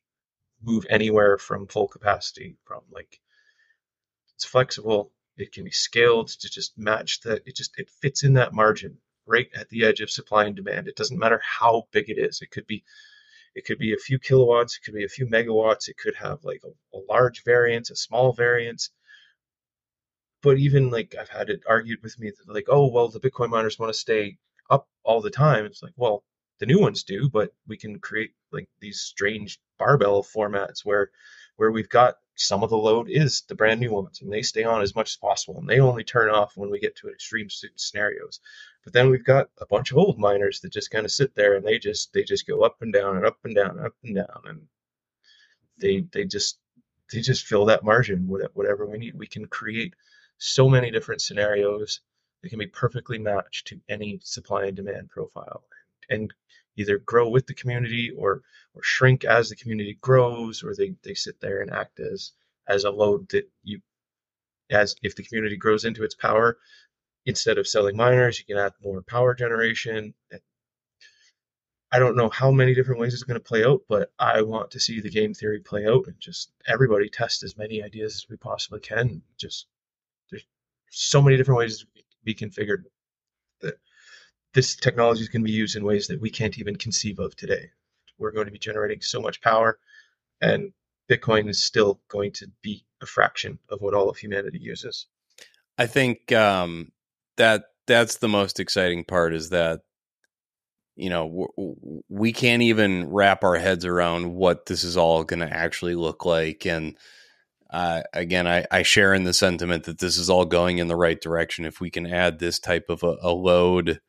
move 0.62 0.86
anywhere 0.90 1.38
from 1.38 1.66
full 1.66 1.88
capacity 1.88 2.56
from 2.64 2.82
like 2.90 3.20
it's 4.34 4.44
flexible 4.44 5.12
it 5.38 5.52
can 5.52 5.64
be 5.64 5.70
scaled 5.70 6.28
to 6.28 6.50
just 6.50 6.76
match 6.76 7.20
that 7.20 7.42
it 7.46 7.54
just 7.56 7.78
it 7.78 7.88
fits 8.02 8.24
in 8.24 8.34
that 8.34 8.52
margin 8.52 8.98
right 9.26 9.48
at 9.54 9.68
the 9.68 9.84
edge 9.84 10.00
of 10.00 10.10
supply 10.10 10.46
and 10.46 10.56
demand. 10.56 10.88
It 10.88 10.96
doesn't 10.96 11.18
matter 11.18 11.40
how 11.44 11.86
big 11.92 12.10
it 12.10 12.18
is. 12.18 12.40
It 12.42 12.50
could 12.50 12.66
be 12.66 12.84
it 13.54 13.64
could 13.64 13.78
be 13.78 13.92
a 13.92 13.98
few 13.98 14.18
kilowatts 14.18 14.76
it 14.76 14.84
could 14.84 14.94
be 14.94 15.04
a 15.04 15.08
few 15.08 15.26
megawatts 15.26 15.88
it 15.88 15.96
could 15.96 16.14
have 16.16 16.44
like 16.44 16.62
a, 16.64 16.96
a 16.96 17.00
large 17.08 17.44
variance 17.44 17.90
a 17.90 17.96
small 17.96 18.32
variance. 18.32 18.90
But 20.42 20.58
even 20.58 20.90
like 20.90 21.14
I've 21.18 21.28
had 21.28 21.50
it 21.50 21.62
argued 21.68 22.02
with 22.02 22.18
me 22.18 22.30
that 22.30 22.52
like, 22.52 22.66
oh 22.68 22.88
well, 22.90 23.08
the 23.08 23.20
Bitcoin 23.20 23.50
miners 23.50 23.78
want 23.78 23.92
to 23.92 23.98
stay 23.98 24.38
up 24.70 24.88
all 25.04 25.20
the 25.20 25.30
time. 25.30 25.64
It's 25.66 25.82
like, 25.82 25.94
well, 25.96 26.24
the 26.58 26.66
new 26.66 26.80
ones 26.80 27.04
do, 27.04 27.28
but 27.28 27.52
we 27.66 27.76
can 27.76 27.98
create 27.98 28.32
like 28.52 28.68
these 28.80 29.00
strange 29.00 29.60
barbell 29.78 30.22
formats 30.22 30.84
where 30.84 31.10
where 31.56 31.70
we've 31.70 31.88
got 31.88 32.16
some 32.36 32.62
of 32.62 32.70
the 32.70 32.78
load 32.78 33.08
is 33.10 33.42
the 33.48 33.54
brand 33.54 33.80
new 33.80 33.90
ones 33.90 34.20
and 34.20 34.32
they 34.32 34.42
stay 34.42 34.62
on 34.62 34.80
as 34.80 34.94
much 34.94 35.10
as 35.10 35.16
possible 35.16 35.58
and 35.58 35.68
they 35.68 35.80
only 35.80 36.04
turn 36.04 36.30
off 36.30 36.56
when 36.56 36.70
we 36.70 36.78
get 36.78 36.94
to 36.94 37.08
extreme 37.08 37.48
scenarios. 37.50 38.38
But 38.84 38.92
then 38.92 39.10
we've 39.10 39.24
got 39.24 39.50
a 39.60 39.66
bunch 39.66 39.90
of 39.90 39.98
old 39.98 40.18
miners 40.18 40.60
that 40.60 40.72
just 40.72 40.90
kind 40.90 41.04
of 41.04 41.10
sit 41.10 41.34
there 41.34 41.54
and 41.54 41.66
they 41.66 41.78
just 41.78 42.12
they 42.12 42.22
just 42.22 42.46
go 42.46 42.62
up 42.62 42.76
and 42.80 42.92
down 42.92 43.16
and 43.16 43.26
up 43.26 43.38
and 43.44 43.54
down 43.54 43.70
and 43.78 43.86
up 43.86 43.94
and 44.04 44.14
down 44.14 44.42
and 44.44 44.68
they 45.78 46.04
they 46.12 46.24
just 46.24 46.58
they 47.12 47.20
just 47.20 47.44
fill 47.44 47.66
that 47.66 47.84
margin 47.84 48.28
whatever 48.28 48.86
we 48.86 48.98
need. 48.98 49.14
We 49.14 49.26
can 49.26 49.46
create 49.46 49.94
so 50.38 50.68
many 50.68 50.90
different 50.90 51.20
scenarios 51.20 52.00
that 52.42 52.50
can 52.50 52.58
be 52.58 52.66
perfectly 52.66 53.18
matched 53.18 53.68
to 53.68 53.80
any 53.88 54.20
supply 54.22 54.66
and 54.66 54.76
demand 54.76 55.10
profile 55.10 55.64
and 56.10 56.32
either 56.76 56.98
grow 56.98 57.28
with 57.28 57.46
the 57.46 57.54
community 57.54 58.10
or 58.16 58.42
or 58.74 58.82
shrink 58.82 59.24
as 59.24 59.48
the 59.48 59.56
community 59.56 59.98
grows 60.00 60.62
or 60.62 60.74
they, 60.74 60.94
they 61.02 61.14
sit 61.14 61.40
there 61.40 61.60
and 61.60 61.70
act 61.72 62.00
as 62.00 62.32
as 62.68 62.84
a 62.84 62.90
load 62.90 63.28
that 63.30 63.48
you 63.62 63.80
as 64.70 64.94
if 65.02 65.16
the 65.16 65.22
community 65.22 65.56
grows 65.56 65.84
into 65.84 66.04
its 66.04 66.14
power 66.14 66.58
instead 67.26 67.58
of 67.58 67.66
selling 67.66 67.96
miners 67.96 68.38
you 68.38 68.44
can 68.44 68.62
add 68.62 68.72
more 68.82 69.02
power 69.02 69.34
generation 69.34 70.14
I 71.90 71.98
don't 71.98 72.16
know 72.16 72.28
how 72.28 72.50
many 72.50 72.74
different 72.74 73.00
ways 73.00 73.14
it's 73.14 73.22
going 73.22 73.40
to 73.40 73.44
play 73.44 73.64
out, 73.64 73.80
but 73.88 74.12
I 74.18 74.42
want 74.42 74.70
to 74.72 74.80
see 74.80 75.00
the 75.00 75.08
game 75.08 75.32
theory 75.32 75.60
play 75.60 75.86
out 75.86 76.06
and 76.06 76.20
just 76.20 76.52
everybody 76.66 77.08
test 77.08 77.42
as 77.42 77.56
many 77.56 77.82
ideas 77.82 78.14
as 78.16 78.26
we 78.28 78.36
possibly 78.36 78.80
can. 78.80 79.22
Just 79.38 79.66
there's 80.30 80.44
so 80.90 81.22
many 81.22 81.38
different 81.38 81.58
ways 81.58 81.78
to 81.78 81.86
be 82.24 82.34
configured 82.34 82.84
this 84.54 84.76
technology 84.76 85.22
is 85.22 85.28
going 85.28 85.42
to 85.42 85.46
be 85.46 85.52
used 85.52 85.76
in 85.76 85.84
ways 85.84 86.06
that 86.08 86.20
we 86.20 86.30
can't 86.30 86.58
even 86.58 86.76
conceive 86.76 87.18
of 87.18 87.36
today. 87.36 87.70
We're 88.18 88.32
going 88.32 88.46
to 88.46 88.52
be 88.52 88.58
generating 88.58 89.00
so 89.00 89.20
much 89.20 89.40
power, 89.40 89.78
and 90.40 90.72
Bitcoin 91.10 91.48
is 91.48 91.62
still 91.62 92.00
going 92.08 92.32
to 92.32 92.48
be 92.62 92.84
a 93.00 93.06
fraction 93.06 93.58
of 93.68 93.80
what 93.80 93.94
all 93.94 94.08
of 94.08 94.16
humanity 94.16 94.58
uses. 94.58 95.06
I 95.76 95.86
think 95.86 96.32
um, 96.32 96.90
that 97.36 97.64
that's 97.86 98.16
the 98.16 98.28
most 98.28 98.58
exciting 98.60 99.04
part 99.04 99.34
is 99.34 99.50
that 99.50 99.80
you 100.96 101.10
know 101.10 101.48
we 102.08 102.32
can't 102.32 102.62
even 102.62 103.08
wrap 103.10 103.44
our 103.44 103.56
heads 103.56 103.84
around 103.84 104.34
what 104.34 104.66
this 104.66 104.82
is 104.82 104.96
all 104.96 105.22
going 105.22 105.40
to 105.40 105.52
actually 105.52 105.94
look 105.94 106.24
like 106.24 106.66
and 106.66 106.96
uh, 107.70 108.02
again, 108.14 108.46
I, 108.46 108.64
I, 108.70 108.82
share 108.82 109.12
in 109.12 109.24
the 109.24 109.34
sentiment 109.34 109.84
that 109.84 109.98
this 109.98 110.16
is 110.16 110.30
all 110.30 110.46
going 110.46 110.78
in 110.78 110.88
the 110.88 110.96
right 110.96 111.20
direction. 111.20 111.66
If 111.66 111.82
we 111.82 111.90
can 111.90 112.06
add 112.06 112.38
this 112.38 112.58
type 112.58 112.86
of 112.88 113.02
a, 113.02 113.16
a 113.20 113.30
load 113.30 114.00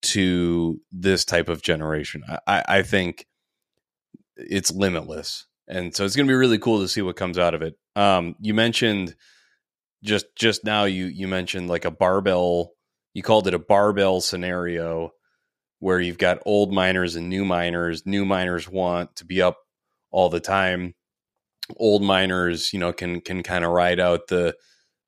to 0.00 0.80
this 0.92 1.24
type 1.24 1.48
of 1.48 1.62
generation, 1.62 2.22
I, 2.46 2.62
I, 2.68 2.82
think 2.82 3.26
it's 4.36 4.70
limitless. 4.70 5.46
And 5.66 5.94
so 5.94 6.04
it's 6.04 6.14
going 6.14 6.26
to 6.26 6.30
be 6.30 6.36
really 6.36 6.58
cool 6.58 6.80
to 6.80 6.88
see 6.88 7.02
what 7.02 7.16
comes 7.16 7.38
out 7.38 7.54
of 7.54 7.62
it. 7.62 7.74
Um, 7.96 8.36
you 8.40 8.54
mentioned 8.54 9.14
just 10.04 10.26
just 10.36 10.64
now 10.64 10.84
you 10.84 11.06
you 11.06 11.26
mentioned 11.26 11.68
like 11.68 11.84
a 11.84 11.90
barbell. 11.90 12.72
You 13.14 13.22
called 13.22 13.48
it 13.48 13.54
a 13.54 13.58
barbell 13.58 14.20
scenario 14.20 15.10
where 15.80 16.00
you've 16.00 16.18
got 16.18 16.42
old 16.46 16.72
miners 16.72 17.16
and 17.16 17.28
new 17.28 17.44
miners. 17.44 18.06
New 18.06 18.24
miners 18.24 18.68
want 18.68 19.16
to 19.16 19.24
be 19.24 19.42
up 19.42 19.56
all 20.10 20.28
the 20.28 20.40
time 20.40 20.94
old 21.76 22.02
miners, 22.02 22.72
you 22.72 22.78
know, 22.78 22.92
can 22.92 23.20
can 23.20 23.42
kind 23.42 23.64
of 23.64 23.72
ride 23.72 24.00
out 24.00 24.28
the 24.28 24.56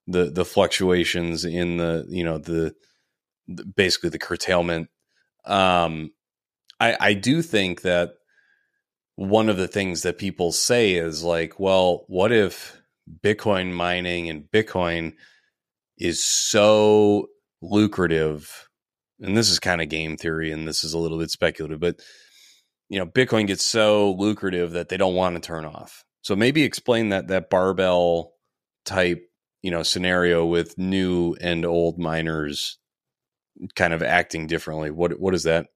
the 0.06 0.30
the 0.30 0.44
fluctuations 0.44 1.44
in 1.44 1.76
the 1.76 2.04
you 2.08 2.24
know 2.24 2.38
the, 2.38 2.52
the 2.52 2.74
basically 3.76 4.10
the 4.10 4.18
curtailment. 4.18 4.88
Um, 5.44 6.12
I 6.78 6.96
I 7.00 7.14
do 7.14 7.42
think 7.42 7.82
that 7.82 8.12
one 9.16 9.48
of 9.48 9.56
the 9.56 9.68
things 9.68 10.02
that 10.02 10.18
people 10.18 10.52
say 10.52 10.94
is 10.94 11.22
like, 11.22 11.60
well, 11.60 12.04
what 12.08 12.32
if 12.32 12.80
Bitcoin 13.22 13.72
mining 13.72 14.28
and 14.28 14.44
Bitcoin 14.44 15.14
is 15.98 16.24
so 16.24 17.26
lucrative? 17.62 18.68
And 19.20 19.36
this 19.36 19.50
is 19.50 19.58
kind 19.58 19.82
of 19.82 19.88
game 19.90 20.16
theory, 20.16 20.50
and 20.50 20.66
this 20.66 20.82
is 20.84 20.94
a 20.94 20.98
little 20.98 21.18
bit 21.18 21.30
speculative, 21.30 21.80
but 21.80 22.00
you 22.88 22.98
know, 22.98 23.06
Bitcoin 23.06 23.46
gets 23.46 23.64
so 23.64 24.12
lucrative 24.12 24.72
that 24.72 24.88
they 24.88 24.96
don't 24.96 25.14
want 25.14 25.36
to 25.36 25.40
turn 25.40 25.64
off 25.64 26.04
so 26.22 26.36
maybe 26.36 26.62
explain 26.62 27.10
that 27.10 27.28
that 27.28 27.50
barbell 27.50 28.32
type, 28.84 29.22
you 29.62 29.70
know, 29.70 29.82
scenario 29.82 30.44
with 30.44 30.76
new 30.78 31.34
and 31.40 31.64
old 31.64 31.98
miners 31.98 32.78
kind 33.74 33.92
of 33.92 34.02
acting 34.02 34.46
differently. 34.46 34.90
What 34.90 35.18
what 35.18 35.34
is 35.34 35.44
that? 35.44 35.66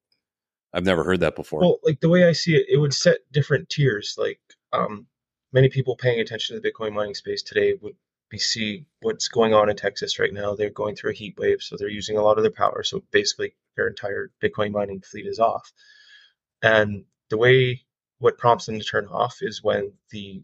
I've 0.72 0.84
never 0.84 1.04
heard 1.04 1.20
that 1.20 1.36
before. 1.36 1.60
Well, 1.60 1.78
like 1.84 2.00
the 2.00 2.08
way 2.08 2.24
I 2.24 2.32
see 2.32 2.56
it, 2.56 2.66
it 2.68 2.78
would 2.78 2.94
set 2.94 3.18
different 3.30 3.68
tiers. 3.68 4.16
Like 4.18 4.40
um, 4.72 5.06
many 5.52 5.68
people 5.68 5.96
paying 5.96 6.20
attention 6.20 6.56
to 6.56 6.60
the 6.60 6.70
Bitcoin 6.70 6.92
mining 6.92 7.14
space 7.14 7.42
today 7.42 7.74
would 7.80 7.94
be 8.28 8.38
see 8.38 8.86
what's 9.00 9.28
going 9.28 9.54
on 9.54 9.68
in 9.68 9.76
Texas 9.76 10.18
right 10.18 10.32
now. 10.32 10.54
They're 10.54 10.70
going 10.70 10.96
through 10.96 11.12
a 11.12 11.14
heat 11.14 11.36
wave, 11.38 11.62
so 11.62 11.76
they're 11.76 11.88
using 11.88 12.16
a 12.16 12.22
lot 12.22 12.38
of 12.38 12.44
their 12.44 12.50
power. 12.50 12.82
So 12.82 13.04
basically, 13.12 13.54
their 13.76 13.86
entire 13.86 14.30
Bitcoin 14.42 14.72
mining 14.72 15.00
fleet 15.00 15.26
is 15.26 15.38
off. 15.38 15.72
And 16.62 17.04
the 17.30 17.38
way 17.38 17.82
what 18.18 18.38
prompts 18.38 18.66
them 18.66 18.78
to 18.78 18.84
turn 18.84 19.06
off 19.06 19.38
is 19.42 19.62
when 19.62 19.92
the 20.10 20.42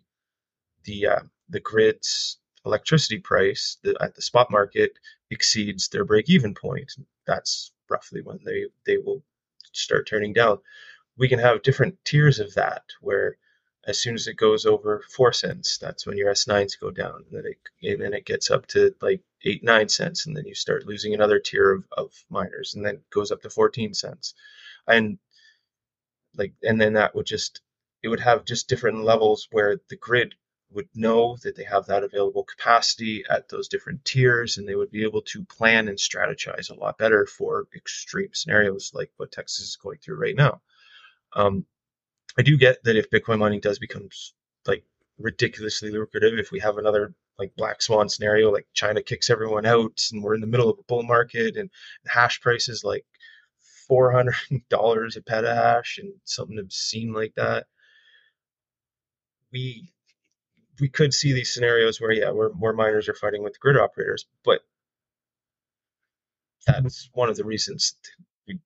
the 0.84 1.06
uh, 1.06 1.20
the 1.48 1.60
grid's 1.60 2.38
electricity 2.64 3.18
price 3.18 3.78
at 4.00 4.14
the 4.14 4.22
spot 4.22 4.50
market 4.50 4.92
exceeds 5.30 5.88
their 5.88 6.04
break 6.04 6.28
even 6.28 6.54
point. 6.54 6.92
That's 7.30 7.70
roughly 7.88 8.22
when 8.22 8.40
they 8.44 8.66
they 8.86 8.98
will 8.98 9.22
start 9.72 10.08
turning 10.08 10.32
down. 10.32 10.58
We 11.16 11.28
can 11.28 11.38
have 11.38 11.62
different 11.62 12.04
tiers 12.04 12.40
of 12.40 12.54
that 12.54 12.82
where 13.00 13.36
as 13.86 13.98
soon 14.00 14.14
as 14.14 14.26
it 14.26 14.34
goes 14.36 14.66
over 14.66 15.04
four 15.16 15.32
cents, 15.32 15.78
that's 15.78 16.06
when 16.06 16.16
your 16.16 16.32
S9s 16.32 16.80
go 16.80 16.90
down. 16.90 17.24
And 17.24 17.32
then 17.32 17.52
it, 17.52 17.92
and 17.92 18.02
then 18.02 18.14
it 18.14 18.26
gets 18.26 18.50
up 18.50 18.66
to 18.68 18.94
like 19.00 19.22
eight, 19.44 19.62
nine 19.62 19.88
cents. 19.88 20.26
And 20.26 20.36
then 20.36 20.44
you 20.46 20.54
start 20.54 20.86
losing 20.86 21.14
another 21.14 21.38
tier 21.38 21.70
of, 21.72 21.84
of 21.96 22.12
miners. 22.28 22.74
And 22.74 22.84
then 22.84 22.96
it 22.96 23.10
goes 23.10 23.30
up 23.30 23.42
to 23.42 23.50
14 23.50 23.94
cents. 23.94 24.34
And 24.88 25.18
like 26.36 26.54
and 26.62 26.80
then 26.80 26.94
that 26.94 27.14
would 27.14 27.26
just 27.26 27.60
it 28.02 28.08
would 28.08 28.20
have 28.20 28.44
just 28.44 28.68
different 28.68 29.04
levels 29.04 29.48
where 29.52 29.76
the 29.88 29.96
grid 29.96 30.34
would 30.72 30.88
know 30.94 31.36
that 31.42 31.56
they 31.56 31.64
have 31.64 31.86
that 31.86 32.04
available 32.04 32.44
capacity 32.44 33.24
at 33.28 33.48
those 33.48 33.68
different 33.68 34.04
tiers 34.04 34.56
and 34.56 34.68
they 34.68 34.76
would 34.76 34.90
be 34.90 35.02
able 35.02 35.22
to 35.22 35.44
plan 35.44 35.88
and 35.88 35.98
strategize 35.98 36.70
a 36.70 36.74
lot 36.74 36.98
better 36.98 37.26
for 37.26 37.66
extreme 37.74 38.30
scenarios 38.32 38.92
like 38.94 39.10
what 39.16 39.32
Texas 39.32 39.66
is 39.66 39.76
going 39.76 39.98
through 39.98 40.16
right 40.20 40.36
now. 40.36 40.60
Um, 41.34 41.66
I 42.38 42.42
do 42.42 42.56
get 42.56 42.82
that 42.84 42.96
if 42.96 43.10
Bitcoin 43.10 43.38
mining 43.38 43.60
does 43.60 43.78
become 43.78 44.08
like 44.66 44.84
ridiculously 45.18 45.90
lucrative, 45.90 46.38
if 46.38 46.52
we 46.52 46.60
have 46.60 46.78
another 46.78 47.14
like 47.38 47.52
black 47.56 47.82
swan 47.82 48.08
scenario, 48.08 48.52
like 48.52 48.66
China 48.72 49.02
kicks 49.02 49.30
everyone 49.30 49.66
out 49.66 50.00
and 50.12 50.22
we're 50.22 50.34
in 50.34 50.40
the 50.40 50.46
middle 50.46 50.70
of 50.70 50.78
a 50.78 50.82
bull 50.84 51.02
market 51.02 51.56
and 51.56 51.70
hash 52.06 52.40
prices 52.40 52.84
like 52.84 53.04
four 53.88 54.12
hundred 54.12 54.34
dollars 54.68 55.16
a 55.16 55.22
petahash 55.22 55.98
and 55.98 56.12
something 56.24 56.58
obscene 56.58 57.12
like 57.12 57.34
that. 57.36 57.66
We 59.52 59.92
we 60.80 60.88
could 60.88 61.14
see 61.14 61.32
these 61.32 61.52
scenarios 61.52 62.00
where 62.00 62.12
yeah, 62.12 62.30
where 62.30 62.50
more 62.50 62.72
miners 62.72 63.08
are 63.08 63.14
fighting 63.14 63.42
with 63.42 63.60
grid 63.60 63.76
operators, 63.76 64.26
but 64.44 64.60
that's 66.66 67.08
one 67.14 67.28
of 67.28 67.36
the 67.36 67.44
reasons 67.44 67.94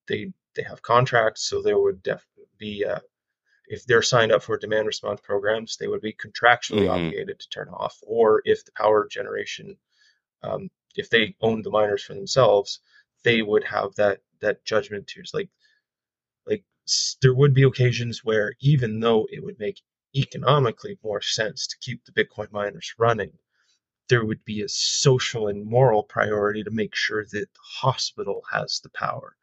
they 0.08 0.32
they 0.54 0.62
have 0.62 0.82
contracts, 0.82 1.48
so 1.48 1.62
there 1.62 1.78
would 1.78 2.02
definitely 2.02 2.48
be 2.58 2.84
uh, 2.84 3.00
if 3.66 3.84
they're 3.86 4.02
signed 4.02 4.32
up 4.32 4.42
for 4.42 4.56
demand 4.56 4.86
response 4.86 5.20
programs, 5.22 5.76
they 5.76 5.88
would 5.88 6.00
be 6.00 6.12
contractually 6.12 6.82
mm-hmm. 6.82 6.90
obligated 6.90 7.40
to 7.40 7.48
turn 7.48 7.68
off, 7.68 7.98
or 8.02 8.42
if 8.44 8.64
the 8.64 8.72
power 8.72 9.08
generation, 9.10 9.76
um, 10.42 10.70
if 10.96 11.10
they 11.10 11.34
owned 11.40 11.64
the 11.64 11.70
miners 11.70 12.04
for 12.04 12.14
themselves, 12.14 12.80
they 13.24 13.42
would 13.42 13.64
have 13.64 13.94
that 13.96 14.20
that 14.40 14.64
judgment 14.64 15.06
tiers. 15.06 15.32
Like, 15.34 15.48
like 16.46 16.64
there 17.22 17.34
would 17.34 17.54
be 17.54 17.62
occasions 17.62 18.24
where 18.24 18.54
even 18.60 19.00
though 19.00 19.26
it 19.30 19.42
would 19.42 19.58
make 19.58 19.80
economically 20.14 20.98
more 21.02 21.20
sense 21.20 21.66
to 21.66 21.76
keep 21.80 22.04
the 22.04 22.12
Bitcoin 22.12 22.50
miners 22.52 22.94
running, 22.98 23.32
there 24.08 24.24
would 24.24 24.44
be 24.44 24.62
a 24.62 24.68
social 24.68 25.48
and 25.48 25.64
moral 25.64 26.02
priority 26.02 26.62
to 26.62 26.70
make 26.70 26.94
sure 26.94 27.24
that 27.24 27.46
the 27.52 27.60
hospital 27.80 28.42
has 28.52 28.80
the 28.80 28.90
power. 28.90 29.36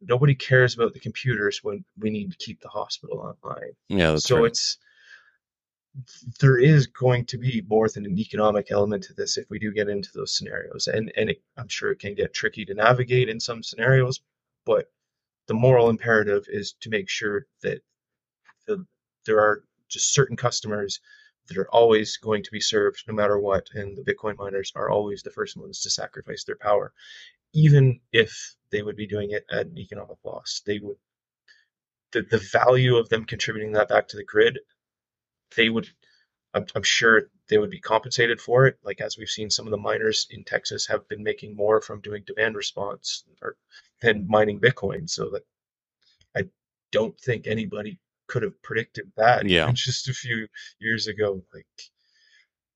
nobody 0.00 0.34
cares 0.34 0.74
about 0.74 0.94
the 0.94 1.00
computers 1.00 1.60
when 1.62 1.84
we 1.98 2.10
need 2.10 2.30
to 2.30 2.36
keep 2.38 2.60
the 2.60 2.68
hospital 2.68 3.18
online. 3.18 3.72
Yeah, 3.88 4.12
that's 4.12 4.24
so 4.24 4.36
right. 4.36 4.46
it's 4.46 4.78
there 6.40 6.58
is 6.58 6.86
going 6.86 7.24
to 7.26 7.38
be 7.38 7.62
more 7.68 7.88
than 7.88 8.06
an 8.06 8.18
economic 8.18 8.70
element 8.70 9.02
to 9.04 9.14
this 9.14 9.36
if 9.36 9.50
we 9.50 9.58
do 9.58 9.72
get 9.72 9.88
into 9.88 10.10
those 10.14 10.36
scenarios, 10.36 10.86
and 10.86 11.12
and 11.16 11.30
it, 11.30 11.42
I'm 11.56 11.68
sure 11.68 11.90
it 11.90 11.98
can 11.98 12.14
get 12.14 12.32
tricky 12.34 12.64
to 12.66 12.74
navigate 12.74 13.28
in 13.28 13.40
some 13.40 13.62
scenarios, 13.62 14.20
but 14.64 14.86
the 15.48 15.54
moral 15.54 15.90
imperative 15.90 16.44
is 16.48 16.74
to 16.80 16.90
make 16.90 17.08
sure 17.08 17.46
that 17.62 17.80
the, 18.66 18.86
there 19.24 19.40
are 19.40 19.64
just 19.88 20.12
certain 20.14 20.36
customers 20.36 21.00
that 21.48 21.58
are 21.58 21.70
always 21.70 22.16
going 22.18 22.42
to 22.42 22.50
be 22.52 22.60
served 22.60 23.04
no 23.08 23.14
matter 23.14 23.38
what, 23.38 23.68
and 23.74 23.96
the 23.96 24.02
Bitcoin 24.02 24.36
miners 24.38 24.72
are 24.76 24.90
always 24.90 25.22
the 25.22 25.30
first 25.30 25.56
ones 25.56 25.80
to 25.82 25.90
sacrifice 25.90 26.44
their 26.44 26.56
power, 26.56 26.92
even 27.54 28.00
if 28.12 28.54
they 28.70 28.82
would 28.82 28.96
be 28.96 29.06
doing 29.06 29.30
it 29.30 29.44
at 29.50 29.66
an 29.66 29.78
economic 29.78 30.18
loss. 30.24 30.62
They 30.66 30.78
would 30.80 30.96
the, 32.12 32.22
the 32.22 32.38
value 32.38 32.96
of 32.96 33.08
them 33.08 33.24
contributing 33.24 33.72
that 33.72 33.88
back 33.88 34.08
to 34.08 34.16
the 34.16 34.24
grid, 34.24 34.58
they 35.56 35.68
would 35.68 35.88
I'm, 36.54 36.66
I'm 36.74 36.82
sure 36.82 37.30
they 37.48 37.58
would 37.58 37.70
be 37.70 37.80
compensated 37.80 38.40
for 38.40 38.66
it. 38.66 38.78
Like 38.82 39.00
as 39.00 39.18
we've 39.18 39.28
seen, 39.28 39.50
some 39.50 39.66
of 39.66 39.70
the 39.70 39.76
miners 39.76 40.26
in 40.30 40.44
Texas 40.44 40.86
have 40.86 41.08
been 41.08 41.22
making 41.22 41.56
more 41.56 41.80
from 41.80 42.00
doing 42.00 42.24
demand 42.26 42.56
response 42.56 43.24
or 43.42 43.56
than 44.00 44.26
mining 44.28 44.60
Bitcoin. 44.60 45.08
So 45.08 45.30
that 45.30 45.42
I 46.36 46.48
don't 46.92 47.18
think 47.20 47.46
anybody 47.46 47.98
could 48.28 48.42
have 48.42 48.60
predicted 48.62 49.10
that 49.16 49.46
Yeah. 49.46 49.70
just 49.74 50.08
a 50.08 50.14
few 50.14 50.46
years 50.78 51.06
ago. 51.06 51.42
Like 51.54 51.66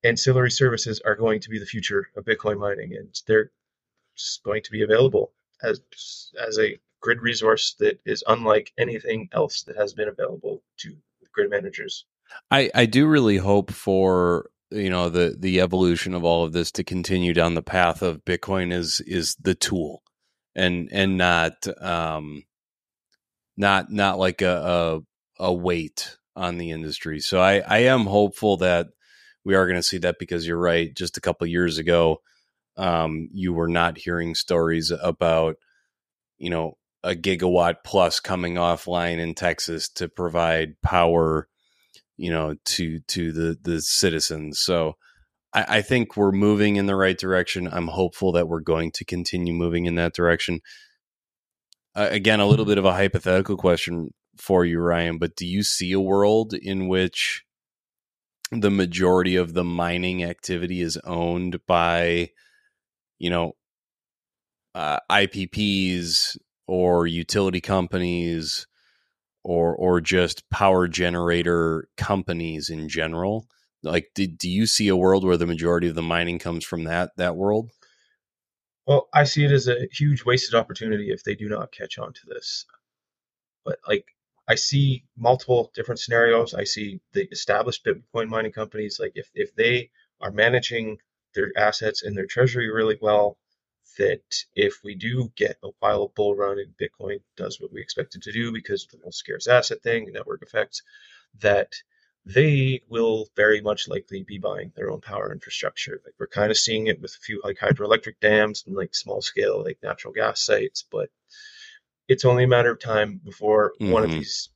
ancillary 0.05 0.51
services 0.51 1.01
are 1.05 1.15
going 1.17 1.41
to 1.41 1.51
be 1.51 1.59
the 1.59 1.67
future 1.67 2.09
of 2.17 2.25
Bitcoin 2.25 2.59
mining, 2.59 2.95
and 2.97 3.15
they're 3.27 3.51
just 4.17 4.43
going 4.43 4.63
to 4.63 4.71
be 4.71 4.83
available 4.83 5.33
as 5.63 5.81
as 6.47 6.59
a 6.59 6.79
grid 7.01 7.21
resource 7.21 7.75
that 7.81 8.01
is 8.05 8.23
unlike 8.29 8.73
anything 8.79 9.29
else 9.33 9.63
that 9.65 9.77
has 9.77 9.93
been 9.93 10.09
available 10.09 10.63
to 10.79 10.97
grid 11.33 11.51
managers. 11.51 12.05
I, 12.51 12.71
I 12.75 12.87
do 12.87 13.07
really 13.07 13.39
hope 13.39 13.71
for 13.71 14.51
you 14.71 14.91
know 14.91 15.09
the 15.11 15.37
the 15.39 15.61
evolution 15.61 16.15
of 16.15 16.25
all 16.25 16.45
of 16.45 16.53
this 16.53 16.71
to 16.73 16.85
continue 16.85 17.35
down 17.35 17.55
the 17.55 17.63
path 17.63 18.03
of 18.03 18.25
Bitcoin 18.25 18.73
is 18.73 19.01
is 19.01 19.37
the 19.41 19.55
tool 19.55 20.03
and 20.55 20.89
and 20.93 21.17
not 21.19 21.67
um 21.83 22.45
not 23.57 23.91
not 23.91 24.19
like 24.19 24.41
a 24.41 25.03
a, 25.43 25.53
weight 25.53 26.17
on 26.37 26.59
the 26.59 26.71
industry. 26.71 27.21
So 27.21 27.41
I 27.41 27.59
I 27.67 27.79
am 27.79 28.07
hopeful 28.07 28.59
that 28.59 28.89
we 29.45 29.55
are 29.55 29.67
going 29.67 29.79
to 29.79 29.83
see 29.83 29.99
that 29.99 30.19
because 30.19 30.47
you're 30.47 30.57
right. 30.57 30.95
Just 30.95 31.17
a 31.17 31.21
couple 31.21 31.47
years 31.47 31.79
ago, 31.79 32.19
um, 32.77 33.29
you 33.33 33.53
were 33.53 33.69
not 33.69 33.99
hearing 33.99 34.35
stories 34.35 34.91
about 34.91 35.57
you 36.39 36.51
know 36.51 36.79
a 37.05 37.15
gigawatt 37.15 37.77
plus 37.85 38.21
coming 38.21 38.55
offline 38.55 39.19
in 39.19 39.35
Texas 39.35 39.89
to 39.91 40.09
provide 40.09 40.81
power 40.83 41.49
you 42.17 42.31
know 42.31 42.55
to 42.65 43.01
to 43.01 43.33
the 43.33 43.59
the 43.63 43.81
citizens 43.81 44.61
so 44.61 44.95
I, 45.53 45.79
I 45.79 45.83
think 45.83 46.17
we're 46.17 46.33
moving 46.33 46.77
in 46.77 46.87
the 46.87 46.97
right 46.97 47.19
direction 47.19 47.69
i'm 47.71 47.89
hopeful 47.89 48.33
that 48.33 48.49
we're 48.49 48.61
going 48.61 48.93
to 48.93 49.05
continue 49.05 49.53
moving 49.53 49.87
in 49.87 49.97
that 49.97 50.15
direction 50.15 50.61
uh, 51.95 52.09
again 52.11 52.41
a 52.41 52.47
little 52.47 52.65
bit 52.65 52.79
of 52.79 52.85
a 52.85 52.93
hypothetical 52.93 53.57
question 53.57 54.11
for 54.37 54.65
you 54.65 54.79
ryan 54.81 55.19
but 55.19 55.37
do 55.37 55.47
you 55.47 55.63
see 55.63 55.93
a 55.93 56.01
world 56.01 56.55
in 56.55 56.89
which 56.89 57.45
the 58.51 58.71
majority 58.71 59.37
of 59.37 59.55
the 59.55 59.65
mining 59.65 60.23
activity 60.25 60.81
is 60.81 60.97
owned 61.05 61.65
by 61.67 62.29
you 63.19 63.31
know 63.31 63.53
uh, 64.75 64.99
ipps 65.11 66.37
or 66.67 67.07
utility 67.07 67.61
companies 67.61 68.67
or 69.45 69.75
or 69.77 70.01
just 70.01 70.49
power 70.51 70.89
generator 70.89 71.89
companies 71.97 72.71
in 72.71 72.89
general 72.89 73.47
like 73.83 74.11
do, 74.15 74.27
do 74.27 74.49
you 74.49 74.67
see 74.67 74.89
a 74.89 74.97
world 74.97 75.25
where 75.25 75.37
the 75.37 75.47
majority 75.47 75.89
of 75.89 75.95
the 75.95 76.03
mining 76.03 76.39
comes 76.39 76.65
from 76.65 76.85
that 76.85 77.11
that 77.17 77.37
world 77.37 77.71
Well, 78.87 79.09
I 79.15 79.25
see 79.25 79.45
it 79.45 79.53
as 79.53 79.69
a 79.69 79.87
huge 79.93 80.25
wasted 80.25 80.55
opportunity 80.55 81.11
if 81.11 81.23
they 81.25 81.35
do 81.35 81.49
not 81.49 81.73
catch 81.73 81.99
on 81.99 82.13
to 82.13 82.21
this. 82.27 82.67
But 83.65 83.79
like 83.87 84.12
I 84.49 84.57
see 84.57 85.05
multiple 85.17 85.71
different 85.75 86.01
scenarios. 86.01 86.55
I 86.55 86.65
see 86.65 87.01
the 87.13 87.29
established 87.31 87.85
Bitcoin 87.85 88.29
mining 88.29 88.53
companies 88.53 88.99
like 88.99 89.13
if 89.15 89.31
if 89.35 89.55
they 89.55 89.91
are 90.21 90.33
managing 90.33 90.99
their 91.35 91.53
assets 91.57 92.03
and 92.03 92.17
their 92.17 92.27
treasury 92.27 92.71
really 92.71 92.99
well, 93.01 93.39
that 93.99 94.23
if 94.55 94.81
we 94.83 94.95
do 94.95 95.33
get 95.37 95.59
a 95.63 95.71
wild 95.81 96.15
bull 96.15 96.35
run 96.35 96.59
and 96.59 96.77
Bitcoin 96.77 97.21
does 97.37 97.61
what 97.61 97.73
we 97.73 97.81
expect 97.81 98.15
it 98.15 98.23
to 98.23 98.33
do 98.33 98.53
because 98.53 98.85
of 98.85 98.91
the 98.91 98.99
whole 99.03 99.13
scarce 99.13 99.47
asset 99.47 99.83
thing, 99.83 100.11
network 100.13 100.43
effects, 100.43 100.83
that 101.41 101.73
they 102.25 102.83
will 102.89 103.29
very 103.35 103.61
much 103.61 103.89
likely 103.89 104.23
be 104.23 104.39
buying 104.39 104.73
their 104.77 104.91
own 104.91 105.01
power 105.01 105.33
infrastructure. 105.33 106.01
Like 106.05 106.15
we're 106.19 106.29
kind 106.29 106.51
of 106.51 106.59
seeing 106.59 106.87
it 106.87 107.01
with 107.01 107.13
a 107.13 107.25
few 107.25 107.41
like 107.45 107.59
hydroelectric 107.59 108.21
dams 108.21 108.65
and 108.67 108.77
like 108.77 108.95
small 108.95 109.23
scale 109.23 109.63
like 109.63 109.79
natural 109.83 110.13
gas 110.13 110.41
sites, 110.41 110.85
but 110.91 111.11
it's 112.13 112.25
only 112.25 112.45
a 112.45 112.49
matter 112.49 112.71
of 112.71 112.79
time 112.81 113.21
before 113.25 113.73
one 113.81 114.05
of 114.05 114.11
Mhm. 114.11 114.19
these 114.21 114.51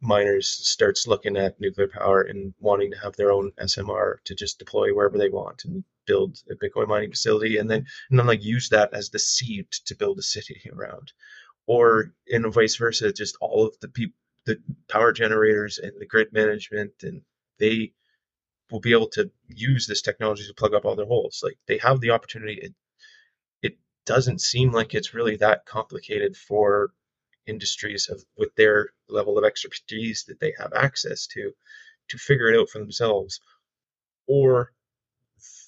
miners 0.00 0.48
starts 0.48 1.06
looking 1.06 1.36
at 1.36 1.60
nuclear 1.60 1.88
power 1.88 2.22
and 2.22 2.54
wanting 2.58 2.90
to 2.90 2.98
have 2.98 3.16
their 3.16 3.32
own 3.32 3.52
SMR 3.58 4.20
to 4.24 4.34
just 4.34 4.58
deploy 4.58 4.94
wherever 4.94 5.18
they 5.18 5.28
want 5.28 5.64
and 5.64 5.84
build 6.06 6.38
a 6.50 6.54
Bitcoin 6.54 6.86
mining 6.88 7.10
facility 7.10 7.56
and 7.58 7.70
then 7.70 7.84
and 8.10 8.18
then 8.18 8.26
like 8.26 8.42
use 8.42 8.68
that 8.68 8.92
as 8.94 9.10
the 9.10 9.18
seed 9.18 9.70
to 9.70 9.94
build 9.94 10.18
a 10.18 10.22
city 10.22 10.60
around. 10.72 11.12
Or 11.66 12.14
in 12.26 12.50
vice 12.50 12.76
versa, 12.76 13.12
just 13.12 13.36
all 13.40 13.66
of 13.66 13.78
the 13.80 13.88
people 13.88 14.16
the 14.44 14.62
power 14.88 15.12
generators 15.12 15.78
and 15.78 15.92
the 15.98 16.06
grid 16.06 16.32
management 16.32 16.92
and 17.02 17.22
they 17.58 17.92
will 18.70 18.80
be 18.80 18.92
able 18.92 19.08
to 19.08 19.28
use 19.48 19.86
this 19.86 20.02
technology 20.02 20.44
to 20.46 20.54
plug 20.54 20.72
up 20.74 20.84
all 20.84 20.94
their 20.94 21.04
holes. 21.06 21.40
Like 21.42 21.58
they 21.66 21.78
have 21.78 22.00
the 22.00 22.10
opportunity. 22.10 22.72
Doesn't 24.06 24.40
seem 24.40 24.72
like 24.72 24.94
it's 24.94 25.14
really 25.14 25.36
that 25.36 25.66
complicated 25.66 26.36
for 26.36 26.92
industries 27.46 28.08
of 28.08 28.24
with 28.38 28.54
their 28.56 28.90
level 29.08 29.36
of 29.38 29.44
expertise 29.44 30.24
that 30.24 30.40
they 30.40 30.54
have 30.58 30.72
access 30.72 31.26
to 31.28 31.52
to 32.08 32.18
figure 32.18 32.48
it 32.50 32.58
out 32.58 32.70
for 32.70 32.78
themselves. 32.78 33.40
Or 34.26 34.72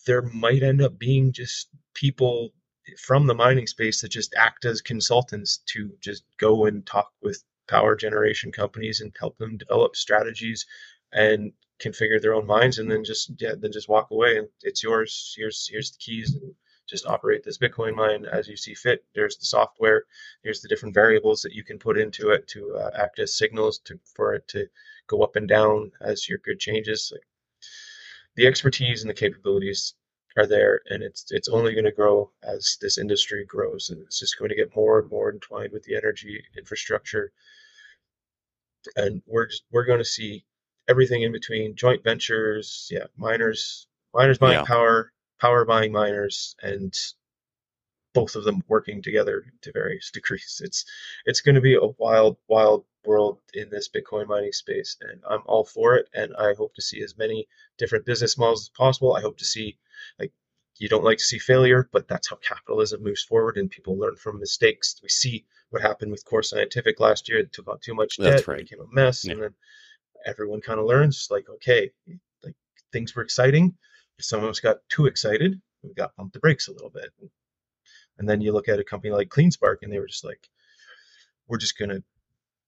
there 0.06 0.22
might 0.22 0.62
end 0.62 0.80
up 0.80 0.98
being 0.98 1.32
just 1.32 1.68
people 1.94 2.54
from 2.98 3.26
the 3.26 3.34
mining 3.34 3.66
space 3.66 4.00
that 4.00 4.08
just 4.08 4.34
act 4.36 4.64
as 4.64 4.80
consultants 4.80 5.58
to 5.66 5.90
just 6.00 6.24
go 6.38 6.66
and 6.66 6.86
talk 6.86 7.12
with 7.22 7.44
power 7.68 7.94
generation 7.94 8.50
companies 8.50 9.00
and 9.00 9.14
help 9.18 9.36
them 9.38 9.58
develop 9.58 9.94
strategies 9.94 10.64
and 11.12 11.52
configure 11.80 12.20
their 12.20 12.34
own 12.34 12.46
mines 12.46 12.78
and 12.78 12.90
then 12.90 13.04
just 13.04 13.30
yeah 13.38 13.54
then 13.56 13.70
just 13.72 13.88
walk 13.88 14.10
away 14.10 14.38
and 14.38 14.48
it's 14.62 14.82
yours 14.82 15.34
here's 15.36 15.68
here's 15.70 15.90
the 15.92 15.98
keys 15.98 16.34
and 16.34 16.54
just 16.88 17.06
operate 17.06 17.44
this 17.44 17.58
bitcoin 17.58 17.94
mine 17.94 18.24
as 18.24 18.48
you 18.48 18.56
see 18.56 18.74
fit. 18.74 19.04
There's 19.14 19.36
the 19.36 19.46
software 19.46 20.04
here's 20.42 20.60
the 20.60 20.68
different 20.68 20.94
variables 20.94 21.42
that 21.42 21.52
you 21.52 21.64
can 21.64 21.78
put 21.78 21.98
into 21.98 22.30
it 22.30 22.48
to 22.48 22.74
uh, 22.76 22.90
act 22.94 23.18
as 23.18 23.36
signals 23.36 23.78
to 23.80 23.98
for 24.14 24.34
it 24.34 24.48
to 24.48 24.66
go 25.06 25.22
up 25.22 25.36
and 25.36 25.48
down 25.48 25.92
as 26.00 26.28
your 26.28 26.38
grid 26.38 26.58
changes. 26.60 27.10
Like 27.12 27.22
the 28.36 28.46
expertise 28.46 29.02
and 29.02 29.10
the 29.10 29.14
capabilities 29.14 29.94
are 30.36 30.46
there 30.46 30.80
and 30.86 31.02
it's 31.02 31.26
it's 31.30 31.48
only 31.48 31.72
going 31.74 31.84
to 31.84 31.92
grow 31.92 32.30
as 32.42 32.76
this 32.80 32.96
industry 32.98 33.44
grows 33.44 33.90
and 33.90 34.00
it's 34.02 34.20
just 34.20 34.38
going 34.38 34.48
to 34.50 34.54
get 34.56 34.74
more 34.76 35.00
and 35.00 35.10
more 35.10 35.30
entwined 35.32 35.72
with 35.72 35.82
the 35.84 35.96
energy 35.96 36.42
infrastructure. 36.56 37.32
And 38.96 39.22
we're 39.26 39.46
just, 39.46 39.64
we're 39.72 39.84
going 39.84 39.98
to 39.98 40.04
see 40.04 40.44
everything 40.88 41.22
in 41.22 41.32
between 41.32 41.74
joint 41.76 42.02
ventures 42.02 42.88
yeah 42.90 43.04
miners 43.16 43.88
miners 44.14 44.38
buying 44.38 44.60
Yeah. 44.60 44.64
power 44.64 45.12
power 45.40 45.64
buying 45.64 45.92
miners 45.92 46.56
and 46.62 46.96
both 48.14 48.34
of 48.36 48.44
them 48.44 48.62
working 48.68 49.02
together 49.02 49.44
to 49.62 49.72
various 49.72 50.10
degrees. 50.18 50.60
It's 50.64 50.84
it's 51.24 51.40
going 51.40 51.54
to 51.54 51.60
be 51.60 51.74
a 51.74 51.86
wild 51.98 52.36
wild 52.48 52.84
world 53.04 53.38
in 53.54 53.70
this 53.70 53.88
bitcoin 53.88 54.26
mining 54.26 54.52
space 54.52 54.96
and 55.00 55.22
i'm 55.30 55.40
all 55.46 55.64
for 55.64 55.94
it 55.96 56.08
and 56.12 56.34
i 56.36 56.52
hope 56.52 56.74
to 56.74 56.82
see 56.82 57.00
as 57.02 57.16
many 57.16 57.46
different 57.78 58.04
business 58.04 58.36
models 58.36 58.62
as 58.64 58.68
possible. 58.70 59.14
I 59.14 59.22
hope 59.22 59.38
to 59.38 59.44
see 59.46 59.78
like 60.18 60.32
you 60.78 60.88
don't 60.88 61.04
like 61.04 61.18
to 61.18 61.24
see 61.24 61.38
failure 61.38 61.88
but 61.92 62.08
that's 62.08 62.28
how 62.28 62.36
capitalism 62.36 63.02
moves 63.02 63.22
forward 63.22 63.56
and 63.56 63.70
people 63.70 63.96
learn 63.98 64.16
from 64.16 64.40
mistakes. 64.40 64.96
We 65.02 65.08
see 65.08 65.46
what 65.70 65.80
happened 65.80 66.10
with 66.10 66.24
core 66.24 66.42
scientific 66.42 67.00
last 67.00 67.28
year 67.28 67.38
it 67.38 67.52
took 67.52 67.68
on 67.68 67.78
too 67.80 67.94
much 67.94 68.18
debt 68.18 68.32
That's 68.32 68.42
it 68.42 68.48
right. 68.48 68.58
became 68.58 68.80
a 68.80 68.94
mess 68.94 69.24
and 69.24 69.40
then 69.42 69.54
everyone 70.26 70.60
kind 70.60 70.80
of 70.80 70.86
learns 70.86 71.28
like 71.30 71.48
okay 71.48 71.90
like 72.44 72.54
things 72.92 73.14
were 73.14 73.22
exciting 73.22 73.74
some 74.20 74.42
of 74.42 74.50
us 74.50 74.60
got 74.60 74.78
too 74.88 75.06
excited 75.06 75.60
we 75.82 75.94
got 75.94 76.14
pumped 76.16 76.32
the 76.32 76.40
brakes 76.40 76.68
a 76.68 76.72
little 76.72 76.90
bit 76.90 77.12
and 78.18 78.28
then 78.28 78.40
you 78.40 78.52
look 78.52 78.68
at 78.68 78.80
a 78.80 78.84
company 78.84 79.12
like 79.12 79.28
CleanSpark, 79.28 79.76
and 79.82 79.92
they 79.92 79.98
were 79.98 80.06
just 80.06 80.24
like, 80.24 80.48
we're 81.46 81.58
just 81.58 81.78
going 81.78 81.90
to 81.90 82.02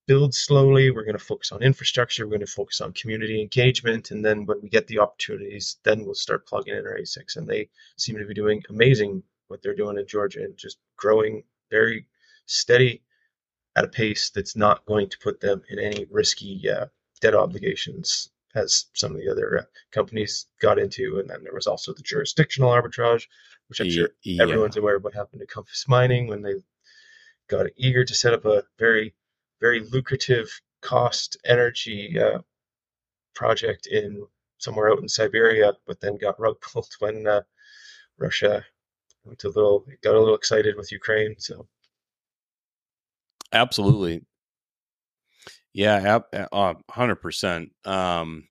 build 0.07 0.33
slowly. 0.33 0.91
We're 0.91 1.03
going 1.03 1.17
to 1.17 1.23
focus 1.23 1.51
on 1.51 1.61
infrastructure. 1.61 2.25
We're 2.25 2.37
going 2.37 2.45
to 2.45 2.47
focus 2.47 2.81
on 2.81 2.93
community 2.93 3.41
engagement. 3.41 4.11
And 4.11 4.25
then 4.25 4.45
when 4.45 4.61
we 4.61 4.69
get 4.69 4.87
the 4.87 4.99
opportunities, 4.99 5.77
then 5.83 6.03
we'll 6.03 6.15
start 6.15 6.47
plugging 6.47 6.75
in 6.75 6.87
our 6.87 6.97
ASICs. 6.97 7.35
And 7.35 7.47
they 7.47 7.69
seem 7.97 8.17
to 8.17 8.25
be 8.25 8.33
doing 8.33 8.63
amazing 8.69 9.23
what 9.47 9.61
they're 9.61 9.75
doing 9.75 9.97
in 9.97 10.07
Georgia 10.07 10.39
and 10.39 10.57
just 10.57 10.77
growing 10.95 11.43
very 11.69 12.07
steady 12.45 13.03
at 13.75 13.85
a 13.85 13.89
pace 13.89 14.31
that's 14.31 14.55
not 14.55 14.85
going 14.85 15.09
to 15.09 15.19
put 15.19 15.39
them 15.41 15.61
in 15.69 15.79
any 15.79 16.05
risky 16.09 16.69
uh, 16.69 16.85
debt 17.19 17.35
obligations 17.35 18.30
as 18.55 18.85
some 18.93 19.11
of 19.11 19.17
the 19.17 19.29
other 19.29 19.59
uh, 19.59 19.63
companies 19.91 20.47
got 20.61 20.79
into. 20.79 21.19
And 21.19 21.29
then 21.29 21.43
there 21.43 21.53
was 21.53 21.67
also 21.67 21.93
the 21.93 22.03
jurisdictional 22.03 22.69
arbitrage, 22.69 23.27
which 23.67 23.79
I'm 23.79 23.89
sure 23.89 24.09
yeah. 24.23 24.43
everyone's 24.43 24.77
aware 24.77 24.97
of 24.97 25.03
what 25.03 25.13
happened 25.13 25.41
to 25.41 25.47
Compass 25.47 25.85
Mining 25.87 26.27
when 26.27 26.41
they 26.41 26.55
got 27.47 27.67
eager 27.77 28.03
to 28.03 28.13
set 28.13 28.33
up 28.33 28.45
a 28.45 28.63
very, 28.79 29.13
very 29.59 29.81
lucrative 29.81 30.49
cost 30.81 31.37
energy 31.45 32.19
uh, 32.19 32.39
project 33.33 33.87
in 33.87 34.25
somewhere 34.57 34.91
out 34.91 34.99
in 34.99 35.09
Siberia, 35.09 35.73
but 35.87 35.99
then 35.99 36.17
got 36.17 36.39
rug 36.39 36.59
pulled 36.61 36.89
when 36.99 37.27
uh, 37.27 37.41
Russia 38.17 38.65
went 39.23 39.43
a 39.43 39.49
little 39.49 39.85
got 40.01 40.15
a 40.15 40.19
little 40.19 40.35
excited 40.35 40.75
with 40.75 40.91
Ukraine. 40.91 41.35
So 41.39 41.67
absolutely, 43.51 44.23
yeah, 45.73 46.19
hundred 46.89 47.15
percent. 47.17 47.69
Um, 47.85 48.47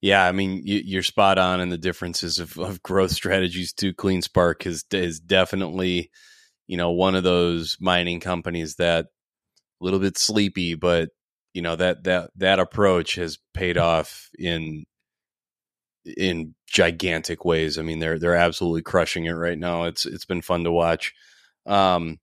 yeah, 0.00 0.24
I 0.24 0.32
mean 0.32 0.62
you, 0.64 0.98
are 0.98 1.02
spot 1.02 1.38
on 1.38 1.60
in 1.60 1.68
the 1.68 1.78
differences 1.78 2.38
of, 2.38 2.58
of 2.58 2.82
growth 2.82 3.10
strategies. 3.12 3.72
To 3.74 3.92
CleanSpark 3.92 4.66
is 4.66 4.84
is 4.92 5.20
definitely 5.20 6.10
you 6.66 6.76
know 6.76 6.90
one 6.90 7.14
of 7.14 7.22
those 7.22 7.76
mining 7.80 8.20
companies 8.20 8.76
that 8.76 9.06
a 9.80 9.84
little 9.84 10.00
bit 10.00 10.18
sleepy, 10.18 10.74
but 10.74 11.10
you 11.54 11.62
know 11.62 11.76
that 11.76 12.04
that 12.04 12.30
that 12.36 12.58
approach 12.58 13.16
has 13.16 13.38
paid 13.54 13.78
off 13.78 14.30
in 14.38 14.84
in 16.16 16.54
gigantic 16.66 17.44
ways. 17.44 17.78
I 17.78 17.82
mean, 17.82 17.98
they're 17.98 18.18
they're 18.18 18.36
absolutely 18.36 18.82
crushing 18.82 19.26
it 19.26 19.32
right 19.32 19.58
now. 19.58 19.84
It's 19.84 20.06
it's 20.06 20.24
been 20.24 20.42
fun 20.42 20.64
to 20.64 20.72
watch. 20.72 21.12
Um, 21.66 22.18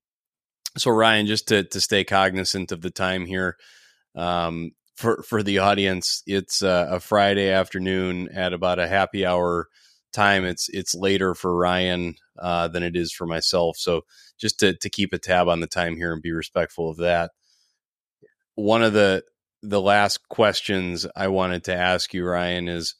so 0.77 0.91
Ryan, 0.91 1.27
just 1.27 1.47
to 1.49 1.63
to 1.63 1.81
stay 1.81 2.03
cognizant 2.03 2.71
of 2.71 2.81
the 2.81 2.89
time 2.89 3.25
here, 3.25 3.57
um, 4.15 4.71
for 4.95 5.23
for 5.23 5.43
the 5.43 5.59
audience, 5.59 6.23
it's 6.25 6.61
uh, 6.63 6.87
a 6.91 6.99
Friday 6.99 7.49
afternoon 7.49 8.29
at 8.29 8.53
about 8.53 8.79
a 8.79 8.87
happy 8.87 9.25
hour 9.25 9.67
time. 10.13 10.45
It's 10.45 10.69
it's 10.69 10.95
later 10.95 11.35
for 11.35 11.55
Ryan 11.55 12.15
uh, 12.39 12.67
than 12.67 12.83
it 12.83 12.95
is 12.95 13.11
for 13.11 13.25
myself. 13.25 13.77
So 13.77 14.01
just 14.39 14.59
to 14.59 14.75
to 14.75 14.89
keep 14.89 15.13
a 15.13 15.19
tab 15.19 15.47
on 15.47 15.59
the 15.59 15.67
time 15.67 15.95
here 15.95 16.13
and 16.13 16.21
be 16.21 16.31
respectful 16.31 16.89
of 16.89 16.97
that. 16.97 17.31
One 18.55 18.83
of 18.83 18.93
the 18.93 19.23
the 19.61 19.81
last 19.81 20.27
questions 20.29 21.05
I 21.15 21.27
wanted 21.27 21.63
to 21.65 21.75
ask 21.75 22.13
you, 22.13 22.25
Ryan, 22.25 22.67
is 22.67 22.95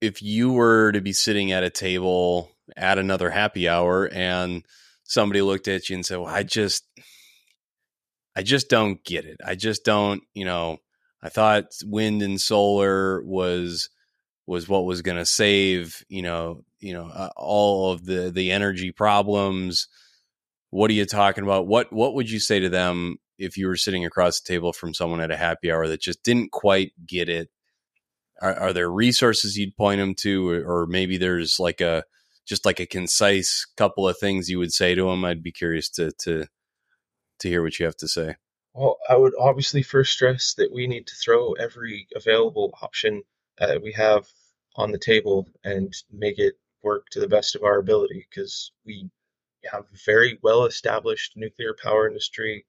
if 0.00 0.22
you 0.22 0.52
were 0.52 0.92
to 0.92 1.00
be 1.00 1.12
sitting 1.12 1.52
at 1.52 1.64
a 1.64 1.70
table 1.70 2.50
at 2.76 2.98
another 2.98 3.30
happy 3.30 3.68
hour 3.68 4.08
and 4.12 4.64
somebody 5.04 5.42
looked 5.42 5.68
at 5.68 5.88
you 5.88 5.96
and 5.96 6.06
said, 6.06 6.18
"Well, 6.18 6.32
I 6.32 6.42
just 6.42 6.84
I 8.36 8.42
just 8.42 8.68
don't 8.68 9.04
get 9.04 9.24
it. 9.24 9.38
I 9.44 9.54
just 9.54 9.84
don't, 9.84 10.22
you 10.34 10.44
know, 10.44 10.78
I 11.22 11.28
thought 11.28 11.66
wind 11.84 12.22
and 12.22 12.40
solar 12.40 13.22
was 13.22 13.90
was 14.46 14.68
what 14.68 14.84
was 14.84 15.02
going 15.02 15.18
to 15.18 15.26
save, 15.26 16.04
you 16.08 16.22
know, 16.22 16.64
you 16.80 16.92
know, 16.92 17.06
uh, 17.06 17.30
all 17.36 17.92
of 17.92 18.04
the 18.04 18.30
the 18.30 18.50
energy 18.52 18.92
problems. 18.92 19.88
What 20.70 20.90
are 20.90 20.94
you 20.94 21.06
talking 21.06 21.44
about? 21.44 21.66
What 21.66 21.92
what 21.92 22.14
would 22.14 22.30
you 22.30 22.40
say 22.40 22.60
to 22.60 22.68
them 22.68 23.16
if 23.38 23.56
you 23.56 23.66
were 23.66 23.76
sitting 23.76 24.04
across 24.04 24.40
the 24.40 24.48
table 24.52 24.72
from 24.72 24.94
someone 24.94 25.20
at 25.20 25.30
a 25.30 25.36
happy 25.36 25.70
hour 25.70 25.88
that 25.88 26.00
just 26.00 26.22
didn't 26.22 26.52
quite 26.52 26.92
get 27.06 27.28
it 27.28 27.48
are, 28.42 28.54
are 28.54 28.72
there 28.72 28.90
resources 28.90 29.56
you'd 29.56 29.76
point 29.76 30.00
them 30.00 30.14
to, 30.16 30.48
or, 30.48 30.82
or 30.82 30.86
maybe 30.86 31.16
there's 31.16 31.58
like 31.58 31.80
a 31.80 32.04
just 32.46 32.64
like 32.64 32.80
a 32.80 32.86
concise 32.86 33.66
couple 33.76 34.08
of 34.08 34.18
things 34.18 34.48
you 34.48 34.58
would 34.58 34.72
say 34.72 34.94
to 34.94 35.10
him, 35.10 35.24
I'd 35.24 35.42
be 35.42 35.52
curious 35.52 35.88
to 35.90 36.12
to 36.20 36.46
to 37.40 37.48
hear 37.48 37.62
what 37.62 37.78
you 37.78 37.86
have 37.86 37.96
to 37.96 38.08
say. 38.08 38.36
Well, 38.74 38.98
I 39.08 39.16
would 39.16 39.34
obviously 39.38 39.82
first 39.82 40.12
stress 40.12 40.54
that 40.54 40.72
we 40.72 40.86
need 40.86 41.06
to 41.08 41.14
throw 41.14 41.52
every 41.52 42.06
available 42.14 42.76
option 42.80 43.22
we 43.82 43.92
have 43.92 44.26
on 44.76 44.92
the 44.92 44.98
table 44.98 45.46
and 45.62 45.92
make 46.10 46.38
it 46.38 46.54
work 46.82 47.08
to 47.10 47.20
the 47.20 47.28
best 47.28 47.54
of 47.54 47.62
our 47.62 47.78
ability 47.78 48.26
because 48.30 48.72
we 48.84 49.10
have 49.70 49.82
a 49.82 49.96
very 50.06 50.38
well 50.42 50.64
established 50.64 51.34
nuclear 51.36 51.76
power 51.80 52.08
industry, 52.08 52.64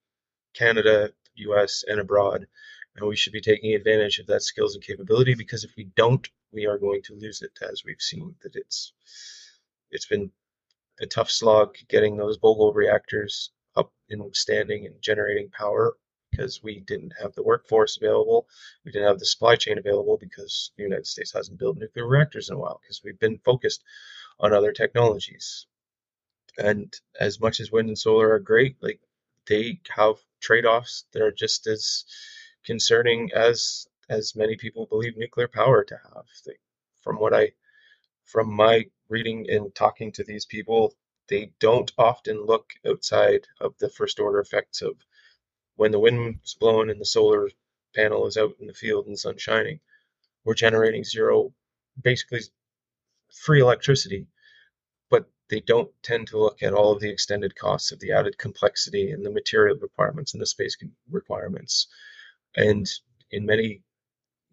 Canada, 0.53 1.11
US, 1.35 1.83
and 1.87 1.99
abroad 1.99 2.47
and 2.95 3.07
we 3.07 3.15
should 3.15 3.33
be 3.33 3.41
taking 3.41 3.73
advantage 3.73 4.19
of 4.19 4.27
that 4.27 4.43
skills 4.43 4.75
and 4.75 4.83
capability 4.83 5.33
because 5.33 5.63
if 5.63 5.71
we 5.75 5.85
don't, 5.95 6.27
we 6.51 6.65
are 6.65 6.77
going 6.77 7.01
to 7.03 7.15
lose 7.15 7.41
it, 7.41 7.57
as 7.61 7.83
we've 7.83 8.01
seen 8.01 8.35
that 8.43 8.55
it's 8.55 8.93
it's 9.93 10.07
been 10.07 10.31
a 10.99 11.05
tough 11.05 11.31
slog 11.31 11.75
getting 11.87 12.17
those 12.17 12.37
Vogtle 12.37 12.75
reactors 12.75 13.51
up 13.75 13.91
and 14.09 14.35
standing 14.35 14.85
and 14.85 15.01
generating 15.01 15.49
power 15.49 15.95
because 16.29 16.61
we 16.63 16.79
didn't 16.79 17.13
have 17.21 17.33
the 17.33 17.43
workforce 17.43 17.97
available. 17.97 18.47
We 18.83 18.91
didn't 18.91 19.07
have 19.07 19.19
the 19.19 19.25
supply 19.25 19.55
chain 19.55 19.77
available 19.77 20.17
because 20.17 20.71
the 20.77 20.83
United 20.83 21.07
States 21.07 21.31
hasn't 21.31 21.59
built 21.59 21.77
nuclear 21.77 22.07
reactors 22.07 22.49
in 22.49 22.55
a 22.55 22.59
while 22.59 22.79
because 22.81 23.01
we've 23.03 23.19
been 23.19 23.39
focused 23.45 23.83
on 24.39 24.51
other 24.53 24.71
technologies. 24.71 25.67
And 26.57 26.93
as 27.19 27.39
much 27.39 27.59
as 27.59 27.71
wind 27.71 27.89
and 27.89 27.97
solar 27.97 28.31
are 28.31 28.39
great, 28.39 28.77
like 28.81 28.99
they 29.47 29.79
have 29.95 30.15
trade-offs 30.41 31.05
that 31.13 31.21
are 31.21 31.31
just 31.31 31.67
as 31.67 32.05
concerning 32.65 33.31
as 33.33 33.87
as 34.09 34.35
many 34.35 34.55
people 34.57 34.85
believe 34.85 35.17
nuclear 35.17 35.47
power 35.47 35.83
to 35.83 35.95
have. 35.95 36.25
From 37.01 37.17
what 37.17 37.33
I 37.33 37.51
from 38.25 38.51
my 38.53 38.85
reading 39.09 39.49
and 39.49 39.73
talking 39.75 40.11
to 40.13 40.23
these 40.23 40.45
people, 40.45 40.95
they 41.29 41.51
don't 41.59 41.91
often 41.97 42.45
look 42.45 42.73
outside 42.87 43.47
of 43.59 43.77
the 43.79 43.89
first 43.89 44.19
order 44.19 44.39
effects 44.39 44.81
of 44.81 44.95
when 45.75 45.91
the 45.91 45.99
wind's 45.99 46.55
blowing 46.55 46.89
and 46.89 46.99
the 46.99 47.05
solar 47.05 47.49
panel 47.95 48.27
is 48.27 48.37
out 48.37 48.55
in 48.59 48.67
the 48.67 48.73
field 48.73 49.05
and 49.05 49.13
the 49.13 49.19
sun 49.19 49.37
shining. 49.37 49.79
We're 50.43 50.53
generating 50.55 51.03
zero, 51.03 51.53
basically 52.01 52.41
free 53.31 53.61
electricity, 53.61 54.27
but 55.09 55.29
they 55.49 55.61
don't 55.61 55.91
tend 56.01 56.27
to 56.27 56.39
look 56.39 56.61
at 56.61 56.73
all 56.73 56.91
of 56.91 56.99
the 56.99 57.09
extended 57.09 57.55
costs 57.55 57.91
of 57.91 57.99
the 57.99 58.11
added 58.11 58.37
complexity 58.37 59.11
and 59.11 59.25
the 59.25 59.31
material 59.31 59.77
requirements 59.77 60.33
and 60.33 60.41
the 60.41 60.45
space 60.45 60.77
requirements 61.09 61.87
and 62.55 62.87
in 63.31 63.45
many 63.45 63.81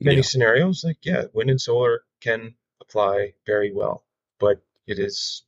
many 0.01 0.17
yeah. 0.17 0.23
scenarios, 0.23 0.85
like 0.85 0.99
yeah, 1.03 1.25
wind 1.33 1.51
and 1.51 1.61
solar 1.61 2.03
can 2.21 2.55
apply 2.91 3.33
very 3.47 3.73
well, 3.73 4.05
but 4.41 4.61
it 4.87 4.99
is 4.99 5.45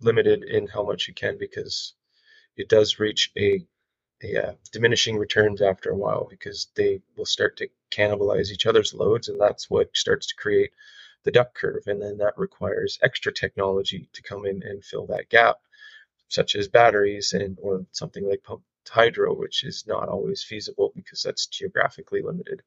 limited 0.00 0.42
in 0.44 0.66
how 0.66 0.82
much 0.82 1.08
it 1.08 1.16
can 1.16 1.36
because 1.38 1.92
it 2.56 2.68
does 2.68 2.98
reach 2.98 3.30
a 3.36 3.66
a 4.22 4.36
uh, 4.36 4.52
diminishing 4.70 5.16
returns 5.16 5.62
after 5.62 5.90
a 5.90 5.96
while 5.96 6.26
because 6.28 6.68
they 6.74 7.00
will 7.16 7.24
start 7.24 7.56
to 7.56 7.68
cannibalize 7.90 8.50
each 8.50 8.66
other's 8.66 8.92
loads, 8.92 9.28
and 9.28 9.40
that's 9.40 9.70
what 9.70 9.96
starts 9.96 10.26
to 10.26 10.36
create 10.36 10.70
the 11.24 11.30
duck 11.30 11.54
curve, 11.54 11.82
and 11.86 12.02
then 12.02 12.18
that 12.18 12.36
requires 12.36 12.98
extra 13.02 13.32
technology 13.32 14.10
to 14.12 14.22
come 14.22 14.44
in 14.44 14.62
and 14.62 14.84
fill 14.84 15.06
that 15.06 15.30
gap, 15.30 15.56
such 16.28 16.54
as 16.54 16.68
batteries 16.68 17.32
and 17.32 17.58
or 17.62 17.86
something 17.92 18.28
like 18.28 18.42
pumped 18.42 18.66
hydro, 18.88 19.34
which 19.34 19.64
is 19.64 19.86
not 19.86 20.08
always 20.08 20.42
feasible 20.42 20.92
because 20.94 21.22
that's 21.22 21.46
geographically 21.46 22.20
limited. 22.20 22.62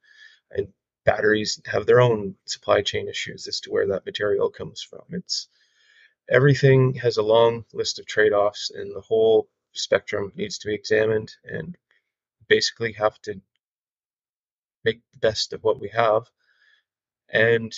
And 0.49 0.73
batteries 1.05 1.61
have 1.65 1.85
their 1.85 2.01
own 2.01 2.35
supply 2.45 2.81
chain 2.81 3.07
issues 3.07 3.47
as 3.47 3.59
to 3.61 3.71
where 3.71 3.87
that 3.87 4.05
material 4.05 4.49
comes 4.49 4.81
from. 4.81 5.03
It's 5.09 5.47
everything 6.29 6.93
has 6.95 7.17
a 7.17 7.23
long 7.23 7.65
list 7.73 7.99
of 7.99 8.05
trade-offs 8.05 8.71
and 8.71 8.95
the 8.95 9.01
whole 9.01 9.49
spectrum 9.73 10.31
needs 10.35 10.57
to 10.59 10.67
be 10.67 10.73
examined 10.73 11.35
and 11.43 11.77
basically 12.47 12.93
have 12.93 13.19
to 13.23 13.41
make 14.83 15.01
the 15.11 15.19
best 15.19 15.53
of 15.53 15.63
what 15.63 15.79
we 15.79 15.89
have. 15.89 16.29
And 17.29 17.73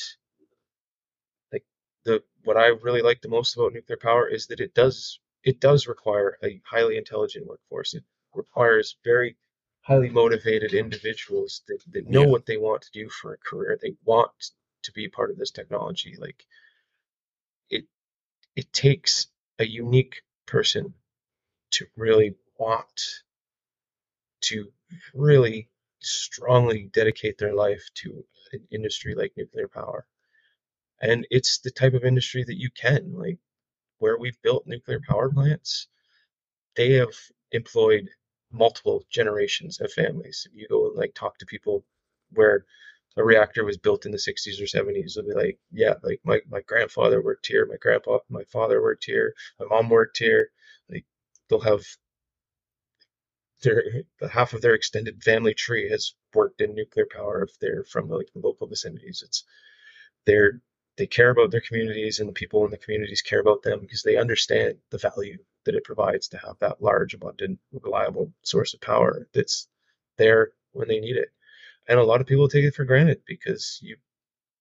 like 1.52 1.66
the 2.04 2.24
what 2.44 2.58
I 2.58 2.68
really 2.68 3.02
like 3.02 3.22
the 3.22 3.30
most 3.30 3.56
about 3.56 3.74
nuclear 3.74 3.98
power 3.98 4.28
is 4.28 4.48
that 4.48 4.60
it 4.60 4.74
does 4.74 5.20
it 5.44 5.60
does 5.60 5.88
require 5.88 6.38
a 6.44 6.62
highly 6.66 6.98
intelligent 6.98 7.48
workforce. 7.48 7.94
It 7.94 8.04
requires 8.34 8.98
very 9.04 9.38
highly 9.86 10.10
motivated 10.10 10.74
individuals 10.74 11.62
that, 11.68 11.80
that 11.92 12.10
know 12.10 12.24
yeah. 12.24 12.28
what 12.28 12.48
they 12.48 12.58
want 12.58 12.82
to 12.82 12.92
do 12.92 13.08
for 13.08 13.34
a 13.34 13.38
career. 13.38 13.78
They 13.80 13.94
want 14.04 14.32
to 14.84 14.92
be 14.92 15.08
part 15.08 15.30
of 15.30 15.38
this 15.38 15.52
technology. 15.52 16.16
Like 16.20 16.44
it 17.70 17.86
it 18.56 18.74
takes 18.74 19.28
a 19.60 19.66
unique 19.66 20.24
person 20.48 20.96
to 21.72 21.86
really 21.96 22.36
want 22.58 23.02
to 24.42 24.72
really 25.14 25.70
strongly 26.00 26.90
dedicate 26.92 27.38
their 27.38 27.54
life 27.54 27.84
to 27.96 28.26
an 28.54 28.68
industry 28.72 29.14
like 29.14 29.34
nuclear 29.38 29.68
power. 29.68 30.08
And 31.00 31.28
it's 31.30 31.60
the 31.60 31.72
type 31.72 31.94
of 31.94 32.04
industry 32.04 32.44
that 32.44 32.60
you 32.60 32.70
can, 32.72 33.14
like 33.14 33.38
where 34.00 34.18
we've 34.18 34.42
built 34.42 34.66
nuclear 34.66 35.00
power 35.08 35.30
plants, 35.30 35.88
they 36.76 36.94
have 36.94 37.14
employed 37.52 38.10
multiple 38.56 39.03
generations 39.10 39.80
of 39.82 39.91
families. 39.91 40.47
You 40.53 40.68
go 40.68 40.88
and 40.88 40.95
like 40.95 41.14
talk 41.14 41.38
to 41.39 41.45
people 41.45 41.86
where 42.32 42.66
a 43.18 43.24
reactor 43.24 43.64
was 43.64 43.78
built 43.78 44.06
in 44.06 44.12
the 44.12 44.18
60s 44.18 44.60
or 44.60 44.66
70s, 44.66 45.16
they'll 45.16 45.26
be 45.26 45.34
like, 45.34 45.60
yeah, 45.72 45.93
like 46.03 46.20
my, 46.24 46.41
my 46.49 46.62
grandfather 46.62 47.22
worked 47.22 47.47
here, 47.47 47.66
my 47.66 47.78
grandpa, 47.78 48.20
my 48.30 48.43
father 48.45 48.82
worked 48.82 49.06
here, 49.06 49.34
my 49.60 49.66
mom 49.68 49.89
worked 49.89 50.18
here. 50.18 50.49
Like 50.89 51.06
they'll 51.49 51.62
have 51.62 51.84
their 53.64 53.84
half 54.32 54.53
of 54.53 54.62
their 54.62 54.74
extended 54.74 55.24
family 55.24 55.53
tree 55.53 55.89
has 55.89 56.14
worked 56.34 56.62
in 56.62 56.76
nuclear 56.76 57.08
power 57.10 57.43
if 57.43 57.58
they're 57.60 57.86
from 57.86 58.10
like 58.10 58.28
the 58.34 58.39
local 58.39 58.68
vicinities. 58.68 59.24
It's 59.26 59.43
they're 60.26 60.62
they 60.97 61.08
care 61.08 61.30
about 61.30 61.51
their 61.51 61.62
communities 61.62 62.20
and 62.20 62.30
the 62.30 62.34
people 62.34 62.64
in 62.66 62.72
the 62.72 62.78
communities 62.78 63.22
care 63.22 63.39
about 63.41 63.64
them 63.64 63.80
because 63.82 64.03
they 64.03 64.18
understand 64.18 64.78
the 64.91 64.97
value 64.97 65.38
that 65.66 65.76
it 65.76 65.84
provides 65.84 66.30
to 66.30 66.38
have 66.38 66.55
that 66.59 66.82
large, 66.82 67.13
abundant, 67.13 67.59
reliable 67.72 68.32
source 68.43 68.74
of 68.74 68.82
power 68.82 69.28
that's 69.34 69.68
there 70.18 70.51
when 70.72 70.88
they 70.88 70.99
need 70.99 71.18
it. 71.18 71.30
And 71.88 71.99
a 71.99 72.03
lot 72.03 72.22
of 72.22 72.28
people 72.28 72.47
take 72.47 72.66
it 72.66 72.76
for 72.76 72.86
granted 72.86 73.22
because 73.28 73.80
you 73.82 73.97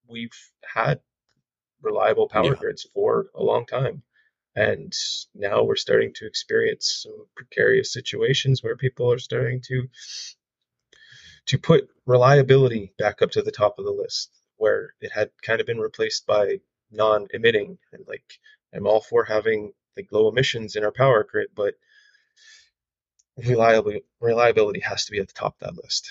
we've 0.09 0.38
had 0.62 1.00
reliable 1.82 2.28
power 2.28 2.46
yeah. 2.46 2.55
grids 2.59 2.86
for 2.94 3.26
a 3.34 3.42
long 3.42 3.66
time. 3.66 4.02
And 4.57 4.92
now 5.34 5.64
we're 5.64 5.76
starting 5.76 6.12
to 6.14 6.26
experience 6.26 7.02
some 7.02 7.26
precarious 7.36 7.92
situations 7.92 8.62
where 8.62 8.76
people 8.76 9.11
are 9.12 9.18
starting 9.18 9.61
to 9.62 9.88
to 11.46 11.59
put 11.59 11.88
reliability 12.07 12.92
back 12.98 13.20
up 13.20 13.30
to 13.32 13.42
the 13.42 13.50
top 13.50 13.78
of 13.78 13.84
the 13.84 13.90
list, 13.90 14.30
where 14.57 14.94
it 15.00 15.12
had 15.12 15.30
kind 15.42 15.61
of 15.61 15.66
been 15.66 15.78
replaced 15.78 16.26
by 16.26 16.59
non-emitting. 16.90 17.76
And 17.92 18.05
like 18.07 18.24
I'm 18.74 18.86
all 18.86 19.00
for 19.00 19.24
having 19.24 19.72
like 19.97 20.09
low 20.11 20.28
emissions 20.28 20.76
in 20.76 20.84
our 20.84 20.92
power 20.92 21.24
grid, 21.24 21.49
but 21.55 21.74
reliability 23.36 24.05
reliability 24.20 24.80
has 24.80 25.05
to 25.05 25.12
be 25.12 25.18
at 25.18 25.28
the 25.28 25.34
top 25.34 25.57
of 25.61 25.68
that 25.68 25.82
list. 25.82 26.11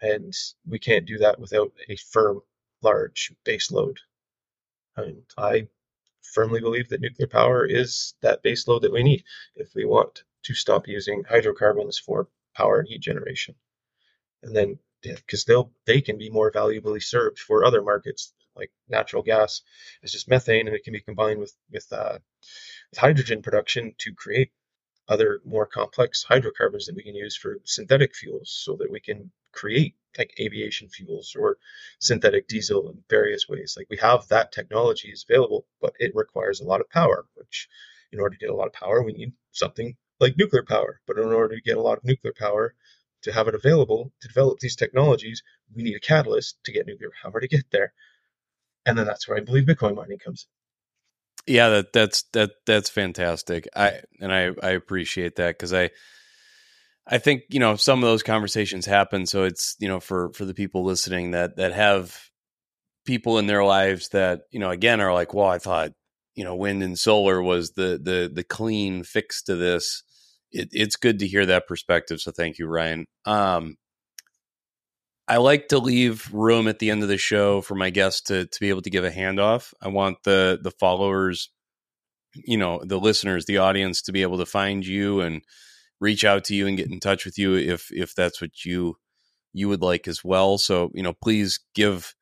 And 0.00 0.34
we 0.66 0.78
can't 0.78 1.06
do 1.06 1.18
that 1.18 1.38
without 1.38 1.72
a 1.88 1.96
firm, 1.96 2.40
large 2.82 3.32
base 3.44 3.70
load. 3.70 3.98
And 4.96 5.22
I 5.38 5.68
firmly 6.22 6.60
believe 6.60 6.88
that 6.88 7.00
nuclear 7.00 7.28
power 7.28 7.64
is 7.64 8.14
that 8.20 8.42
base 8.42 8.66
load 8.66 8.82
that 8.82 8.92
we 8.92 9.02
need 9.02 9.24
if 9.54 9.74
we 9.74 9.84
want 9.84 10.24
to 10.44 10.54
stop 10.54 10.88
using 10.88 11.24
hydrocarbons 11.24 11.98
for 11.98 12.28
power 12.54 12.80
and 12.80 12.88
heat 12.88 13.00
generation. 13.00 13.54
And 14.42 14.54
then, 14.54 14.78
because 15.02 15.44
they'll 15.44 15.72
they 15.86 16.00
can 16.00 16.18
be 16.18 16.30
more 16.30 16.50
valuably 16.50 17.00
served 17.00 17.38
for 17.38 17.64
other 17.64 17.82
markets 17.82 18.32
like 18.56 18.70
natural 18.88 19.22
gas 19.22 19.62
is 20.02 20.12
just 20.12 20.28
methane, 20.28 20.66
and 20.66 20.76
it 20.76 20.84
can 20.84 20.92
be 20.92 21.00
combined 21.00 21.40
with 21.40 21.54
with, 21.70 21.92
uh, 21.92 22.18
with 22.90 22.98
hydrogen 22.98 23.42
production 23.42 23.94
to 23.98 24.14
create 24.14 24.52
other 25.08 25.40
more 25.44 25.66
complex 25.66 26.22
hydrocarbons 26.22 26.86
that 26.86 26.96
we 26.96 27.02
can 27.02 27.14
use 27.14 27.36
for 27.36 27.58
synthetic 27.64 28.14
fuels, 28.14 28.50
so 28.64 28.76
that 28.76 28.90
we 28.90 29.00
can 29.00 29.30
create 29.52 29.94
like 30.18 30.34
aviation 30.40 30.88
fuels 30.88 31.34
or 31.38 31.58
synthetic 31.98 32.46
diesel 32.48 32.90
in 32.90 33.02
various 33.08 33.48
ways. 33.48 33.74
Like 33.76 33.88
we 33.90 33.96
have 33.98 34.28
that 34.28 34.52
technology 34.52 35.08
is 35.08 35.24
available, 35.28 35.66
but 35.80 35.94
it 35.98 36.12
requires 36.14 36.60
a 36.60 36.64
lot 36.64 36.80
of 36.80 36.90
power, 36.90 37.26
which 37.34 37.68
in 38.12 38.20
order 38.20 38.36
to 38.36 38.40
get 38.40 38.50
a 38.50 38.54
lot 38.54 38.66
of 38.66 38.74
power, 38.74 39.02
we 39.02 39.12
need 39.12 39.32
something 39.52 39.96
like 40.20 40.36
nuclear 40.36 40.64
power. 40.64 41.00
But 41.06 41.18
in 41.18 41.32
order 41.32 41.56
to 41.56 41.62
get 41.62 41.78
a 41.78 41.82
lot 41.82 41.98
of 41.98 42.04
nuclear 42.04 42.34
power, 42.38 42.74
to 43.22 43.32
have 43.32 43.48
it 43.48 43.54
available 43.54 44.12
to 44.20 44.28
develop 44.28 44.58
these 44.58 44.76
technologies, 44.76 45.42
we 45.74 45.82
need 45.82 45.96
a 45.96 46.00
catalyst 46.00 46.58
to 46.64 46.72
get 46.72 46.86
nuclear 46.86 47.10
power 47.22 47.40
to 47.40 47.48
get 47.48 47.64
there. 47.70 47.92
And 48.86 48.98
then 48.98 49.06
that's 49.06 49.28
where 49.28 49.36
I 49.36 49.40
believe 49.40 49.64
Bitcoin 49.64 49.94
mining 49.94 50.18
comes. 50.18 50.46
Yeah, 51.46 51.68
that 51.70 51.92
that's 51.92 52.22
that 52.32 52.50
that's 52.66 52.88
fantastic. 52.88 53.68
I 53.74 54.00
and 54.20 54.32
I 54.32 54.50
I 54.62 54.70
appreciate 54.70 55.36
that 55.36 55.58
because 55.58 55.72
I 55.72 55.90
I 57.06 57.18
think 57.18 57.42
you 57.50 57.58
know 57.58 57.76
some 57.76 58.02
of 58.02 58.08
those 58.08 58.22
conversations 58.22 58.86
happen. 58.86 59.26
So 59.26 59.44
it's 59.44 59.76
you 59.80 59.88
know 59.88 59.98
for 60.00 60.32
for 60.34 60.44
the 60.44 60.54
people 60.54 60.84
listening 60.84 61.32
that 61.32 61.56
that 61.56 61.72
have 61.72 62.16
people 63.04 63.38
in 63.38 63.46
their 63.46 63.64
lives 63.64 64.10
that 64.10 64.42
you 64.50 64.60
know 64.60 64.70
again 64.70 65.00
are 65.00 65.12
like, 65.12 65.34
well, 65.34 65.48
I 65.48 65.58
thought 65.58 65.92
you 66.36 66.44
know 66.44 66.54
wind 66.54 66.82
and 66.82 66.98
solar 66.98 67.42
was 67.42 67.72
the 67.72 68.00
the 68.02 68.30
the 68.32 68.44
clean 68.44 69.02
fix 69.02 69.42
to 69.44 69.56
this. 69.56 70.04
It, 70.52 70.68
it's 70.72 70.96
good 70.96 71.18
to 71.20 71.26
hear 71.26 71.46
that 71.46 71.66
perspective. 71.66 72.20
So 72.20 72.30
thank 72.30 72.58
you, 72.58 72.66
Ryan. 72.66 73.06
Um, 73.24 73.76
I 75.28 75.36
like 75.36 75.68
to 75.68 75.78
leave 75.78 76.32
room 76.32 76.68
at 76.68 76.78
the 76.78 76.90
end 76.90 77.02
of 77.02 77.08
the 77.08 77.18
show 77.18 77.60
for 77.60 77.74
my 77.74 77.90
guests 77.90 78.22
to 78.22 78.46
to 78.46 78.60
be 78.60 78.68
able 78.68 78.82
to 78.82 78.90
give 78.90 79.04
a 79.04 79.10
handoff. 79.10 79.72
I 79.80 79.88
want 79.88 80.18
the 80.24 80.58
the 80.62 80.72
followers, 80.72 81.50
you 82.34 82.56
know, 82.56 82.82
the 82.84 82.98
listeners, 82.98 83.46
the 83.46 83.58
audience 83.58 84.02
to 84.02 84.12
be 84.12 84.22
able 84.22 84.38
to 84.38 84.46
find 84.46 84.84
you 84.84 85.20
and 85.20 85.42
reach 86.00 86.24
out 86.24 86.44
to 86.44 86.54
you 86.54 86.66
and 86.66 86.76
get 86.76 86.90
in 86.90 87.00
touch 87.00 87.24
with 87.24 87.38
you 87.38 87.54
if 87.54 87.90
if 87.92 88.14
that's 88.14 88.40
what 88.40 88.64
you 88.64 88.96
you 89.52 89.68
would 89.68 89.82
like 89.82 90.08
as 90.08 90.24
well. 90.24 90.58
So 90.58 90.90
you 90.94 91.02
know, 91.02 91.12
please 91.12 91.60
give 91.74 92.14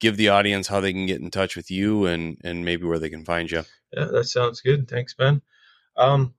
give 0.00 0.16
the 0.16 0.28
audience 0.28 0.68
how 0.68 0.80
they 0.80 0.92
can 0.92 1.06
get 1.06 1.20
in 1.20 1.30
touch 1.30 1.56
with 1.56 1.70
you 1.70 2.06
and 2.06 2.38
and 2.44 2.64
maybe 2.64 2.84
where 2.84 2.98
they 2.98 3.10
can 3.10 3.24
find 3.24 3.50
you. 3.50 3.64
Yeah, 3.92 4.04
that 4.04 4.24
sounds 4.24 4.60
good. 4.60 4.88
Thanks, 4.88 5.14
Ben. 5.14 5.42
Um, 5.96 6.34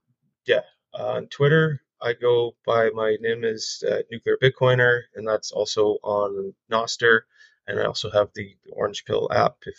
yeah, 0.46 0.62
on 0.94 1.26
Twitter, 1.26 1.82
I 2.02 2.14
go 2.14 2.56
by 2.64 2.90
my 2.90 3.16
name 3.20 3.44
is 3.44 3.84
uh, 3.88 3.98
Nuclear 4.10 4.38
Bitcoiner, 4.42 5.02
and 5.14 5.26
that's 5.26 5.52
also 5.52 5.98
on 6.02 6.54
Nostr. 6.70 7.20
And 7.66 7.78
I 7.78 7.84
also 7.84 8.10
have 8.10 8.28
the 8.34 8.56
Orange 8.72 9.04
Pill 9.04 9.28
app. 9.30 9.56
If 9.66 9.76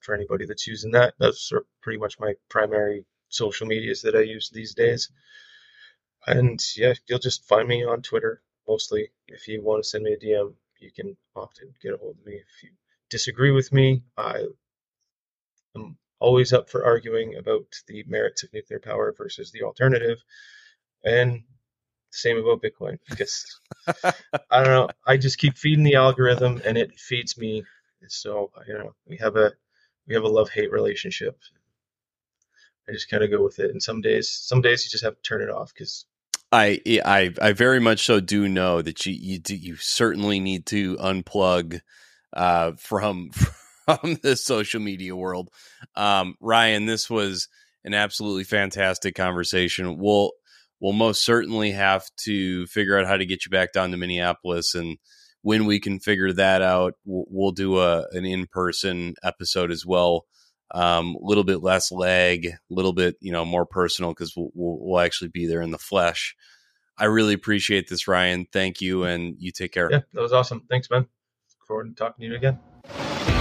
for 0.00 0.14
anybody 0.14 0.46
that's 0.46 0.66
using 0.66 0.90
that, 0.92 1.14
that's 1.18 1.52
pretty 1.82 1.98
much 1.98 2.18
my 2.18 2.34
primary 2.48 3.04
social 3.28 3.66
medias 3.66 4.02
that 4.02 4.16
I 4.16 4.20
use 4.20 4.50
these 4.50 4.74
days. 4.74 5.10
And 6.26 6.60
yeah, 6.76 6.94
you'll 7.08 7.18
just 7.18 7.46
find 7.46 7.68
me 7.68 7.84
on 7.84 8.02
Twitter 8.02 8.42
mostly. 8.68 9.10
If 9.28 9.48
you 9.48 9.62
want 9.62 9.82
to 9.82 9.88
send 9.88 10.04
me 10.04 10.12
a 10.12 10.18
DM, 10.18 10.54
you 10.80 10.90
can 10.92 11.16
often 11.36 11.74
get 11.82 11.94
a 11.94 11.96
hold 11.96 12.16
of 12.18 12.26
me. 12.26 12.34
If 12.34 12.62
you 12.62 12.70
disagree 13.10 13.52
with 13.52 13.72
me, 13.72 14.02
I 14.16 14.46
am 15.76 15.98
always 16.18 16.52
up 16.52 16.68
for 16.68 16.84
arguing 16.84 17.36
about 17.36 17.66
the 17.86 18.04
merits 18.06 18.42
of 18.42 18.52
nuclear 18.52 18.80
power 18.80 19.14
versus 19.16 19.52
the 19.52 19.62
alternative. 19.62 20.22
And 21.04 21.42
same 22.10 22.38
about 22.38 22.62
Bitcoin 22.62 22.98
because 23.08 23.60
I 24.50 24.62
don't 24.62 24.72
know. 24.72 24.88
I 25.06 25.16
just 25.16 25.38
keep 25.38 25.56
feeding 25.56 25.84
the 25.84 25.94
algorithm 25.94 26.60
and 26.64 26.76
it 26.76 26.98
feeds 26.98 27.38
me. 27.38 27.64
So 28.08 28.50
you 28.66 28.74
know, 28.74 28.94
we 29.06 29.16
have 29.18 29.36
a 29.36 29.52
we 30.06 30.14
have 30.14 30.24
a 30.24 30.28
love 30.28 30.50
hate 30.50 30.72
relationship. 30.72 31.38
I 32.88 32.92
just 32.92 33.10
kind 33.10 33.22
of 33.22 33.30
go 33.30 33.42
with 33.42 33.58
it. 33.58 33.70
And 33.70 33.82
some 33.82 34.00
days, 34.00 34.30
some 34.30 34.60
days 34.60 34.84
you 34.84 34.90
just 34.90 35.04
have 35.04 35.14
to 35.14 35.22
turn 35.22 35.42
it 35.42 35.50
off 35.50 35.72
because 35.72 36.06
I, 36.52 36.80
I 37.04 37.32
I 37.40 37.52
very 37.52 37.80
much 37.80 38.04
so 38.04 38.18
do 38.20 38.48
know 38.48 38.82
that 38.82 39.06
you 39.06 39.12
you 39.12 39.38
do, 39.38 39.54
you 39.54 39.76
certainly 39.76 40.40
need 40.40 40.66
to 40.66 40.96
unplug 40.96 41.80
uh, 42.32 42.72
from 42.72 43.30
from 43.84 44.18
the 44.22 44.36
social 44.36 44.80
media 44.80 45.14
world. 45.14 45.50
Um, 45.94 46.34
Ryan, 46.40 46.86
this 46.86 47.08
was 47.08 47.48
an 47.84 47.94
absolutely 47.94 48.44
fantastic 48.44 49.14
conversation. 49.14 49.98
We'll 49.98 50.32
we'll 50.80 50.92
most 50.92 51.24
certainly 51.24 51.72
have 51.72 52.04
to 52.24 52.66
figure 52.66 52.98
out 52.98 53.06
how 53.06 53.16
to 53.16 53.26
get 53.26 53.44
you 53.44 53.50
back 53.50 53.72
down 53.72 53.90
to 53.90 53.96
Minneapolis, 53.96 54.74
and 54.74 54.98
when 55.42 55.64
we 55.64 55.80
can 55.80 56.00
figure 56.00 56.32
that 56.32 56.62
out, 56.62 56.94
we'll, 57.04 57.24
we'll 57.28 57.52
do 57.52 57.78
a 57.78 58.06
an 58.12 58.24
in 58.24 58.46
person 58.46 59.14
episode 59.22 59.70
as 59.70 59.86
well 59.86 60.26
a 60.72 60.80
um, 60.80 61.16
little 61.20 61.44
bit 61.44 61.62
less 61.62 61.90
lag, 61.90 62.46
a 62.46 62.58
little 62.68 62.92
bit 62.92 63.16
you 63.20 63.32
know 63.32 63.44
more 63.44 63.66
personal 63.66 64.12
because 64.12 64.34
we'll, 64.36 64.50
we'll, 64.54 64.78
we'll 64.80 65.00
actually 65.00 65.28
be 65.28 65.46
there 65.46 65.62
in 65.62 65.70
the 65.70 65.78
flesh. 65.78 66.36
I 66.96 67.06
really 67.06 67.34
appreciate 67.34 67.88
this, 67.88 68.06
Ryan. 68.06 68.46
Thank 68.52 68.80
you, 68.80 69.04
and 69.04 69.34
you 69.38 69.52
take 69.52 69.72
care. 69.72 69.90
Yeah, 69.90 70.00
that 70.12 70.20
was 70.20 70.32
awesome. 70.32 70.64
Thanks, 70.68 70.90
man. 70.90 71.02
Look 71.02 71.66
forward 71.66 71.88
to 71.88 71.94
talking 71.94 72.22
to 72.22 72.28
you 72.28 72.36
again. 72.36 73.39